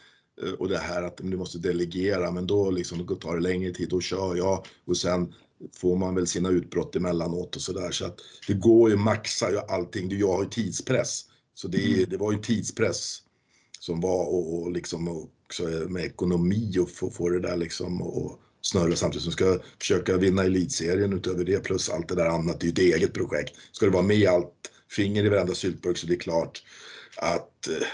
[0.42, 3.72] Eh, och det här att du måste delegera, men då liksom då tar det längre
[3.72, 5.34] tid, då kör jag och sen
[5.74, 7.90] får man väl sina utbrott emellanåt och sådär.
[7.90, 11.24] Så att det går ju maxa ju allting, jag har ju tidspress.
[11.54, 13.18] Så det, är- det var ju tidspress
[13.80, 18.40] som var och, och liksom också med ekonomi och få, få det där liksom och
[18.60, 22.60] snurra samtidigt som ska försöka vinna elitserien utöver det plus allt det där annat.
[22.60, 23.54] Det är ju ett eget projekt.
[23.72, 24.54] Ska du vara med i allt,
[24.90, 26.62] finger i varenda syltburk så det är klart
[27.16, 27.86] att eh,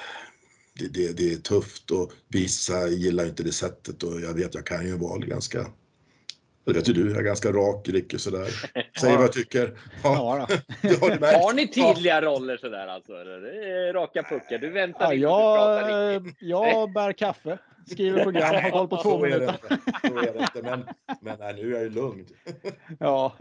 [0.78, 4.66] det, det, det är tufft och vissa gillar inte det sättet och jag vet jag
[4.66, 5.66] kan ju vara ganska
[6.72, 8.48] det vet ju du, jag är ganska rak, Ricke sådär.
[9.00, 9.78] Säg vad jag tycker.
[10.02, 10.46] Ja, ja,
[10.82, 11.40] har.
[11.42, 13.12] Har ni tydliga roller sådär alltså?
[13.12, 13.40] Eller?
[13.40, 14.58] Det är raka puckar.
[14.58, 18.96] Du väntar Ja, inte, du pratar jag, jag bär kaffe, skriver program, har koll på
[18.96, 19.78] två Så är det minuter.
[20.08, 20.62] Så är det inte.
[20.62, 20.84] Men,
[21.20, 22.26] men nej, nu är jag ju lugn.
[22.98, 23.36] Ja.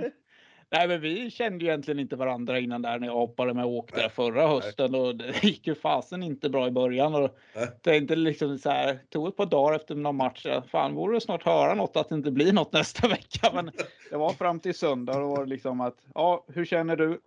[0.73, 3.71] Nej, men vi kände ju egentligen inte varandra innan där när jag hoppade med och
[3.71, 4.09] åkte Nej.
[4.09, 7.15] förra hösten och det gick ju fasen inte bra i början.
[7.15, 7.67] Och Nej.
[7.81, 10.45] tänkte liksom så här, tog ett par dagar efter någon match.
[10.71, 13.49] Fan, vore det snart höra något att det inte blir något nästa vecka.
[13.53, 13.71] Men
[14.09, 17.19] det var fram till söndag och var det liksom att ja, hur känner du?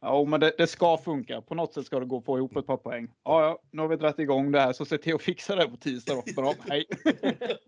[0.00, 1.40] Ja, men det, det ska funka.
[1.42, 3.08] På något sätt ska det gå att få ihop ett par poäng.
[3.24, 5.68] Ja, ja, nu har vi dragit igång det här så se till att fixa det
[5.68, 6.32] på tisdag då.
[6.42, 6.84] Bra, hej.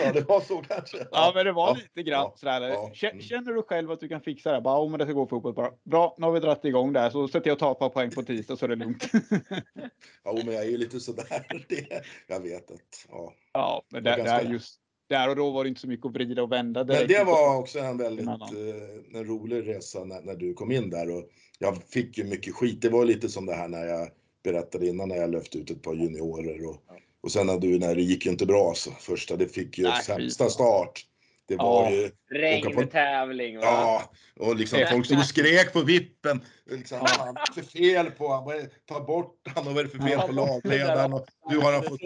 [0.00, 1.06] Ja, det var så kanske.
[1.12, 2.60] Ja, men det var Ja, lite grann ja, sådär.
[2.60, 3.20] ja, mm.
[3.22, 4.60] Känner du själv att du kan fixa det?
[4.60, 5.70] Bara, oh, men det ska gå fotboll bara.
[5.84, 7.88] Bra, nu har vi dragit igång det här så sätter jag och tar ett par
[7.88, 9.04] poäng på tisdag så är det lugnt.
[10.24, 11.46] Ja, men jag är ju lite sådär.
[11.68, 13.32] Det, jag vet att, ja.
[13.52, 16.06] ja, men Det där, ganska- där, just där och då var det inte så mycket
[16.06, 20.22] att vrida och vända Men det var också en väldigt eh, en rolig resa när,
[20.22, 21.10] när du kom in där.
[21.10, 21.24] Och
[21.58, 22.82] jag fick ju mycket skit.
[22.82, 24.08] Det var lite som det här när jag
[24.42, 26.66] berättade innan när jag löfte ut ett par juniorer.
[26.66, 26.76] Och,
[27.20, 29.84] och sen när du, när det gick ju inte bra så första, det fick ju
[29.84, 31.06] Nej, sämsta start.
[31.48, 31.90] Det var Ja.
[31.90, 33.54] ju, Regntävling.
[33.54, 34.10] Ja,
[34.40, 36.40] och liksom folk stod och skrek på vippen.
[36.70, 40.20] Liksom, "Fan, det är fel på är- ta bort honom, vad är det för fel
[40.20, 41.12] på lagledaren?
[41.12, 42.00] Och, nu har han fått,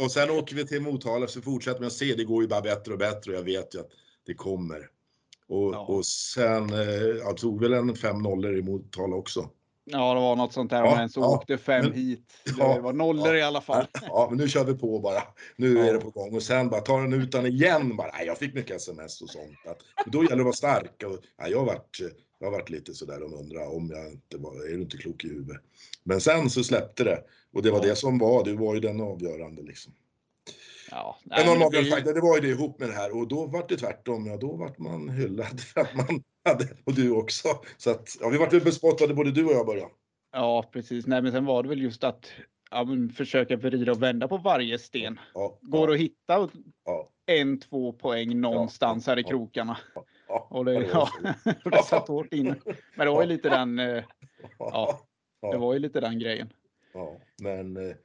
[0.00, 2.60] och sen åker vi till Motala så fortsätter vi att se, det går ju bara
[2.60, 3.90] bättre och bättre och jag vet ju att
[4.26, 4.88] det kommer.
[5.48, 5.78] Och, Ja.
[5.78, 6.78] och sen, eh,
[7.18, 9.50] jag tog väl en 5-0 i Motala också.
[9.86, 10.78] Ja, det var något sånt där.
[10.84, 12.32] Ja, Om ens ja, åkte fem men- hit.
[12.58, 13.86] ja, Det var nollor i alla fall.
[14.02, 15.22] Ja, men nu kör vi på bara.
[15.56, 15.84] Nu Ja.
[15.84, 17.96] är det på gång och sen bara tar den ut den igen.
[17.96, 19.56] Bara, nej, jag fick mycket sms och sånt.
[19.66, 21.02] Att, då gäller det att vara stark.
[21.06, 21.98] Och, nej, jag har varit,
[22.38, 25.24] jag har varit lite sådär och undrar om jag inte var, är du inte klok
[25.24, 25.62] i huvudet?
[26.04, 27.20] Men sen så släppte det
[27.52, 27.84] och det var Ja.
[27.88, 29.92] det som var, du var ju den avgörande liksom.
[30.96, 33.16] Ja, En nej, det blir ju- fight, det var ju det ihop med det här
[33.16, 34.26] och då var det tvärtom.
[34.26, 37.48] Ja, då vart man hyllad för att man hade, och du också.
[37.76, 39.90] Så att, ja, vi vart väl bespottade både du och jag början.
[40.32, 41.06] Ja, precis.
[41.06, 42.32] Nej, men sen var det väl just att
[42.70, 45.20] ja, men försöka vrida och vända på varje sten.
[45.34, 46.48] Ja, Går ja, att hitta
[46.84, 49.78] ja, en, två poäng någonstans här i krokarna?
[50.48, 51.08] Och det, ja,
[51.64, 52.54] och det satt hårt inne.
[52.96, 54.04] Men det var ju lite den, eh,
[54.58, 55.00] Ja,
[55.52, 56.52] det var ju lite den grejen.
[56.94, 57.96] Ja, men eh,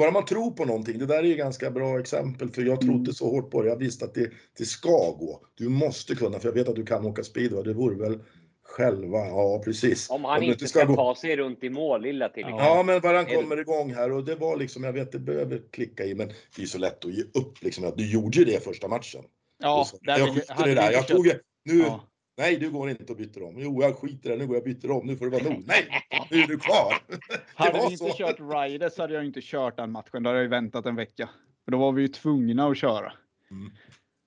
[0.00, 0.98] bara man tror på någonting.
[0.98, 2.94] Det där är ju ganska bra exempel för jag Mm.
[2.94, 3.68] trodde så hårt på det.
[3.68, 5.40] Jag visste att det, det ska gå.
[5.54, 7.62] Du måste kunna, för jag vet att du kan åka speedway.
[7.62, 8.18] Det vore väl
[8.62, 10.10] själva, ja precis.
[10.10, 12.66] Om han det inte ska ta sig runt i mål-lilla till exempel.
[12.66, 15.18] Ja, men bara han det- kommer igång här och det var liksom, jag vet det
[15.18, 17.92] behöver klicka i, men det är så lätt att ge upp liksom.
[17.96, 19.22] Du gjorde ju det första matchen.
[19.62, 20.92] Ja, så, där jag skiter i det där.
[20.92, 21.26] Jag inte tog,
[21.64, 22.04] nu, Ja.
[22.40, 23.54] Nej du går inte och byter om.
[23.58, 25.06] Jo, jag skiter i nu går jag och byter om.
[25.06, 25.62] Nu får det vara nog.
[25.66, 25.86] Nej,
[26.30, 26.94] nu är du kvar.
[27.54, 28.12] Hade vi inte så.
[28.16, 30.22] kört Riders hade jag inte kört den matchen.
[30.22, 31.28] Då hade jag ju väntat en vecka.
[31.64, 33.12] För då var vi ju tvungna att köra.
[33.50, 33.72] Mm.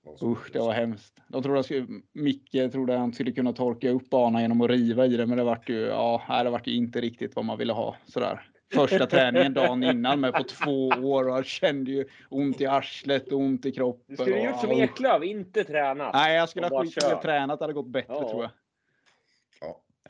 [0.04, 1.22] Ja, så- Usch, det var hemskt.
[1.28, 5.06] De trodde jag skulle, Micke trodde han skulle kunna torka upp banan genom att riva
[5.06, 7.72] i det, men det vart ju, ja, det vart ju inte riktigt vad man ville
[7.72, 8.40] ha sådär.
[8.72, 13.32] Första träningen dagen innan med på två år och jag kände ju ont i arslet
[13.32, 14.04] och ont i kroppen.
[14.08, 14.70] Du skulle och- gjort som.
[14.70, 16.14] Eklöf, inte tränat.
[16.14, 16.88] Nej, jag skulle ha i
[17.22, 17.58] tränat.
[17.58, 18.28] Det hade gått bättre Ja.
[18.30, 18.50] tror jag.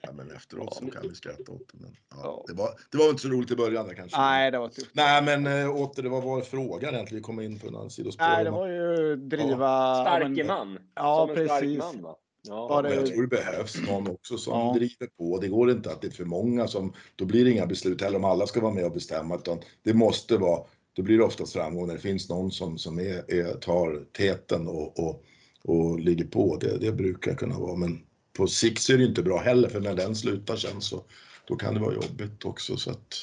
[0.07, 1.79] Ja, men efteråt så kan vi skratta åt det.
[1.81, 2.45] Men, ja, Ja.
[2.49, 4.19] det, var, det var inte så roligt i början där kanske.
[4.21, 4.91] Nej, det var tufft.
[4.95, 7.21] Nej, men äh, åter, det var var frågan egentligen?
[7.21, 8.25] Vi kom in på en annan sidospår.
[8.25, 9.67] Nej, det var ju driva...
[9.67, 10.79] ja, Starke man.
[10.95, 11.79] Ja, som en stark precis.
[11.79, 12.17] man va?
[12.49, 12.81] Ja.
[12.83, 14.73] Men jag tror det behövs någon också som Ja.
[14.75, 15.39] driver på.
[15.39, 18.19] Det går inte att det är för många som, då blir det inga beslut heller
[18.19, 19.35] om alla ska vara med och bestämma.
[19.37, 20.62] Utan det måste vara,
[20.93, 24.69] då blir det oftast framgång när det finns någon som, som är, är, tar täten
[24.69, 25.25] och, och,
[25.65, 26.57] och ligger på.
[26.57, 27.77] Det, det brukar kunna vara.
[27.77, 28.01] Men
[28.37, 31.05] på sikt så är det inte bra heller för när den slutar sen så
[31.49, 32.77] då kan det vara jobbigt också.
[32.77, 33.15] Så att,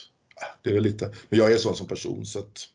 [0.41, 2.67] äh, det är lite, men jag är sån som person så att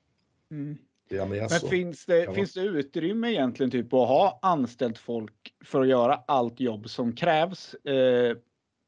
[0.50, 0.76] Mm.
[1.10, 1.68] Med Men så.
[1.68, 2.34] finns det, Ja.
[2.34, 5.32] finns det utrymme egentligen typ att ha anställt folk
[5.64, 7.74] för att göra allt jobb som krävs?
[7.74, 8.36] Eh,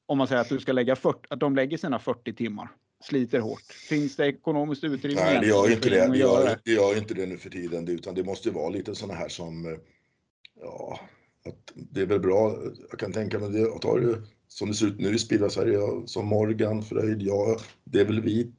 [0.07, 2.69] om man säger att du ska lägga 40, att de lägger sina 40 timmar,
[3.05, 3.73] sliter hårt.
[3.89, 5.21] Finns det ekonomiskt utrymme?
[5.21, 6.09] Nej, det gör inte det.
[6.13, 9.19] Det gör, det gör inte det nu för tiden, utan det måste vara lite sådana
[9.19, 9.79] här som, eh,
[10.61, 11.01] ja,
[11.47, 12.57] att det är väl bra.
[12.91, 15.79] Jag kan tänka mig, det, tar det som det ser ut nu i Speedway Sverige,
[16.07, 18.53] som Morgan, Fröjd, jag, det är väl vi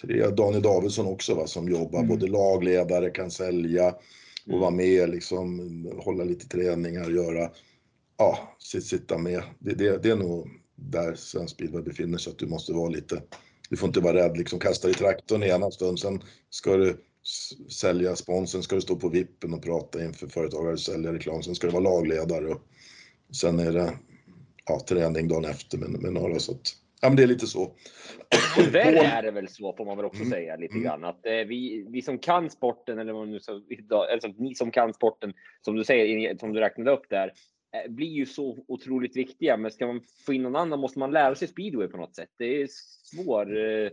[0.00, 2.08] tre, Daniel Davidsson också va, som jobbar, Mm.
[2.08, 3.88] både lagledare, kan sälja
[4.46, 4.60] och Mm.
[4.60, 5.60] vara med, liksom
[6.04, 7.50] hålla lite träningar, göra,
[8.16, 9.42] ja, sit- sitta med.
[9.58, 13.22] Det, det, det är nog där svensk speedway befinner sig, att du måste vara lite,
[13.70, 16.96] du får inte vara rädd, liksom kasta i traktorn ena stund, sen ska du
[17.80, 21.66] sälja sponsorn, ska du stå på vippen och prata inför företagare, sälja reklam, sen ska
[21.66, 22.60] du vara lagledare och
[23.36, 23.98] sen är det
[24.66, 27.76] ja, träning dagen efter med, med några så att, ja men det är lite så.
[28.56, 30.30] Tyvärr är det väl så får man väl också Mm.
[30.30, 30.84] säga lite Mm.
[30.84, 33.62] grann att eh, vi, vi som kan sporten eller vad nu så,
[34.20, 35.32] som, ni som kan sporten
[35.64, 37.32] som du säger som du räknade upp där
[37.76, 39.56] eh, blir ju så otroligt viktiga.
[39.56, 42.30] Men ska man få in någon annan måste man lära sig speedway på något sätt.
[42.38, 42.68] Det är
[43.04, 43.56] svår.
[43.58, 43.90] Eh,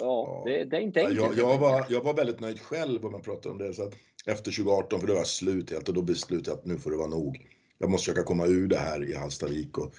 [0.00, 1.20] ja, det, det är inte enkelt.
[1.20, 3.74] Jag, jag, var, jag var väldigt nöjd själv om man pratar om det.
[3.74, 3.94] Så att
[4.26, 6.90] efter 2018, för då var jag slut helt och då beslutade jag att nu får
[6.90, 7.46] det vara nog.
[7.78, 9.78] Jag måste försöka komma ur det här i Hallstavik.
[9.78, 9.94] Och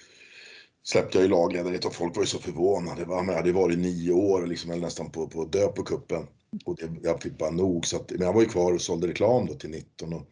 [0.84, 3.04] släppte jag ju lagledarhet och folk var ju så förvånade.
[3.04, 3.16] Va?
[3.16, 6.26] Men jag hade ju varit nio år liksom, eller nästan på, på dö på kuppen.
[6.64, 7.86] Och det, jag fick bara nog.
[7.86, 10.28] Så att, men jag var ju kvar och sålde reklam då till 19 och,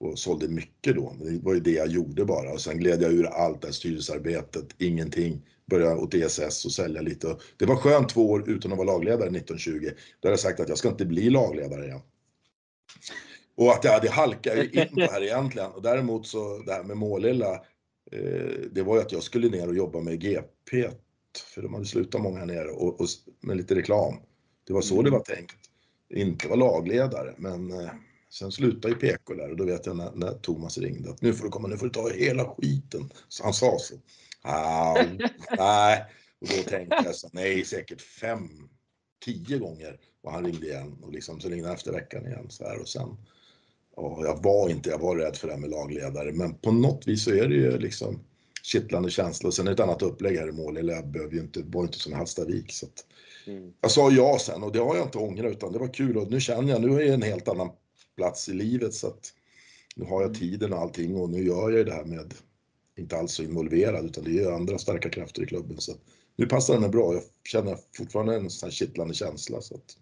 [0.00, 1.14] och sålde mycket då.
[1.18, 2.52] Men det var ju det jag gjorde bara.
[2.52, 5.42] Och sen gled jag ur allt det här styrelsearbetet, ingenting.
[5.70, 7.36] Började åt ESS och sälja lite.
[7.56, 9.90] Det var skönt två år utan att vara lagledare 1920.
[10.20, 12.00] Då hade jag sagt att jag ska inte bli lagledare igen.
[13.56, 15.70] Och att jag, hade halkat in på det här egentligen.
[15.70, 17.60] Och däremot så det här med Målilla,
[18.70, 20.90] det var ju att jag skulle ner och jobba med GP.
[21.54, 23.06] För de hade slutat många här nere och, och
[23.40, 24.14] med lite reklam.
[24.66, 25.56] Det var så det var tänkt.
[26.14, 27.90] Inte vara lagledare, men eh,
[28.30, 31.32] sen slutade ju PK där och då vet jag när, när Thomas ringde att nu
[31.32, 33.10] får du komma, nu får du ta hela skiten.
[33.28, 33.94] Så han sa så.
[34.42, 35.04] Ah,
[35.58, 36.04] nej,
[36.40, 38.68] och då tänkte jag så nej, säkert fem,
[39.24, 40.00] tio gånger.
[40.22, 42.88] Och han ringde igen och liksom, så ringde han efter veckan igen så här och
[42.88, 43.16] sen.
[43.96, 47.08] Ja, jag var inte, jag var rädd för det här med lagledare, men på något
[47.08, 48.20] vis så är det ju liksom
[48.62, 49.46] kittlande känsla.
[49.46, 50.92] Och sen är det ett annat upplägg här i Målilla.
[50.92, 52.72] Jag behöver ju inte, var ju inte som Hallstavik.
[52.72, 53.06] Så att,
[53.48, 53.72] Mm.
[53.80, 56.30] jag sa ja sen och det har jag inte ångrat utan det var kul och
[56.30, 57.70] nu känner jag, nu är jag en helt annan
[58.16, 59.32] plats i livet så att
[59.96, 62.34] nu har jag tiden och allting och nu gör jag det här med,
[62.96, 65.92] inte alls så involverad utan det är ju andra starka krafter i klubben så
[66.36, 67.14] nu passar det mig bra.
[67.14, 69.96] Jag känner fortfarande en sån här kittlande känsla så att,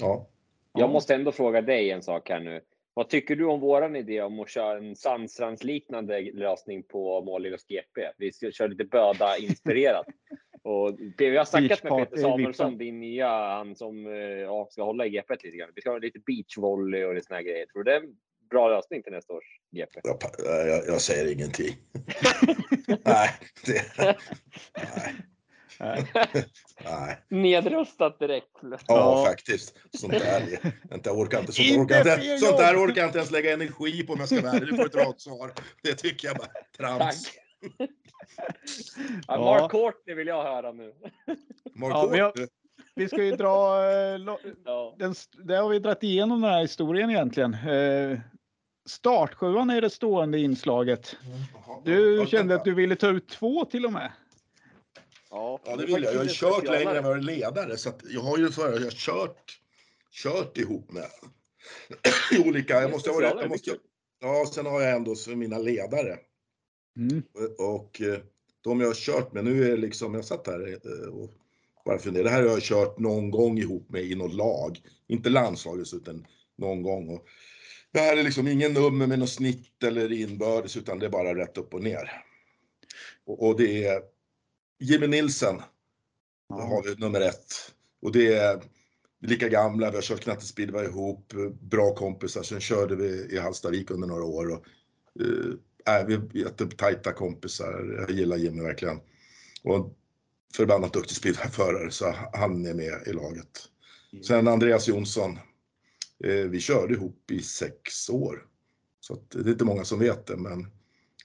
[0.00, 0.28] ja.
[0.74, 2.60] Jag måste ändå fråga dig en sak här nu.
[2.94, 8.08] Vad tycker du om våran idé om att köra en Sandstrands-liknande lösning på Målillos GP?
[8.18, 10.06] Vi ska köra lite Böda-inspirerat.
[10.62, 12.78] Och vi har snackat med Peter Samuelsson, Vippen.
[12.78, 15.70] din nya, han som eh, ja, ska hålla i GP lite grann.
[15.74, 17.66] Vi ska ha lite beachvolley och lite såna här grejer.
[17.66, 18.16] Tror du det är en
[18.50, 20.00] bra lösning till nästa års GP?
[20.02, 20.18] Jag,
[20.68, 21.76] jag, jag säger ingenting.
[23.04, 23.30] nej,
[23.66, 24.16] det, nej,
[25.80, 26.06] Nej.
[26.84, 27.18] nej.
[27.28, 28.48] Nedröstat direkt.
[28.62, 29.24] Ja, Ja.
[29.26, 29.74] faktiskt.
[29.98, 30.42] Sånt där,
[30.94, 33.52] inte, jag orkar inte, sånt, Inte orkar inte, sånt där orkar jag inte ens lägga
[33.52, 34.68] energi på om jag ska vara ärlig.
[34.68, 35.52] Du får ett rakt svar.
[35.82, 37.30] Det tycker jag bara trams.
[37.78, 37.86] Ja,
[39.28, 39.38] Ja.
[39.38, 40.92] Mark Courtney vill jag höra nu.
[41.74, 42.48] Mark Ja, Court,
[42.94, 44.94] Vi ska ju dra, eh, lo- Ja.
[44.98, 47.54] den, där har vi dragit igenom den här historien egentligen.
[47.54, 48.18] Eh,
[48.88, 51.16] startsjuan är det stående inslaget.
[51.54, 54.12] Jaha, Du kände att du ville ta ut två till och med.
[55.34, 56.14] Ja, Ja, det vill jag.
[56.14, 58.72] Jag har kört längre än vad jag är ledare, så att jag har ju för
[58.72, 59.58] jag har kört,
[60.12, 61.06] kört ihop med
[62.46, 62.80] olika.
[62.80, 63.76] Jag måste, ha varit- jag måste,
[64.20, 66.18] ja, sen har jag ändå så mina ledare
[66.96, 67.22] Mm.
[67.58, 68.18] och eh,
[68.60, 69.44] de jag har kört med.
[69.44, 71.30] Nu är det liksom, jag satt här eh, och
[71.84, 72.28] bara funderade.
[72.30, 76.26] Det här har jag kört någon gång ihop med i något lag, inte landslaget utan
[76.58, 77.08] någon gång.
[77.08, 77.26] Och
[77.92, 81.34] det här är liksom ingen nummer med något snitt eller inbördes utan det är bara
[81.34, 82.22] rätt upp och ner.
[83.26, 84.02] Och, och det är
[84.78, 85.62] Jimmy Nilsen
[86.48, 86.62] Ja.
[86.62, 87.72] har vi nummer ett.
[88.02, 88.62] Och det är
[89.20, 92.42] lika gamla, vi har kört Knatte speedway ihop, bra kompisar.
[92.42, 94.52] Sen körde vi i Hallstavik under några år.
[94.52, 94.66] Och,
[95.20, 97.96] eh, är vi är jättetajta kompisar.
[97.98, 99.00] Jag gillar Jimmy verkligen.
[99.62, 99.96] Och
[100.54, 103.68] förbannat duktig speedwayförare så han är med i laget.
[104.26, 105.38] Sen Andreas Jonsson.
[106.24, 108.46] Eh, vi körde ihop i sex år.
[109.00, 110.66] Så att, det är inte många som vet det men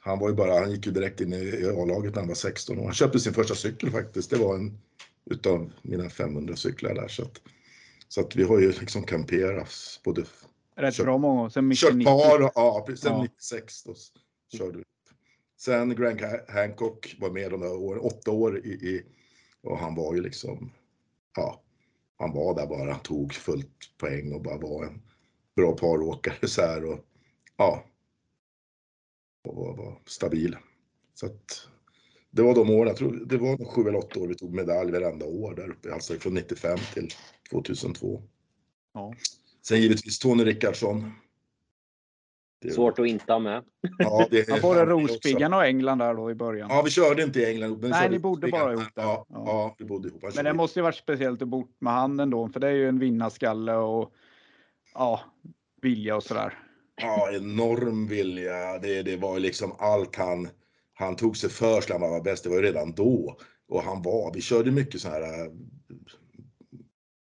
[0.01, 2.79] han var ju bara, han gick ju direkt in i A-laget när han var 16
[2.79, 2.83] år.
[2.83, 4.29] Han köpte sin första cykel faktiskt.
[4.29, 4.77] Det var en
[5.25, 7.07] utav mina 500 cyklar där.
[7.07, 7.41] Så att,
[8.07, 10.23] så att vi har ju liksom kamperat både
[10.75, 11.49] Rätt Kört- bra många.
[11.49, 13.21] Sen kört par och ja, sen Ja.
[13.23, 13.93] 96 då
[14.57, 14.83] körde vi.
[15.57, 19.05] Sen Grant Ha- Hancock var med de där åren, åtta år i, i
[19.61, 20.71] Och han var ju liksom,
[21.35, 21.61] ja,
[22.17, 25.01] han var där bara, han tog fullt poäng och bara var en
[25.55, 26.99] bra paråkare så här och
[27.57, 27.83] ja.
[29.47, 30.57] Och var, var stabil.
[31.13, 31.67] Så att
[32.31, 34.91] det var de åren, jag tror det var sju eller åtta år vi tog medalj
[34.91, 37.09] varenda år där uppe, alltså från 95 till
[37.51, 38.21] 2002.
[38.93, 39.13] Ja.
[39.61, 41.11] Sen givetvis Tony Rickardsson.
[42.61, 43.63] Det- Svårt att inte ha med.
[43.97, 46.69] Ja, det Ja, både Rospiggarna och England där då i början.
[46.71, 47.81] Ja, vi körde inte i England.
[47.89, 49.03] Nej, ni bodde bara ihop där.
[49.03, 49.43] Ja, Ja.
[49.45, 49.75] ja.
[49.79, 50.23] vi bodde ihop.
[50.35, 52.87] Men det måste ju varit speciellt att bo med han ändå, för det är ju
[52.89, 54.13] en vinnarskalle och
[54.93, 55.21] ja,
[55.81, 56.59] vilja och sådär.
[57.01, 58.79] Ja, enorm vilja.
[58.79, 60.49] Det, det var liksom allt han,
[60.93, 62.43] han tog sig för skulle han vara bäst.
[62.43, 63.37] Det var ju redan då.
[63.69, 65.51] Och han var, vi körde mycket så här äh,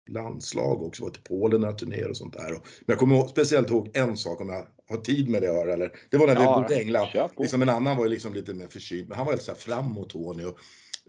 [0.09, 2.51] landslag också, var till Polen några turnéer och sånt där.
[2.51, 5.73] Men jag kommer ihåg, speciellt ihåg en sak om jag har tid med det höra.
[5.73, 7.09] Eller, det var när vi Ja, bodde i England.
[7.39, 9.59] Liksom en annan var ju liksom lite mer förkyld, men han var lite så här
[9.59, 10.45] framåt Tony.
[10.45, 10.59] Och,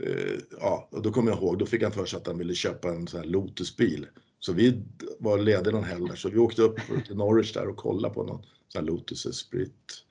[0.04, 2.54] eh, ja, och då kommer jag ihåg, då fick han för sig att han ville
[2.54, 4.08] köpa en sån här Lotusbil.
[4.48, 4.84] Så vi
[5.20, 8.44] var lediga någon helg så vi åkte upp till Norwich där och kollade på någon
[8.68, 10.04] sån här Lotus Esprit.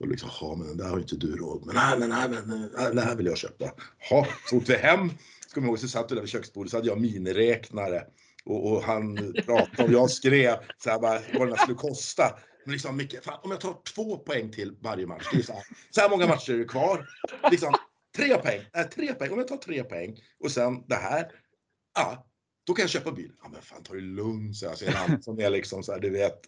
[0.00, 1.74] Och liksom, ja men den där har ju inte du råd med.
[1.74, 3.70] Nej men, nej men, den här vill jag köpa.
[4.10, 5.10] Ja, så åkte vi hem.
[5.48, 8.04] Så kommer jag ihåg, så satt vi där vid köksbordet så hade jag miniräknare.
[8.44, 12.38] Och, och han pratade och jag skrev så här bara, vad den här skulle kosta.
[12.64, 15.52] Men liksom, Micke, fan, om jag tar två poäng till varje match, det är så
[15.52, 17.06] här, så här många matcher är det kvar.
[17.50, 17.74] Liksom,
[18.16, 21.30] tre poäng, äh, tre poäng, om jag tar tre poäng och sen det här,
[21.94, 22.26] ja,
[22.66, 23.32] då kan jag köpa bil.
[23.42, 26.00] Ja men fan ta det lugnt, så jag säger han som är liksom så här,
[26.00, 26.40] du vet.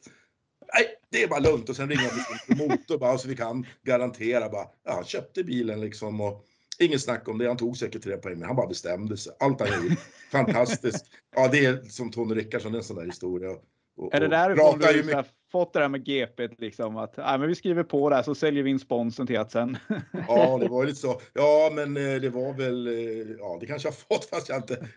[0.74, 3.66] Nej, det är bara lugnt och sen ringer jag till motor bara så vi kan
[3.82, 6.44] garantera bara, ja han köpte bilen liksom och
[6.78, 7.48] inget snack om det.
[7.48, 9.32] Han tog säkert tre poäng, men han bara bestämde sig.
[9.40, 9.96] Allt han gjorde,
[10.32, 11.06] fantastiskt.
[11.36, 13.50] Ja, det är som Tony Rickardsson, en sån där historia.
[13.96, 17.38] Och, Är det därifrån du så här, fått det där med GP liksom att nej,
[17.38, 19.76] men vi skriver på det här så säljer vi in sponsorn till att sen.
[20.28, 21.20] Ja, det var ju lite så.
[21.32, 24.58] Ja, men eh, det var väl, eh, ja, det kanske jag har fått fast jag
[24.58, 24.88] inte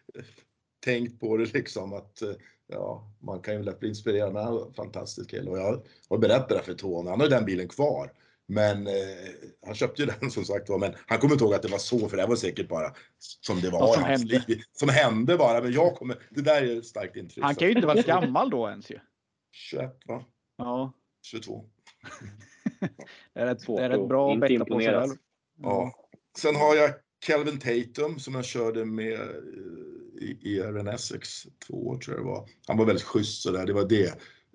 [0.80, 2.32] tänkt på det liksom att eh,
[2.68, 4.36] ja, man kan ju lätt bli inspirerad.
[4.36, 7.10] Han var en fantastisk kille och jag har berättat det för Tony.
[7.10, 8.12] Han har ju den bilen kvar.
[8.48, 8.94] Men eh,
[9.66, 11.78] han köpte ju den som sagt var, men han kommer inte ihåg att det var
[11.78, 14.44] så, för det var säkert bara som det var som hände.
[14.48, 14.62] liv.
[14.72, 17.44] Som hände bara, men jag kommer, det där är ett starkt intryck.
[17.44, 19.00] Han kan ju inte vara gammal då ens ju.
[19.52, 20.26] 21 va?
[20.58, 21.66] Ja, 22.
[23.34, 25.16] det är ett, Svårt det är att bra att betta på sig själv.
[25.62, 25.94] Ja.
[26.38, 26.92] Sen har jag
[27.26, 29.20] Kelvin Tatum som jag körde med eh,
[30.20, 32.50] i, RN Essex två år tror jag det var.
[32.68, 34.08] Han var väldigt schysst sådär, det var det.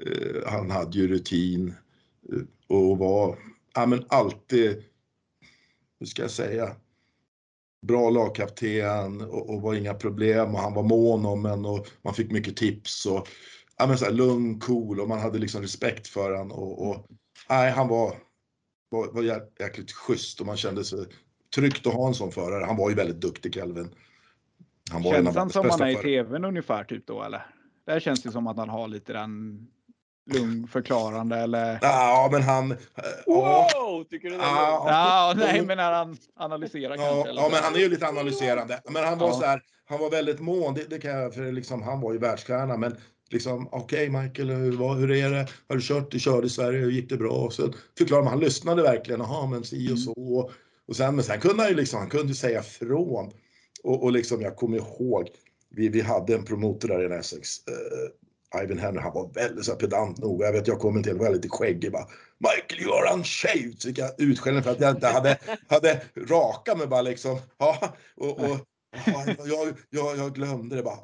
[0.06, 1.74] Eh, han hade ju rutin
[2.32, 3.38] eh, och var,
[3.74, 4.84] ja men alltid,
[5.98, 6.76] hur ska jag säga,
[7.86, 12.14] bra lagkapten och, och var inga problem och han var mån om en och man
[12.14, 13.28] fick mycket tips och
[13.78, 17.06] ja men så här, lugn, cool och man hade liksom respekt för han och, och
[17.48, 18.16] nej, han var,
[18.88, 19.22] var, var
[19.60, 21.06] jäkligt schysst och man kände sig
[21.54, 22.64] tryggt att ha en sån förare.
[22.64, 23.94] Han var ju väldigt duktig Kelvin.
[24.90, 27.46] Han var Känns han som han är i tvn ungefär typ då eller?
[27.86, 29.66] Där känns det som att han har lite den
[30.32, 31.78] lugn förklarande eller?
[31.82, 32.70] Ja, men han...
[32.72, 32.76] eh,
[33.26, 34.04] Ja, Wow!
[34.04, 34.42] Tycker du det?
[34.42, 34.84] Ja.
[34.88, 37.04] Ja, nej, men när han analyserar kanske.
[37.14, 38.80] ja, eller ja, men han är ju lite analyserande.
[38.90, 39.34] Men han var Ja.
[39.34, 42.18] så här, han var väldigt mån, det, det kan jag, för liksom, han var ju
[42.18, 42.96] världsstjärna, men
[43.30, 45.48] liksom, okej Michael, hur, hur är det?
[45.68, 46.10] Har du kört?
[46.10, 47.32] Du körde i Sverige, hur gick det bra?
[47.32, 49.92] Och så förklarade man, han lyssnade verkligen, jaha, men si Mm.
[49.92, 50.50] och så.
[50.88, 53.30] Och sen, men sen kunde han ju liksom, han kunde säga från.
[53.84, 55.28] Och, och liksom, jag kommer ihåg,
[55.70, 59.70] vi, vi hade en promotor där i Essex, eh, Ivan Henry, han var väldigt så
[59.70, 60.42] här pedant nog.
[60.42, 62.06] Jag vet, jag kom till var lite skäggig bara.
[62.38, 63.82] Michael, you are unshaved!
[63.82, 65.38] Fick jag utskällning för att jag inte hade,
[65.68, 67.38] hade raka mig bara liksom.
[67.58, 68.58] Ja, och, och,
[69.44, 70.98] jag, jag, jag glömde det bara.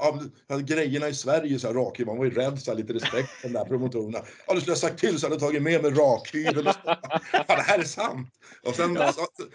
[0.49, 3.31] Ja, grejerna i Sverige så här rakhyvel, man var ju rädd så här, lite respekt
[3.31, 4.19] för de där promotorerna.
[4.47, 6.67] Ja, du skulle ha sagt till så hade jag tagit med mig rakhyvel.
[6.67, 6.81] och så.
[6.85, 8.29] Ja, det här är sant.
[8.63, 8.99] Och sen,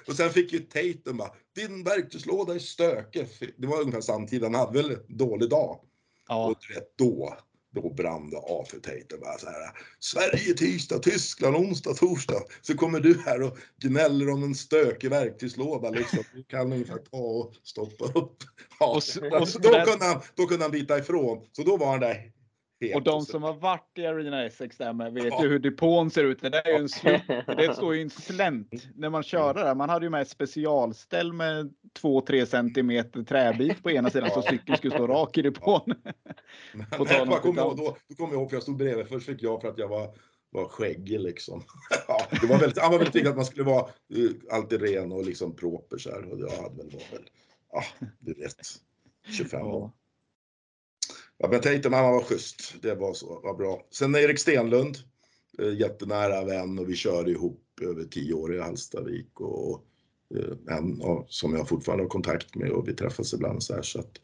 [0.07, 3.27] och sen fick ju Tatum bara, din verktygslåda är stökig.
[3.57, 5.79] Det var ungefär samtidigt, han hade väl en dålig dag.
[6.27, 6.45] Ja.
[6.45, 7.37] Och du vet, då,
[7.75, 9.19] då brann det av för Tatum.
[9.19, 12.41] Bara så här, Sverige tisdag, Tyskland onsdag, torsdag.
[12.61, 15.89] Så kommer du här och gnäller om en stökig verktygslåda.
[15.89, 16.23] Liksom.
[16.33, 18.37] Du kan ungefär ta och stoppa upp.
[18.79, 21.47] Ja, Och och då, kunde han, då kunde han bita ifrån.
[21.51, 22.31] Så då var han där
[22.81, 22.95] helt.
[22.95, 25.43] Och de som har varit i Arena Essex där med vet Ja.
[25.43, 26.41] ju hur depån ser ut.
[26.41, 29.75] Det där är ju en slut, det står ju en slänt när man kör där.
[29.75, 34.77] Man hade ju med ett specialställ med 2-3 centimeter träbit på ena sidan så cykeln
[34.77, 35.81] skulle stå rak i depån.
[36.73, 38.77] Men, På tal om jag kommer ihåg, då, då kommer jag ihåg, för jag stod
[38.77, 39.07] bredvid.
[39.07, 40.15] Först fick jag för att jag var,
[40.49, 41.63] var skäggig liksom.
[42.07, 43.85] ja, det var väldigt, han var väldigt viktigt att man skulle vara
[44.17, 46.31] uh, alltid ren och liksom proper så här.
[46.31, 47.29] Och jag hade väl, var väl,
[47.71, 47.83] ja,
[48.19, 48.55] du vet,
[49.37, 49.91] 25 år.
[51.37, 51.45] Ja.
[51.45, 52.75] Ja, men Tatum, han var schysst.
[52.81, 53.85] Det var så, var bra.
[53.91, 54.97] Sen Erik Stenlund,
[55.59, 59.85] eh, jättenära vän och vi körde ihop över tio år i Hallstavik och
[60.35, 63.99] eh, en som jag fortfarande har kontakt med och vi träffas ibland så här så
[63.99, 64.21] att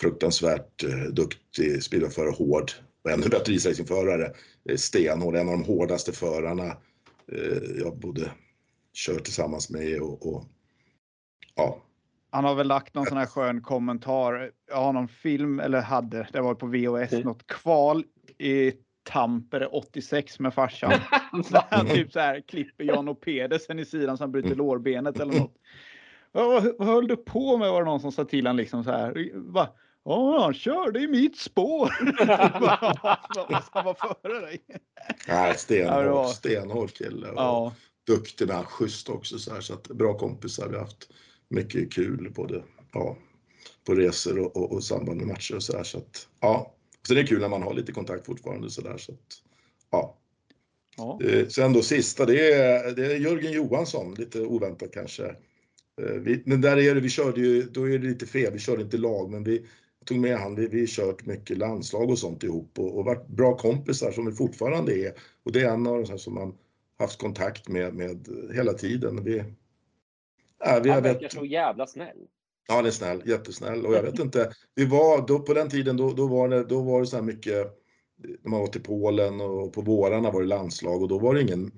[0.00, 2.70] fruktansvärt eh, duktig speedwayförare, hård
[3.04, 4.34] och ännu bättre isracingförare.
[4.76, 6.76] Stenhård, en av de hårdaste förarna
[7.78, 8.32] jag både
[8.94, 10.44] kört tillsammans med och, och
[11.54, 11.82] ja,
[12.32, 14.50] han har väl lagt någon sån här skön kommentar.
[14.68, 17.24] Jag har någon film, eller hade, det var på VHS, Mm.
[17.24, 18.04] något kval
[18.38, 20.90] i Tampere 86 med farsan.
[21.50, 25.20] Där han typ så här klipper Jan och Pedersen i sidan så han bryter lårbenet
[25.20, 25.54] eller något.
[26.32, 27.70] Vad, vad, höll du på med?
[27.72, 29.30] Var det någon som sa till han liksom så här.
[29.34, 29.68] Va?
[30.04, 31.90] Ja, han körde i mitt spår.
[33.50, 34.60] Vad ska vara före dig?
[35.28, 37.28] nej, stenhård, var- stenhård kille.
[37.36, 37.72] Ja,
[38.06, 40.68] duktig med, schysst också så här så att bra kompisar.
[40.68, 41.10] Vi haft
[41.50, 43.16] mycket kul både ja,
[43.86, 46.74] på resor och, och, och samband med matcher och så här så att ja.
[47.08, 49.42] Så det är kul när man har lite kontakt fortfarande så där så att
[49.90, 50.18] ja.
[50.96, 51.20] ja.
[51.24, 55.24] Eh, Sen då sista, det är, det är Jörgen Johansson, lite oväntat kanske.
[56.02, 58.58] Eh, Vi, men där är det, vi körde ju, då är det lite fel, vi
[58.58, 59.66] körde inte lag, men vi
[60.04, 63.56] tog med han, vi, vi kört mycket landslag och sånt ihop och, och varit bra
[63.56, 65.12] kompisar som vi fortfarande är.
[65.42, 66.54] Och det är en av de som man
[66.98, 69.24] haft kontakt med, med hela tiden.
[69.24, 69.44] Vi,
[70.64, 72.16] ja, vi, jag Han vet, verkar så jävla snäll.
[72.68, 73.86] Ja, han är snäll, jättesnäll.
[73.86, 76.80] Och jag vet inte, vi var då på den tiden, då, då var det, då
[76.80, 77.66] var det så här mycket,
[78.42, 81.42] när man var till Polen och på vårarna var det landslag och då var det
[81.42, 81.72] ingen,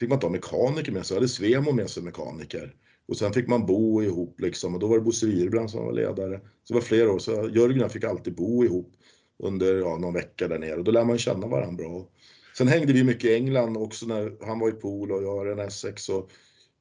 [0.00, 2.74] fick man ha mekaniker med sig, hade Svemo med sig mekaniker.
[3.08, 5.92] Och sen fick man bo ihop liksom och då var det Bosse Wirbrand som var
[5.92, 6.40] ledare.
[6.64, 8.92] Så det var flera år, så Jörgen jag fick alltid bo ihop
[9.38, 12.08] under ja, någon vecka där nere och då lär man känna varandra bra.
[12.56, 15.46] Sen hängde vi mycket i England också när han var i Pool och jag var
[15.46, 16.30] en Essex och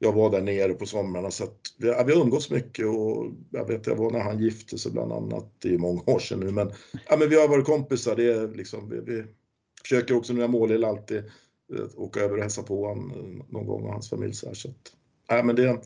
[0.04, 3.32] jag var där nere på somrarna så att vi, ja, vi har umgåtts mycket och
[3.50, 6.40] jag vet jag var när han gifte sig bland annat, det är många år sedan
[6.40, 6.72] nu men,
[7.10, 9.24] ja, men vi har varit kompisar, det är liksom, vi, vi
[9.82, 13.68] försöker också när jag målar alltid eh, åka över och hälsa på honom eh, någon
[13.68, 14.94] gång och hans familj så här så att,
[15.28, 15.82] ja, men det är en,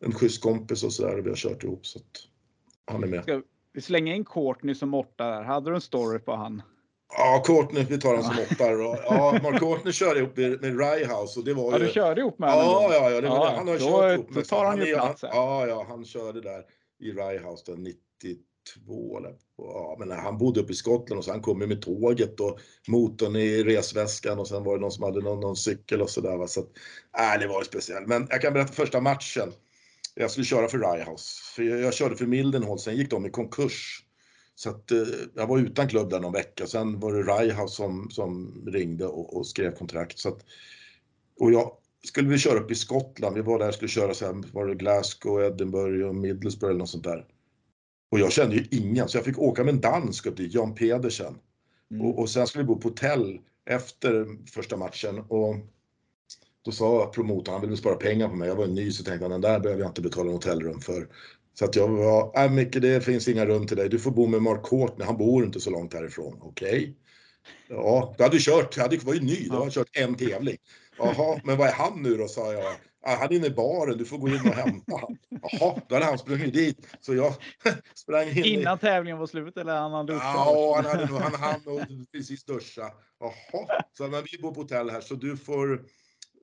[0.00, 2.28] en schysst kompis och så där och vi har kört ihop så att
[2.84, 3.22] han är med.
[3.22, 3.42] Ska
[3.72, 5.42] vi slänga in Courtney som åtta där?
[5.42, 6.62] Hade du en story på han?
[7.16, 8.80] Ja, Courtney, vi tar han som åttar.
[8.80, 11.86] och- Ja, Mark Courtney körde ihop med, Ryehouse och det var Ja, ju...
[11.86, 12.66] du körde ihop med honom?
[12.66, 13.56] Ja, ja, ja, det var Ja, det.
[13.56, 15.30] Han har då- kört ihop då med tar han ju plats här.
[15.32, 16.62] Ja, ja, han körde där
[17.00, 21.42] i Ryehouse den 92 eller ja, men han bodde uppe i Skottland och så han
[21.42, 22.58] kom ju med tåget och
[22.88, 26.36] motorn i resväskan och sen var det någon som hade någon, någon cykel och sådär.
[26.36, 26.46] va.
[26.46, 26.66] Så att,
[27.34, 28.06] äh, det var ju speciellt.
[28.08, 29.52] Men jag kan berätta första matchen.
[30.14, 31.42] Jag skulle köra för Ryehouse.
[31.54, 34.02] För jag, jag körde för Mildenhall, sen gick de i konkurs.
[34.62, 34.98] Så att, eh,
[35.34, 36.66] jag var utan klubb där någon vecka.
[36.66, 40.18] Sen var det Ryehouse som, som ringde och, och skrev kontrakt.
[40.18, 40.44] Så att,
[41.40, 41.72] och jag
[42.04, 43.36] skulle vi köra upp i Skottland.
[43.36, 46.90] Vi var där och skulle köra sen var det Glasgow, Edinburgh och Middlesbrough eller något
[46.90, 47.26] sånt där.
[48.10, 50.74] Och jag kände ju ingen så jag fick åka med en dansk upp dit, Jan
[50.74, 51.38] Pedersen.
[51.90, 52.06] Mm.
[52.06, 55.56] Och, och sen skulle vi bo på hotell efter första matchen och
[56.64, 59.30] då sa promotorn, han ville spara pengar på mig, jag var ny så tänkte han
[59.30, 61.08] den där behöver jag inte betala en hotellrum för.
[61.54, 64.26] Så att jag var, äh Micke det finns inga rum till dig, du får bo
[64.26, 66.38] med Mark Courtney, han bor inte så långt härifrån.
[66.40, 66.96] Okej.
[67.68, 70.56] Ja, du hade kört, jag hade, var ju ny, då hade jag kört en tävling.
[70.98, 72.74] Jaha, men vad är han nu då, sa jag.
[73.04, 75.18] Ah, han är inne i baren, du får gå in och hämta han.
[75.42, 76.86] Jaha, då hade han sprungit dit.
[77.00, 77.34] Så jag
[77.94, 78.48] sprang in i...
[78.48, 80.32] Innan tävlingen var slut eller han hade duschat?
[80.34, 82.90] Ja, han hade nog, han hann precis duscha.
[83.20, 85.84] Jaha, så men vi bor på hotell här så du får,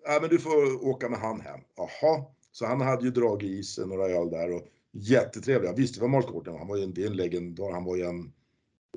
[0.05, 1.59] ja men du får åka med han hem.
[1.75, 5.69] Jaha, så han hade ju dragit i sig några öl där och jättetrevlig.
[5.69, 7.83] Jag visste vad Mark Gordon var, han var ju en, det är en legendar, han
[7.83, 8.33] var ju en,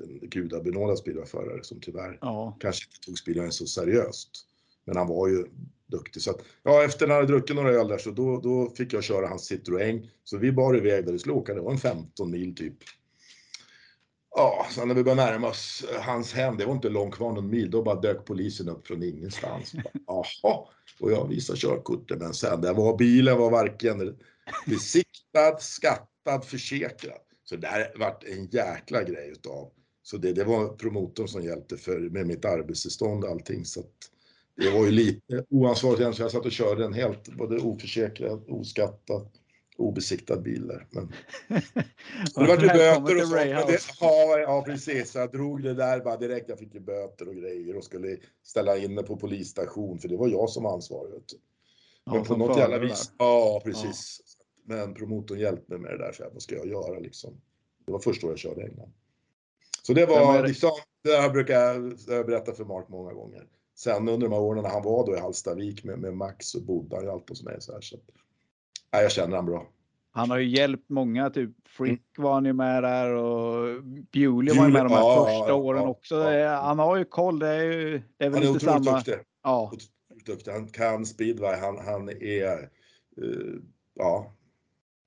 [0.03, 2.57] en gudabenådad speedwayförare som tyvärr Ja.
[2.59, 4.29] kanske inte tog speedwayen så seriöst.
[4.85, 5.45] Men han var ju
[5.87, 6.21] duktig.
[6.21, 8.93] Så att, ja, efter när han hade druckit några öl där så då, då fick
[8.93, 10.07] jag köra hans Citroën.
[10.23, 12.77] Så vi bar iväg där vi skulle åka, det var en 15 mil typ.
[14.35, 17.31] Ja, sen när vi började närma oss eh, hans hem, det var inte långt kvar
[17.31, 19.73] någon mil, då bara dök polisen upp från ingenstans.
[20.07, 20.67] Jaha,
[20.99, 24.17] och jag visade körkortet, men sen där var bilen var varken
[24.67, 25.12] besiktad,
[25.61, 27.19] skattad, försäkrad.
[27.43, 29.71] Så det här vart en jäkla grej utav.
[30.03, 33.65] Så det, det var promotorn som hjälpte för, med mitt arbetstillstånd och allting.
[33.65, 34.09] Så att
[34.55, 39.29] det var ju lite oansvarigt så jag satt och körde en helt både oförsäkrad, oskattad,
[39.77, 40.87] obesiktad bil där.
[40.89, 41.11] Men
[42.35, 43.67] det var ju böter och sånt.
[43.67, 45.15] Det, ja, ja, precis.
[45.15, 46.49] Jag drog det där bara direkt.
[46.49, 50.17] Jag fick ju böter och grejer och skulle ställa in det på polisstation för det
[50.17, 51.11] var jag som var ansvarig.
[52.05, 53.11] Men Ja, på något jävla vis.
[53.17, 54.19] Ja, precis.
[54.65, 56.11] Men promotorn hjälpte mig med det där.
[56.11, 57.33] Så jag, vad ska jag göra liksom?
[57.85, 58.91] Det var första året jag körde i England.
[59.81, 60.71] Så det var det- liksom,
[61.03, 63.47] det här brukar jag, berättat för Mark många gånger.
[63.75, 66.61] Sen under de här åren när han var då i Hallstavik med, med Max så
[66.61, 67.81] bodde han ju alltid hos mig så här.
[67.81, 68.01] Så att,
[68.91, 69.67] ja, jag känner han bra.
[70.11, 74.65] Han har ju hjälpt många, typ Frick var han ju med där och Bewley var
[74.67, 75.07] ju med de här Mm.
[75.07, 76.21] Ja, första ja, åren också.
[76.61, 78.97] Han har ju koll, det är ju det är väl Han är inte otroligt samma.
[78.97, 79.15] duktig.
[79.43, 80.51] Ja, Otroligt duktig.
[80.51, 81.55] Han kan speedway.
[81.59, 82.51] Han, han är
[83.17, 83.53] eh,
[83.93, 84.31] ja.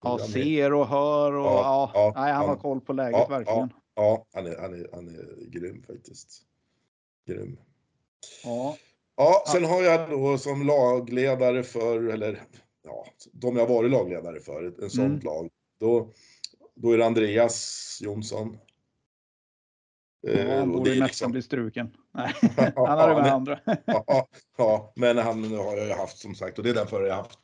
[0.02, 3.26] Ja, ser och hör och ja, Ja, nej, han har han- koll på läget ja,
[3.26, 3.72] verkligen.
[3.94, 6.42] Ja, han är, han är, han är grym faktiskt.
[7.26, 7.58] Grym.
[8.44, 8.76] Ja.
[9.16, 12.42] Ja, sen har jag då som lagledare för, eller
[12.84, 15.24] ja, de jag varit lagledare för, ett en sånt Mm.
[15.24, 15.50] lag.
[15.80, 16.12] Då,
[16.74, 18.58] då är det Andreas Jonsson.
[20.28, 21.96] Eh, Ja, han och borde det är nästan liksom- bli struken.
[22.12, 22.32] Nej,
[22.76, 23.60] han hade med men- andra.
[23.84, 24.26] ja,
[24.58, 27.14] ja, men han har jag ju haft som sagt och det är den för jag
[27.14, 27.38] har haft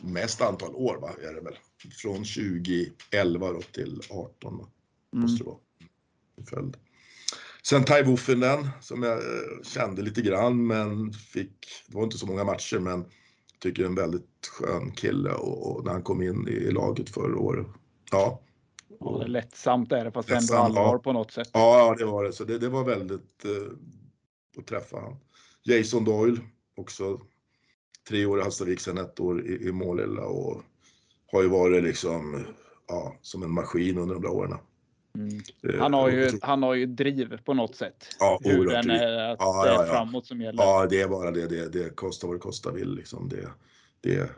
[0.00, 1.56] mest antal år va, är det väl.
[2.02, 4.68] Från 2011 då till 18 då,
[5.12, 5.22] Mm.
[5.22, 5.58] måste det vara.
[6.50, 6.76] Följd.
[7.62, 12.26] Sen Tai Wuffinen som jag eh, kände lite grann men fick, det var inte så
[12.26, 13.04] många matcher men
[13.58, 17.66] tycker en väldigt skön kille och, och när han kom in i laget förra året.
[18.10, 18.40] Ja.
[19.00, 20.98] Ja, lättsamt är det fast ändå Lättsamt, allvar ja.
[20.98, 21.50] på något sätt.
[21.52, 22.32] Ja, ja, det var det.
[22.32, 23.72] Så det, det var väldigt eh,
[24.58, 25.16] att träffa han.
[25.62, 26.40] Jason Doyle,
[26.76, 27.20] också
[28.08, 30.62] tre år i Hallstavik, sen ett år i, i Målilla och
[31.32, 32.46] har ju varit liksom,
[32.88, 34.58] ja, som en maskin under de där åren.
[35.14, 35.40] Mm.
[35.68, 38.16] Eh, Han, har ju, han har ju driv på något sätt.
[38.18, 40.62] Ja, Hur den är, att Ja, det är ja, framåt som gäller.
[40.62, 41.46] Ja, det är bara det.
[41.46, 43.28] Det, det kostar vad det kostar vill liksom.
[43.28, 43.48] Det,
[44.00, 44.30] det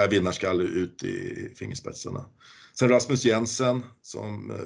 [0.00, 2.24] är vinnarskalle ut i fingerspetsarna.
[2.78, 4.56] Sen Rasmus Jensen som eh,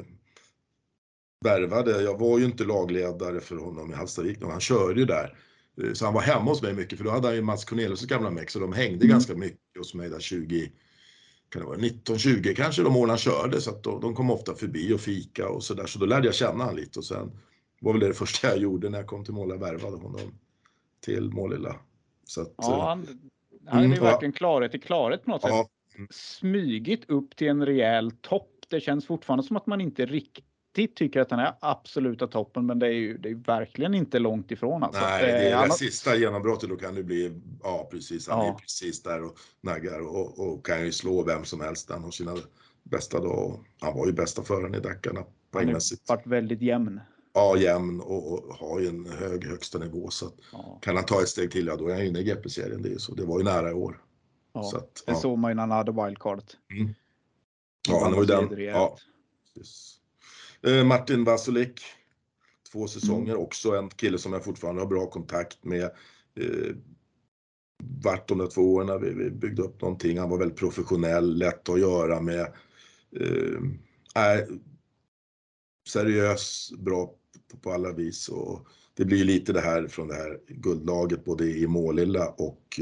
[1.44, 2.02] värvade.
[2.02, 5.38] Jag var ju inte lagledare för honom i Hallstavik, han körde ju där.
[5.82, 8.06] Eh, Så han var hemma hos mig mycket, för då hade han ju Mats Cornelius
[8.06, 9.08] gamla meck, så de hängde Mm.
[9.08, 10.72] ganska mycket hos mig där 20,
[11.48, 14.30] kan det vara 19, 20 kanske de åren han körde, så att de, de kom
[14.30, 15.86] ofta förbi och fika och sådär.
[15.86, 17.30] Så då lärde jag känna han lite och sen
[17.80, 20.20] var väl det det första jag gjorde när jag kom till Måla, värvade honom
[21.00, 21.76] till Målilla.
[22.24, 23.06] Så att, Ja, eh, han,
[23.66, 25.50] han är Mm, ju verkligen klarhet i klarhet på något sätt.
[25.50, 25.68] ja,
[26.10, 28.50] Smygit upp till en rejäl topp.
[28.68, 32.78] Det känns fortfarande som att man inte riktigt tycker att han är absoluta toppen, men
[32.78, 34.82] det är ju det är verkligen inte långt ifrån.
[34.82, 35.00] Alltså.
[35.00, 38.46] nej, Eh, det är det har- sista genombrottet, då kan det bli, ja precis, han
[38.46, 38.52] Ja.
[38.54, 41.90] är precis där och naggar och, och kan ju slå vem som helst.
[41.90, 42.34] Han har sina
[42.82, 43.58] bästa dagar.
[43.80, 46.08] Han var ju bästa föraren i Dackarna han har poängmässigt.
[46.08, 47.00] varit väldigt jämn.
[47.34, 50.10] Ja, jämn och, och har ju en hög högsta nivå.
[50.10, 52.24] Så att, Ja, kan han ta ett steg till, ja då är han inne i
[52.24, 52.82] GP-serien.
[52.82, 53.14] Det, är så.
[53.14, 54.02] det var ju nära i år.
[54.52, 54.62] ja.
[54.62, 55.14] Så att, Det ja.
[55.18, 56.56] såg man ju när han hade wildcardet.
[57.88, 58.64] Ja, han var ju den.
[58.64, 58.96] Ja,
[59.54, 59.97] precis.
[60.66, 61.80] Eh, Martin Vasulik,
[62.72, 63.42] två säsonger, Mm.
[63.42, 65.84] också en kille som jag fortfarande har bra kontakt med.
[66.34, 66.74] Eh,
[68.04, 70.18] vart de där två åren när vi, vi byggde upp någonting.
[70.18, 72.52] Han var väldigt professionell, lätt att göra med.
[73.16, 73.60] Eh,
[75.88, 77.14] seriös, bra
[77.50, 81.44] på, på alla vis och det blir lite det här från det här guldlaget både
[81.44, 82.80] i Målilla och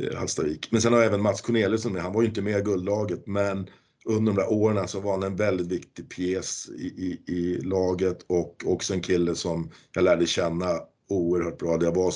[0.00, 0.68] eh, Hallstavik.
[0.72, 2.02] Men sen har jag även Mats Corneliusson med.
[2.02, 3.70] Han var ju inte med i guldlaget, men
[4.04, 8.22] under de där åren så var han en väldigt viktig pjäs i, i, i laget
[8.26, 11.76] och också en kille som jag lärde känna oerhört bra.
[11.76, 12.14] Det var,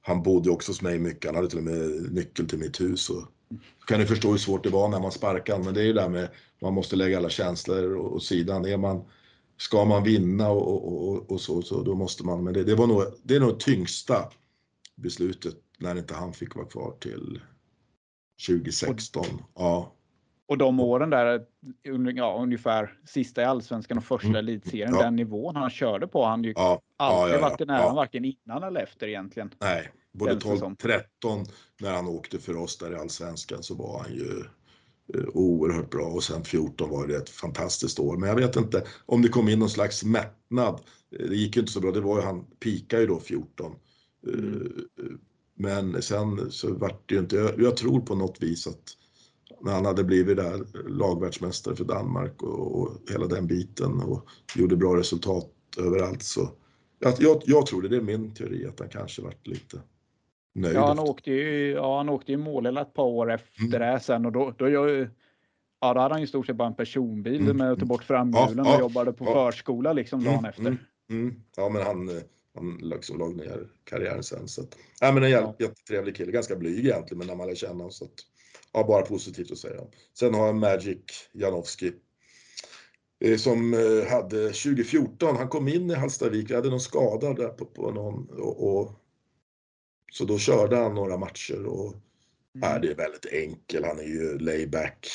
[0.00, 1.24] han bodde också hos mig mycket.
[1.24, 3.10] Han hade till och med nyckel till mitt hus.
[3.10, 3.22] Och,
[3.86, 6.00] kan ni förstå hur svårt det var när man sparkar men det är ju det
[6.00, 6.28] där med
[6.60, 8.64] man måste lägga alla känslor åt sidan.
[8.64, 9.04] Är man,
[9.56, 12.44] ska man vinna och, och, och, och så, så då måste man.
[12.44, 14.28] Men det, det var nog det är nog tyngsta
[14.96, 17.40] beslutet när inte han fick vara kvar till
[18.46, 19.24] 2016.
[19.54, 19.94] Ja,
[20.46, 21.46] Och de åren där,
[22.14, 24.38] ja, ungefär sista i allsvenskan och första Mm.
[24.38, 25.02] elitserien, Ja.
[25.02, 27.94] den nivån han körde på, han ju ja, alltid ja, ja, varit i ja.
[27.94, 29.50] varken innan eller efter egentligen.
[29.60, 29.90] nej.
[30.12, 30.76] Både Känns det 12, som.
[30.76, 31.44] 13
[31.80, 34.44] när han åkte för oss där i allsvenskan så var han ju
[35.14, 38.16] eh, oerhört bra och sen 14 var det ett fantastiskt år.
[38.16, 40.80] Men jag vet inte om det kom in någon slags mättnad.
[41.18, 41.90] Eh, Det gick ju inte så bra.
[41.90, 43.72] Det var ju han pikade ju då 14.
[44.26, 45.18] Eh, Mm.
[45.56, 47.36] Men sen så vart det ju inte.
[47.36, 48.82] Jag, jag tror på något vis att
[49.64, 54.76] när han hade blivit där lagvärldsmästare för Danmark och, och hela den biten och gjorde
[54.76, 56.48] bra resultat överallt så
[56.98, 59.80] jag, jag, jag tror det, det är min teori att han kanske vart lite
[60.54, 60.74] nöjd.
[60.76, 63.70] Ja, han efter- åkte ju, ja, han åkte ju Målilla ett par år efter Mm.
[63.80, 65.08] det sen och då, då, ju,
[65.80, 67.56] ja, då hade han ju stort sett bara en personbil Mm.
[67.56, 69.32] med att ta bort framhjulen Ja, ja, och jobbade på ja.
[69.32, 70.62] förskola liksom dagen Mm, efter.
[70.66, 70.78] mm,
[71.10, 71.34] mm.
[71.56, 72.10] Ja, men han,
[72.54, 74.48] han liksom lag ner karriären sen.
[74.48, 75.66] Så att, ja, men en jätte, Ja.
[75.66, 78.10] jättetrevlig kille, ganska blyg egentligen, men när man lär känna honom så att,
[78.74, 79.80] ja, bara positivt att säga.
[80.18, 80.98] Sen har jag Magic
[81.32, 81.92] Janowski
[83.24, 87.48] eh, som eh, hade 2014, han kom in i Hallstavik, vi hade någon skada där
[87.48, 88.92] på, på någon och, och
[90.12, 91.94] så då körde han några matcher och
[92.56, 92.70] Mm.
[92.70, 93.84] Ja, det är väldigt enkel.
[93.84, 95.08] Han är ju layback.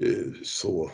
[0.00, 0.90] eh, Så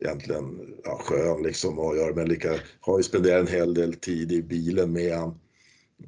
[0.00, 4.32] egentligen ja, skön liksom att göra men lika, har ju spenderat en hel del tid
[4.32, 5.40] i bilen med han.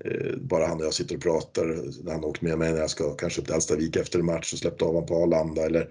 [0.05, 1.64] Eh, bara han och jag sitter och pratar
[2.05, 4.52] när han åkt med mig när jag ska kanske upp till Hallstavik efter en match
[4.52, 5.89] och släppt av honom på Arlanda eller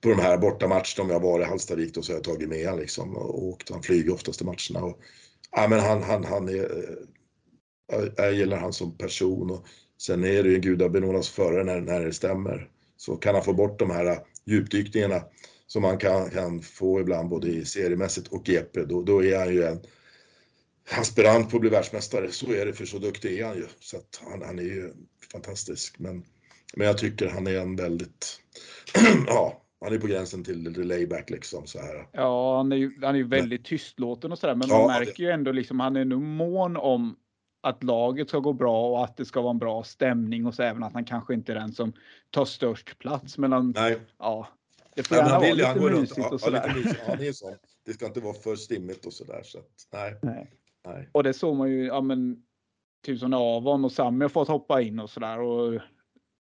[0.00, 2.64] på de här bortamatcherna om jag var i Hallstavik då så har jag tagit med
[2.66, 3.70] honom liksom och åkt.
[3.70, 4.86] Han flyger oftast till matcherna.
[4.86, 4.98] Och,
[5.52, 6.54] ja, men han, han, han är,
[7.92, 9.66] jag- jag gillar han som person och
[9.98, 12.70] sen är det ju en gudabenådas förare när, när det stämmer.
[12.96, 15.22] så kan han få bort de här eh, djupdykningarna
[15.66, 19.54] som man kan, kan få ibland både i seriemässigt och GP, då, då är han
[19.54, 19.80] ju en
[20.98, 22.30] aspirant på att bli världsmästare.
[22.30, 23.66] Så är det, för så duktig är han ju.
[23.80, 24.92] Så att han, han är ju
[25.32, 25.98] fantastisk.
[25.98, 26.24] Men,
[26.76, 28.40] men jag tycker han är en väldigt,
[29.26, 32.06] ja, han är på gränsen till layback liksom så här.
[32.12, 34.98] Ja, han är ju, han är ju väldigt tystlåten och sådär, men Ja, man det-
[35.06, 37.16] märker ju ändå liksom han är nog mån om
[37.62, 40.62] att laget ska gå bra och att det ska vara en bra stämning och så
[40.62, 41.92] även att han kanske inte är den som
[42.30, 44.48] tar störst plats mellan, Nej, ja,
[44.94, 46.72] det får men gärna han vara han lite mysigt ja, och ja, sådär.
[46.84, 47.54] Ja, han sån.
[47.86, 50.50] Det ska inte vara för stimmigt och sådär så att, nej, Nej.
[50.86, 51.08] Nej.
[51.12, 52.42] Och det såg man ju, ja men,
[53.06, 55.80] typ som Avon och Sami har fått hoppa in och sådär och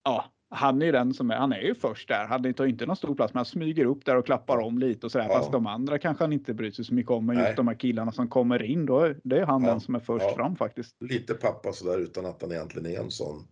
[0.03, 2.25] ja, han är ju den som är, han är ju först där.
[2.25, 5.05] Han tar inte någon stor plats, men han smyger upp där och klappar om lite
[5.05, 5.25] och sådär.
[5.29, 5.33] Ja.
[5.39, 7.25] Fast de andra kanske han inte bryr sig så mycket om.
[7.25, 7.45] Men Nej.
[7.45, 9.69] just de här killarna som kommer in, då är, det är han Ja.
[9.69, 10.35] den som är först Ja.
[10.35, 10.95] fram faktiskt.
[10.99, 13.47] Lite pappa sådär utan att han egentligen är en sån,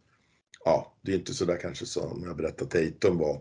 [0.66, 3.36] ja, det är inte sådär kanske som jag berättade Tatum var.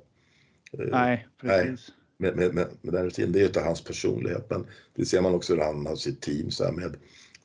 [0.73, 1.93] Eh, Nej, precis.
[2.19, 3.33] med, med, med, med den rutinen.
[3.33, 6.21] Det är ju inte hans personlighet, men det ser man också hur han har sitt
[6.21, 6.97] team så här med.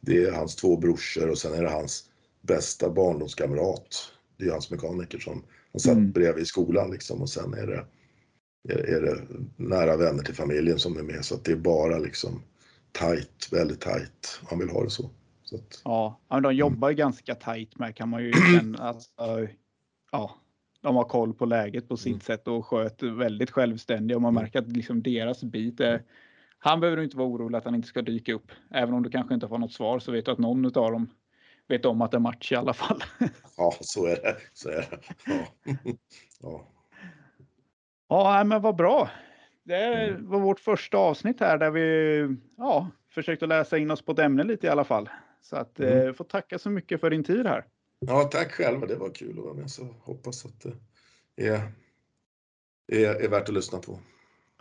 [0.01, 2.09] Det är hans två brorsor och sen är det hans
[2.41, 4.11] bästa barndomskamrat.
[4.37, 6.11] Det är hans mekaniker som han satt Mm.
[6.11, 7.85] bredvid i skolan liksom och sen är det,
[8.73, 9.21] är, är det
[9.55, 12.41] nära vänner till familjen som är med så att det är bara liksom
[12.91, 14.39] tight, väldigt tight.
[14.49, 15.09] Han vill ha det så.
[15.43, 18.77] så att, Ja, men de jobbar ju ganska tajt med kan man ju känna.
[18.83, 19.47] Alltså,
[20.11, 20.35] ja,
[20.81, 22.19] de har koll på läget på sitt Mm.
[22.19, 24.43] sätt och sköter väldigt självständiga och man Mm.
[24.43, 26.03] märker att liksom deras bit är.
[26.63, 28.51] Han behöver inte vara orolig att han inte ska dyka upp.
[28.71, 31.09] Även om du kanske inte får något svar så vet du att någon av dem
[31.67, 33.03] vet om att det är match i alla fall.
[33.57, 34.37] ja, så är det.
[34.53, 34.99] Så är det.
[35.25, 35.45] Ja.
[36.41, 36.67] ja.
[38.07, 39.09] Ja, men vad bra.
[39.63, 44.19] Det var vårt första avsnitt här där vi ja, försökte läsa in oss på ett
[44.19, 45.09] ämne lite i alla fall.
[45.41, 46.07] Så att Mm.
[46.07, 47.65] eh, får tacka så mycket för din tid här.
[47.99, 48.85] Ja, tack själva.
[48.87, 49.71] Det var kul att vara med.
[49.71, 50.65] Så hoppas att
[51.35, 51.61] det är,
[52.87, 53.99] är, är värt att lyssna på.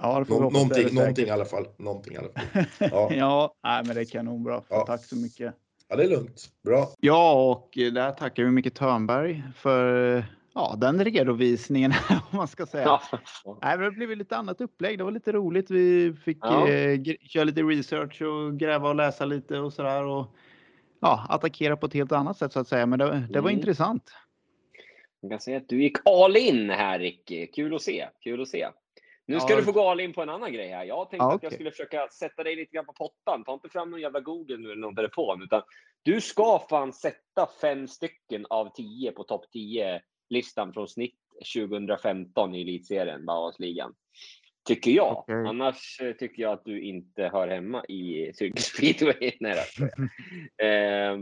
[0.02, 1.66] Ja, Nå, någonting, det någonting i alla fall.
[1.76, 2.64] Någonting i alla fall.
[2.90, 3.10] Ja.
[3.12, 4.62] Ja, nej, men det är kanonbra.
[4.68, 4.84] Ja.
[4.86, 5.54] Tack så mycket.
[5.88, 6.48] Ja, det är lugnt.
[6.64, 6.88] Bra.
[7.00, 10.24] Ja, och där tackar vi Micke Törnberg för
[10.54, 11.92] ja, den redovisningen
[12.30, 12.84] om man ska säga.
[12.84, 13.00] Ja.
[13.62, 14.98] Nej, men det blev lite annat upplägg.
[14.98, 15.70] Det var lite roligt.
[15.70, 16.68] Vi fick Ja.
[16.68, 20.04] eh, köra lite research och gräva och läsa lite och sådär.
[20.04, 20.26] Och
[21.00, 22.86] ja, attackera på ett helt annat sätt så att säga.
[22.86, 23.58] Men det, det var Mm.
[23.58, 24.10] intressant.
[25.20, 27.46] Jag kan säga att du gick all in här Ricky.
[27.46, 28.08] Kul att se.
[28.20, 28.68] Kul att se.
[29.30, 29.56] Nu ska Ja.
[29.56, 30.84] du få gå all in på en annan grej här.
[30.84, 33.44] Jag tänkte Ja, att jag skulle försöka sätta dig lite grann på pottan.
[33.44, 35.42] Ta inte fram någon jävla Google nu eller någon telefon.
[35.42, 35.62] Utan
[36.02, 41.18] du ska fan sätta fem stycken av tio på topp 10-listan från snitt
[41.56, 43.94] 2015 i elitserien, Bauhausligan.
[44.68, 45.18] Tycker jag.
[45.18, 45.34] Okej.
[45.46, 49.32] Annars eh, tycker jag att du inte hör hemma i cykelspeedway.
[49.40, 49.92] Nej, då, skojar
[50.56, 51.12] jag.
[51.12, 51.20] Eh,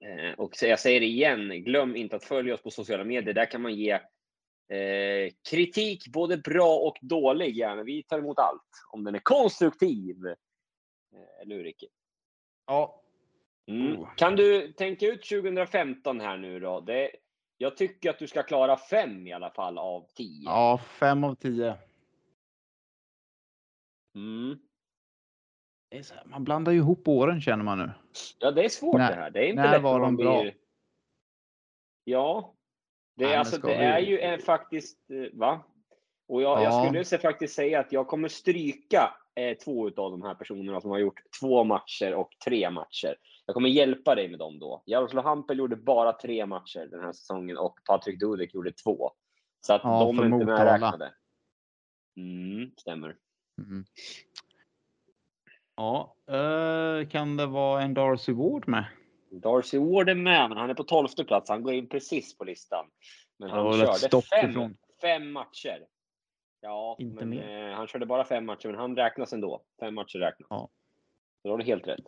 [0.00, 3.34] Eh, och så jag säger det igen, glöm inte att följa oss på sociala medier.
[3.34, 4.00] Där kan man ge
[4.76, 7.82] eh, kritik, både bra och dålig gärna.
[7.82, 10.26] Vi tar emot allt, om den är konstruktiv.
[10.26, 11.86] Eh, eller hur, Ricky?
[12.66, 13.02] Ja.
[13.66, 14.00] Mm.
[14.00, 14.14] Oh.
[14.14, 16.80] Kan du tänka ut 2015 här nu då?
[16.80, 17.10] Det,
[17.56, 20.42] jag tycker att du ska klara fem i alla fall av tio.
[20.44, 21.74] ja, fem av tio.
[24.14, 24.58] Mm.
[25.90, 27.90] Det är så här, man blandar ju ihop åren känner man nu.
[28.38, 29.30] Ja, det är svårt När- det här.
[29.30, 30.40] Det är inte när lätt var de bra?
[30.42, 30.54] blir...
[32.04, 32.54] Ja.
[33.14, 35.10] Det, Nej, alltså, det vi- är ju en, faktiskt...
[35.10, 35.64] eh, Va?
[36.28, 36.84] Och jag, jag Ja.
[36.84, 40.90] skulle så faktiskt säga att jag kommer stryka eh, två av de här personerna som
[40.90, 43.16] har gjort två matcher och tre matcher.
[43.46, 44.82] Jag kommer hjälpa dig med dem då.
[44.86, 49.10] Jaroslav Hampel gjorde bara tre matcher den här säsongen och Patrik Dudek gjorde två.
[49.60, 51.14] Så att Ja, de är inte medräknade.
[52.16, 53.16] Mm, stämmer.
[53.58, 53.84] Mm.
[55.76, 58.84] Ja, eh, kan det vara en Darcy Ward med?
[59.32, 61.50] Darcy Ward är med, men han är på tolfte plats.
[61.50, 62.90] Han går in precis på listan.
[63.38, 64.76] Men han ett körde fem, ifrån.
[65.00, 65.86] fem matcher.
[66.60, 67.38] Ja, Inte men.
[67.38, 69.62] Eh, han körde bara fem matcher, men han räknas ändå.
[69.80, 70.46] Fem matcher räknas.
[70.50, 70.70] Ja.
[71.42, 72.06] Så då har du helt rätt.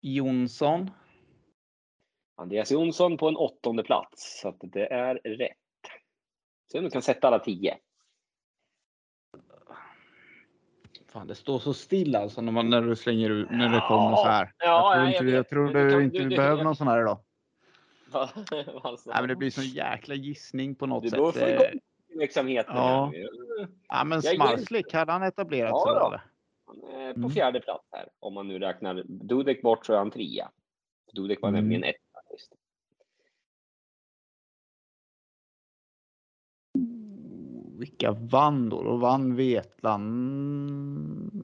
[0.00, 0.90] Jonsson.
[2.36, 4.40] Andreas Jonsson på en åttonde plats.
[4.40, 5.56] Så att det är rätt.
[6.72, 7.78] Se om du kan sätta alla tio.
[11.12, 14.16] Fan, det står så still alltså när, man, när du slänger ut, när det kommer
[14.16, 14.52] så här.
[14.58, 16.76] Ja, jag tror ja, inte, jag tror du, du inte du- vi du- behöver någon
[16.76, 17.18] sån här idag.
[18.82, 21.18] Alltså, Nej, men det blir sån jäkla gissning på något Du sätt.
[21.18, 21.78] bör få Eh, igång
[22.18, 22.76] verksamheten.
[22.76, 23.12] ja.
[23.88, 26.06] Ja, men Smarslik, hade han etablerat Ja, sig då.
[26.06, 26.22] eller?
[26.66, 27.30] Han är på Mm.
[27.30, 28.08] fjärde plats här.
[28.20, 30.50] Om man nu räknar Dudek bort så är han trea.
[31.12, 31.60] Dudek var Mm.
[31.60, 31.96] nämligen ett.
[37.80, 38.82] Vilka vann då?
[38.82, 40.10] Då vann Vetland...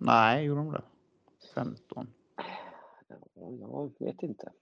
[0.00, 0.82] Nej, gjorde de det?
[1.54, 2.06] 15?
[3.34, 4.52] Jag vet inte.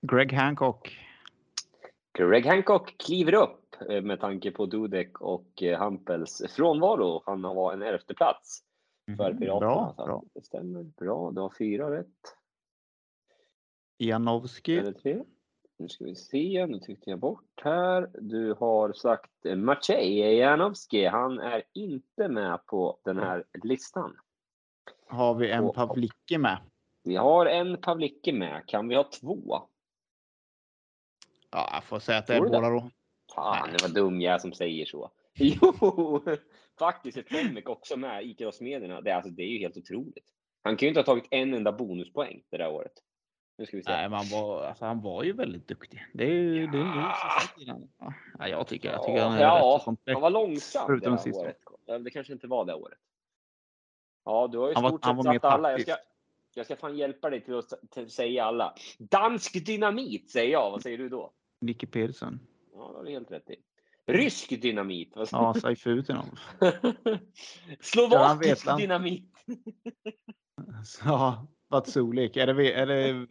[0.00, 0.98] Greg Hancock.
[2.18, 7.22] Greg Hancock kliver upp eh, med tanke på Dudek och eh, Hampels frånvaro.
[7.26, 8.62] Han var en elfte plats
[9.16, 9.94] för mm, Piraterna.
[9.96, 10.22] Bra, bra.
[10.34, 11.30] Det stämmer bra.
[11.30, 12.37] Du har fyra rätt.
[13.98, 14.82] Janowski.
[15.78, 18.10] Nu ska vi se, nu tryckte jag bort här.
[18.20, 21.06] Du har sagt eh, Maciej Janowski.
[21.06, 24.16] Han är inte med på den här listan.
[25.06, 26.58] Har vi en Pavlicki med.
[27.04, 28.62] Vi har en Pavlicki med.
[28.66, 29.62] Kan vi ha två?
[31.50, 32.48] Ja, jag får säga att det är det?
[32.48, 32.90] båda då.
[33.34, 35.10] Fan, det var dum jag som säger så.
[35.34, 36.22] Jo,
[36.78, 39.00] faktiskt är Tomek också med i crossmedierna.
[39.00, 40.26] Det, är alltså, det är ju helt otroligt.
[40.62, 42.92] Han kan ju inte ha tagit en enda bonuspoäng det där året.
[43.58, 43.90] Nu ska vi se.
[43.90, 46.06] Nej, men han var, alltså, han var ju väldigt duktig.
[46.14, 47.86] Det är ju det är ju Ja.
[48.38, 50.14] Ja, jag tycker, jag tycker Ja, han är ja, rätt så komplett.
[50.14, 51.40] Han var långsam Förutom det sista.
[51.40, 51.58] året.
[51.86, 52.98] Ja, Det kanske inte var det året.
[54.24, 55.70] Ja, du har ju Han stort sett var mer satt alla.
[55.72, 55.96] Jag ska,
[56.54, 58.74] jag ska fan hjälpa dig till att säga alla.
[58.98, 60.70] Dansk dynamit säger jag.
[60.70, 61.32] Vad säger du då?
[61.60, 62.40] Nicky Peterson.
[62.74, 63.56] Ja, det har du helt rätt i.
[64.06, 65.12] Rysk dynamit.
[65.16, 66.16] Vad Ja, Seifutin.
[67.80, 68.80] Slovakisk Vetlanda.
[68.80, 69.32] dynamit.
[71.04, 72.36] Ja, Vatsulik.
[72.36, 73.26] Är det, är, det,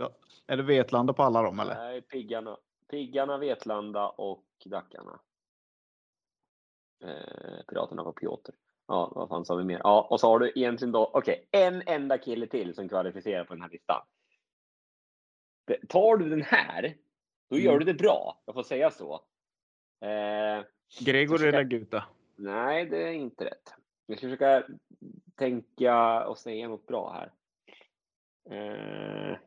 [0.47, 1.75] är det Vetlanda på alla dem eller?
[1.75, 2.57] Nej, Piggarna.
[2.89, 5.19] Piggarna, Vetlanda och Dackarna.
[7.03, 8.51] Eh, piraterna var Piotr.
[8.87, 9.81] Ja, vad fan sa vi mer?
[9.83, 13.53] Ja, och så har du egentligen då, okej, en enda kille till som kvalificerar på
[13.53, 14.01] den här listan.
[15.89, 16.97] Tar du den här,
[17.49, 17.85] då gör Mm.
[17.85, 18.41] du det bra.
[18.45, 19.13] Jag får säga så.
[20.01, 20.63] Eh,
[21.05, 22.03] Gregor försöka- Raguta.
[22.35, 23.73] nej, det är inte rätt.
[24.05, 24.67] Jag ska försöka
[25.35, 27.31] tänka och säga något bra här.
[28.49, 29.37] Eh,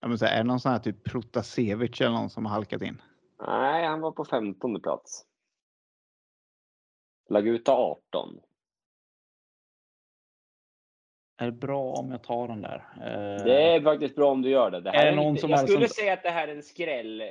[0.00, 2.52] Ja, men så här, är det någon sån här typ Protasevich eller någon som har
[2.52, 3.02] halkat in?
[3.46, 5.26] Nej, han var på 15 plats.
[7.28, 8.40] Laguta 18.
[11.36, 12.76] Är det bra om jag tar den där?
[12.96, 14.80] Eh, Det är faktiskt bra om du gör det.
[14.80, 16.48] det här Är det någon inte, som jag är skulle som- säga att det här
[16.48, 17.22] är en skräll.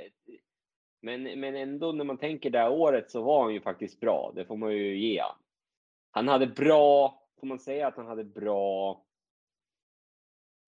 [1.01, 4.31] Men, men ändå när man tänker det här året så var han ju faktiskt bra.
[4.35, 5.23] Det får man ju ge
[6.11, 6.27] han.
[6.27, 9.03] Hade bra, får man säga att han hade bra...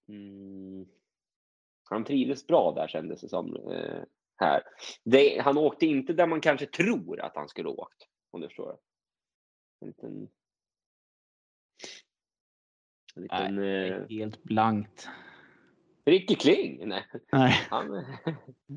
[0.07, 0.85] Mm,
[1.89, 3.55] han trivdes bra där kändes det som.
[3.55, 4.03] Eh,
[4.35, 4.63] här.
[5.03, 8.07] Det, han åkte inte där man kanske tror att han skulle åkt.
[8.31, 8.77] Om du förstår.
[9.81, 10.29] En liten...
[13.15, 13.55] En liten...
[13.55, 15.09] det eh, helt blankt.
[16.05, 16.87] Ricky Kling?
[16.87, 17.05] Nej.
[17.31, 18.05] Nej, Han,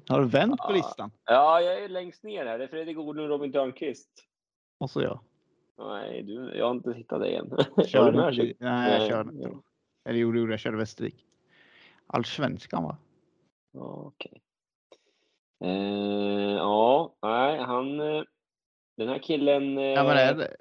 [0.08, 0.74] har du vänt på Ja.
[0.74, 1.10] listan?
[1.24, 2.58] ja, jag är längst ner här.
[2.58, 4.10] Det är Fredrik Odlund och Robin Törnqvist.
[4.78, 5.20] Och så jag.
[5.78, 7.48] Nej, du, jag har inte hittat dig än.
[7.50, 8.54] Var du med?
[8.58, 9.50] Nej, jag körde inte.
[10.08, 11.24] Eller gjorde, gjorde jag körde Västervik.
[12.06, 12.96] Allsvenskan va?
[13.72, 13.80] Ja,
[14.14, 14.42] okej.
[15.64, 15.70] Eh,
[16.56, 18.00] ja, nej, han...
[18.00, 18.22] eh,
[18.96, 19.78] Den här killen...
[19.78, 20.56] Eh, Ja, men är det,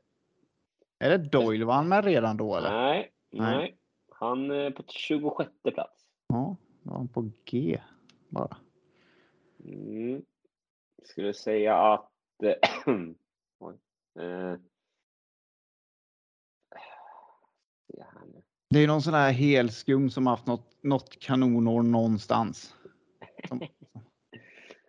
[0.99, 2.71] är det Doyle var han med redan då eller?
[2.71, 3.55] Nej, nej.
[3.57, 3.77] Nej.
[4.11, 6.02] Han är på 26 plats.
[6.33, 7.79] Ja, var han på G
[8.29, 8.57] bara.
[9.65, 10.25] Mm.
[11.03, 12.11] Skulle säga att...
[14.19, 14.55] eh.
[18.69, 22.75] Det är någon sån här helskum som haft något, något kanonår någonstans.
[23.47, 23.61] Som,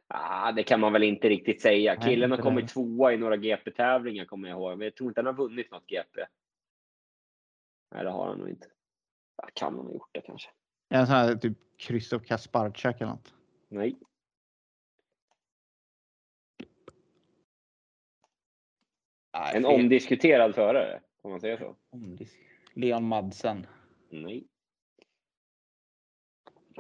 [0.09, 1.95] Ah, det kan man väl inte riktigt säga.
[1.95, 2.73] Nej, Killen har kommit det.
[2.73, 4.79] tvåa i några GP-tävlingar kommer jag ihåg.
[4.79, 6.27] Men jag tror inte han har vunnit något GP.
[7.95, 8.67] Nej, det har han nog inte.
[9.55, 10.51] Kan han ha gjort det kanske?
[10.89, 13.35] En sån här typ Krzysztof Kasparczak eller något.
[13.69, 13.99] Nej.
[19.55, 21.77] En omdiskuterad förare, om man säger så.
[22.75, 23.67] Leon Madsen.
[24.11, 24.47] Nej.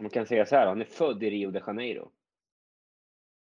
[0.01, 2.11] Man kan säga så här, han är född i Rio de Janeiro.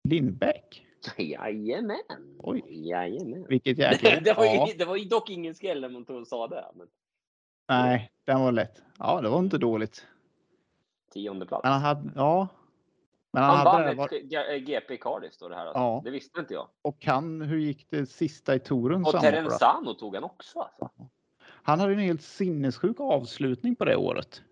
[0.08, 0.86] Lindbäck.
[1.18, 2.36] Jajamän!
[2.38, 2.88] Oj.
[2.88, 3.46] Jajamän.
[3.48, 4.10] Vilket jäkla...
[4.10, 6.70] Det, det, var ja, ju, det var ju dock ingen skräll när man sa det.
[6.74, 6.88] Men
[7.68, 8.82] Nej, den var lätt.
[8.98, 10.06] Ja, det var inte dåligt.
[11.14, 11.62] Tionde plats.
[11.64, 12.10] Men han hade...
[12.14, 12.48] Ja.
[13.32, 15.66] Men han, Han vann ett var, GP i Cardiff står det här.
[15.66, 15.78] Alltså.
[15.80, 16.00] Ja.
[16.04, 16.68] Det visste inte jag.
[16.82, 19.04] Och han, hur gick det sista i touren?
[19.04, 19.12] Och?
[19.12, 20.58] Terenzano tog han också.
[20.58, 20.90] Alltså.
[21.46, 24.42] Han hade en helt sinnessjuk avslutning på det året.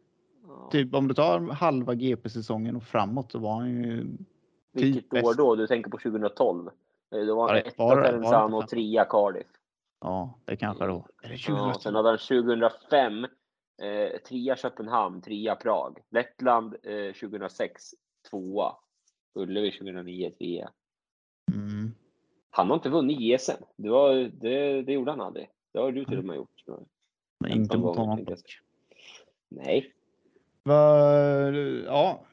[0.47, 0.69] Ja.
[0.73, 4.07] Typ om du tar halva GP-säsongen och framåt så var han ju...
[4.73, 5.55] Vilket typ år då?
[5.57, 6.69] Du tänker på 2012?
[7.15, 9.47] Eh, Då var Var han det- etta var var det Terenzano och trea Cardiff.
[10.01, 11.07] Ja, det kanske då.
[11.23, 13.27] Är det 20 Ja, sen hade han 2005
[13.83, 15.99] eh, trea Köpenhamn, trea Prag.
[16.11, 17.83] Lettland eh, 2006
[18.31, 18.77] tvåa.
[19.35, 20.71] Ullevi 2009 trea.
[21.55, 21.95] mm.
[22.51, 23.63] Han har inte vunnit JSM.
[23.77, 25.49] Det, var, det, det gjorde han aldrig.
[25.73, 26.63] Det har du till och med gjort.
[27.41, 28.27] Men inte 15 mot honom.
[29.49, 29.93] Nej.
[30.63, 31.55] Vad-
[31.87, 32.25] Ja.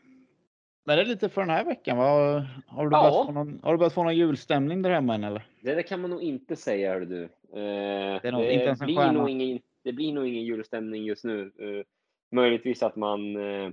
[0.85, 1.97] Men det är lite för den här veckan.
[1.97, 3.01] Vad, har, du Ja.
[3.01, 5.47] börjat få någon, har du börjat få någon julstämning där hemma än eller?
[5.61, 7.23] Det där kan man nog inte säga, hör du.
[7.23, 9.11] Eh, det är nog inte ens en blir stjärna.
[9.19, 9.59] nog ingen...
[9.83, 11.51] det blir nog ingen julstämning just nu.
[11.61, 11.83] Uh,
[12.31, 13.71] möjligtvis att man, uh,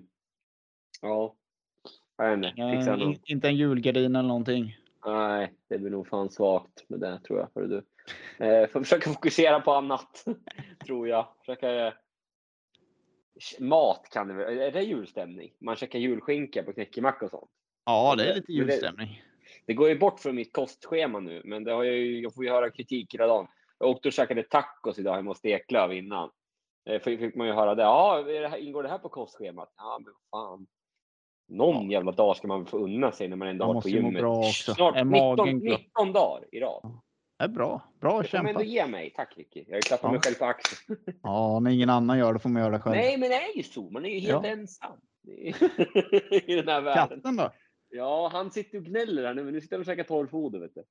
[1.02, 1.34] ja,
[2.16, 2.76] jag vet inte.
[2.76, 4.76] fixar In, någon- inte en julgardin eller någonting.
[5.06, 7.50] Nej, det blir nog fan svagt med det tror jag.
[7.54, 7.82] Hörru du.
[8.44, 10.24] Eh, får försöka fokusera på annat,
[10.86, 11.28] tror jag.
[11.40, 11.92] Försöka, eh,
[13.60, 15.52] mat kan det väl, är det julstämning?
[15.58, 17.50] Man käkar julskinka på knäckemacka och sånt.
[17.84, 19.22] Ja, det är lite men det- julstämning.
[19.66, 22.44] Det går ju bort från mitt kostschema nu, men det har jag, ju, jag får
[22.44, 23.46] ju höra kritik hela dagen.
[23.78, 26.30] Jag åkte och käkade tacos idag hemma hos Eklöf innan.
[26.90, 27.82] Eh, Fick, man ju höra det.
[27.82, 29.72] Ja, det här, ingår det här på kostschemat?
[29.76, 30.66] Ja, men fan.
[31.48, 34.20] Någon jävla dag ska man få unna sig när man ändå Man har på gymmet.
[34.22, 34.74] bra också.
[34.74, 35.80] Snart Är 19, magen glad?
[35.80, 36.98] 19 dagar i rad.
[37.38, 37.82] Det är bra.
[38.00, 38.72] Bra Det får man ändå kämpat.
[38.72, 39.10] ge mig.
[39.16, 39.64] Tack Vicky.
[39.68, 40.12] Jag klappar Ja.
[40.12, 40.98] mig själv på axeln.
[41.22, 42.96] Ja, när ingen annan gör det får man göra det själv.
[42.96, 43.90] Nej, men det är ju så.
[43.90, 44.50] Man är ju helt Ja.
[44.50, 44.96] ensam
[45.28, 45.52] i
[46.56, 47.08] den här världen.
[47.08, 47.50] Katten då?
[47.88, 50.74] Ja, han sitter och gnäller här nu, men nu sitter han och käkar torrfoder, vet
[50.74, 50.84] du.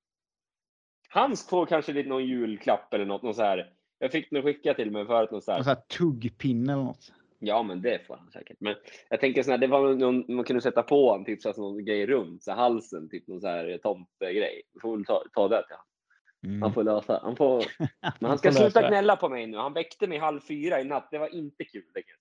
[1.15, 3.73] Han får kanske lite någon julklapp eller något, någon så här.
[3.99, 5.57] Jag fick nog skicka till mig förut någon så här.
[5.57, 7.13] En sån här tuggpinne eller något.
[7.39, 8.57] Ja, men det får han säkert.
[8.59, 8.75] Men
[9.09, 11.57] jag tänker sån här, det var någon, man kunde sätta på honom, typ så här,
[11.57, 14.61] någon grej runt så här, halsen, typ någon så här tomtegrej.
[14.73, 16.49] Vi får väl ta, ta det till.
[16.49, 16.61] Mm.
[16.61, 17.19] Han får lösa.
[17.23, 17.65] Han får,
[18.19, 19.57] men han ska sluta gnälla på mig nu.
[19.57, 21.07] Han väckte mig halv fyra i natt.
[21.11, 21.85] Det var inte kul.
[21.93, 22.15] Det kan.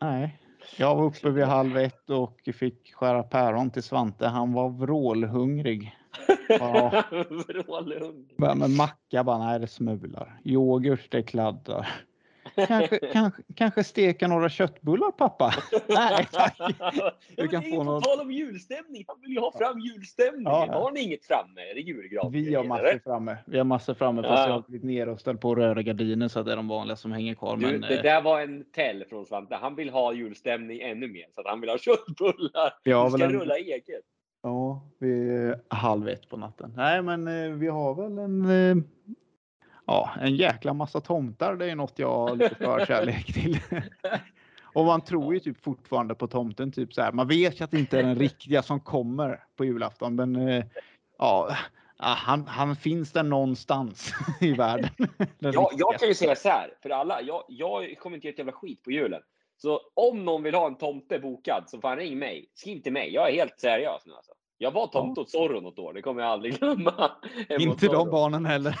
[0.00, 0.38] Nej,
[0.76, 4.26] jag var uppe vid halv ett och fick skära päron till Svante.
[4.26, 5.97] Han var vrålhungrig.
[6.48, 7.04] Ja.
[8.56, 10.40] Med macka, bara nej det smular.
[10.44, 11.88] Yoghurt, det kladdar.
[12.66, 15.54] Kanske, kanske, kanske steka några köttbullar pappa?
[15.88, 16.58] Nej tack.
[17.36, 19.04] Du kan få på någon- tal om julstämning.
[19.06, 20.52] Han vill ju ha fram julstämningen.
[20.52, 20.72] Ja, ja.
[20.78, 21.60] Har ni inget framme?
[21.70, 22.32] Är det julgran?
[22.32, 23.36] Vi har massor framme.
[23.46, 24.46] Vi har massor framme fast Ja.
[24.46, 27.34] jag har blivit nerröstad på röda gardiner så att det är de vanliga som hänger
[27.34, 27.56] kvar.
[27.56, 29.54] Du, Men, det eh, där var en tell från Svante.
[29.54, 31.26] Han vill ha julstämning ännu mer.
[31.34, 32.72] Så att han vill ha köttbullar.
[32.84, 34.04] Vi ska en- rulla eget.
[34.48, 36.72] Ja, vi är halv ett på natten.
[36.76, 38.84] Nej, men eh, vi har väl en, eh,
[39.86, 41.56] ja, en jäkla massa tomtar.
[41.56, 43.60] Det är något jag har lite förkärlek till.
[44.62, 46.72] Och man tror ju typ fortfarande på tomten.
[46.72, 47.12] Typ så här.
[47.12, 50.64] Man vet ju att det inte är den riktiga som kommer på julafton, men eh,
[51.18, 51.56] ja,
[51.98, 54.90] ja, han, han finns där någonstans i världen.
[55.38, 57.22] Den Ja, jag kan ju säga så här för alla.
[57.22, 59.22] Jag, jag kommer inte ge ett jävla skit på julen.
[59.56, 62.50] Så om någon vill ha en tomte bokad så fan ring mig.
[62.54, 63.14] Skriv till mig.
[63.14, 64.32] Jag är helt seriös nu alltså.
[64.58, 65.92] Jag var tomte åt Zorro något år.
[65.92, 67.10] Det kommer jag aldrig glömma.
[67.58, 68.74] Inte de barnen heller.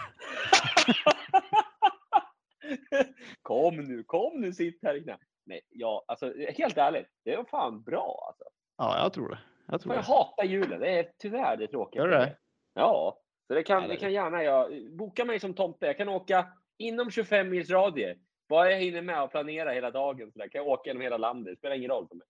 [3.42, 5.18] kom nu, kom nu, sitt här inne.
[5.46, 7.06] Nej, ja, alltså helt ärligt.
[7.24, 8.44] Det var fan bra alltså.
[8.78, 9.38] Ja, jag tror det.
[9.66, 10.08] Jag tror jag det.
[10.08, 10.80] hatar julen.
[10.80, 12.02] Det är tyvärr det tråkiga.
[12.02, 12.36] Gör det?
[12.74, 14.70] Ja, så det kan, det- kan gärna jag.
[14.98, 15.86] Boka mig som tomte.
[15.86, 16.46] Jag kan åka
[16.78, 18.16] inom 25 mils radie.
[18.48, 20.32] Bara jag hinner med att planera hela dagen.
[20.32, 20.48] Så där.
[20.48, 21.52] kan jag åka genom hela landet.
[21.52, 22.26] Det spelar ingen roll för mig.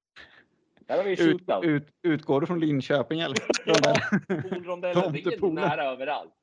[0.88, 3.36] Där har vi Ut, ut, utgår du från Linköping eller?
[3.64, 3.94] Ja,
[4.50, 5.12] Polrondellen.
[5.12, 6.34] Det är nära överallt.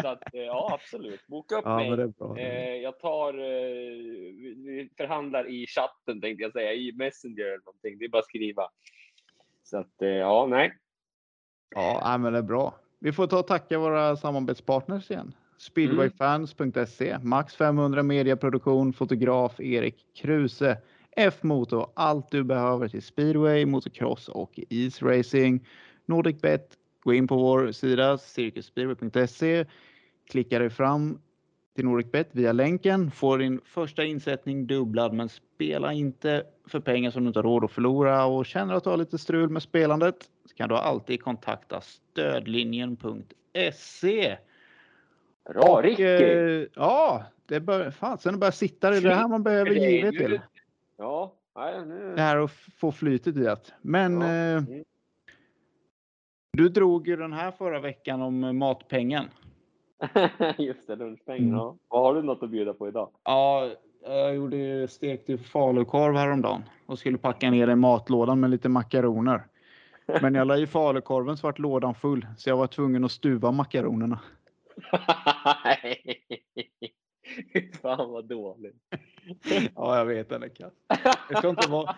[0.00, 1.26] Så att, eh, ja, absolut.
[1.26, 2.08] Boka upp Ja, mig.
[2.08, 2.38] bra.
[2.38, 3.44] Eh, jag tar, eh,
[4.64, 7.98] vi förhandlar i chatten tänkte jag säga, i Messenger eller någonting.
[7.98, 8.70] Det är bara att skriva.
[9.62, 10.74] Så att, eh, ja, nej.
[11.74, 12.74] Ja, men det är bra.
[12.98, 15.32] Vi får ta och tacka våra samarbetspartners igen.
[15.58, 20.78] Speedwayfans.se, Max 500 mediaproduktion, fotograf Erik Kruse,
[21.16, 25.66] F-motor, allt du behöver till speedway, motocross och isracing.
[26.06, 26.68] NordicBet,
[27.04, 29.64] gå in på vår sida cirkusspeedway.se,
[30.30, 31.18] klicka dig fram
[31.74, 37.22] till NordicBet via länken, får din första insättning dubblad men spela inte för pengar som
[37.22, 40.16] du inte har råd att förlora och känner att du har lite strul med spelandet
[40.48, 44.36] så kan du alltid kontakta stödlinjen.se.
[45.52, 46.02] Bra, Och, Ricky!
[46.02, 50.10] eh, ja, det bör, fan, sen börjar sitta det är det här man behöver ju-
[50.10, 50.40] till.
[51.04, 52.14] Ja, nej, nu.
[52.16, 53.72] Det här att få flytet i det.
[53.82, 54.84] Men Ja, eh, mm.
[56.52, 59.30] du drog ju den här förra veckan om eh, matpengen.
[60.58, 61.48] Just det, lunchpengen.
[61.48, 61.56] Mm.
[61.56, 61.76] Ja.
[61.88, 63.10] Vad har du något att bjuda på idag?
[63.24, 63.70] Ja,
[64.02, 68.68] jag gjorde ju stekt i falukorv häromdagen och skulle packa ner i matlådan med lite
[68.68, 69.46] makaroner.
[70.06, 73.50] Men jag la i falukorven så vart lådan full så jag var tvungen att stuva
[73.52, 74.20] makaronerna.
[77.82, 78.76] Fan vad dåligt.
[79.74, 80.72] Ja, jag vet den är kass.
[81.30, 81.94] Jag tror inte vad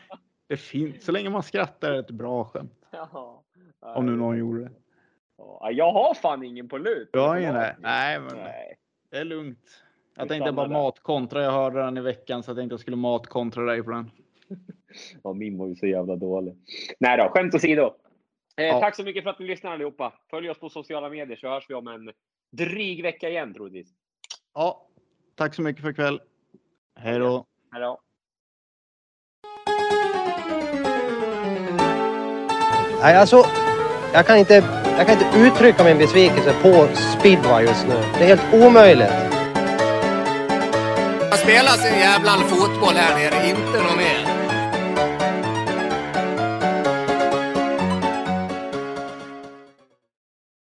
[0.49, 1.05] det finns.
[1.05, 2.73] Så länge man skrattar är det ett bra skämt.
[2.91, 3.43] Ja.
[3.81, 4.71] Om nu någon gjorde det.
[5.39, 7.09] Ja, jag har fan ingen på lut.
[7.13, 7.55] Du har ingen?
[7.79, 8.77] Nej, men Nej.
[9.11, 9.83] det är lugnt.
[10.17, 11.43] Jag Vi tänkte bara matkontra.
[11.43, 14.11] Jag hörde den i veckan så jag tänkte jag skulle matkontra dig på den.
[15.23, 16.57] Ja, min var ju så jävla dålig.
[16.99, 17.83] Nej då, skämt åsido.
[18.57, 18.81] Eh, Ja.
[18.81, 20.13] Tack så mycket för att ni lyssnar allihopa.
[20.31, 22.13] Följ oss på sociala medier så hörs vi om en
[22.53, 23.95] dryg vecka igen troligtvis.
[24.55, 24.86] Ja,
[25.37, 26.21] tack så mycket för ikväll.
[26.99, 27.45] Hej då.
[27.73, 28.01] Hej då.
[33.03, 33.45] Nej, alltså,
[34.13, 34.55] jag kan, inte,
[34.99, 36.89] jag kan inte uttrycka min besvikelse på
[37.19, 37.95] speedway just nu.
[37.95, 39.13] Det är helt omöjligt.
[41.31, 44.36] Han spelar sin jävla fotboll här nere, inte något mer.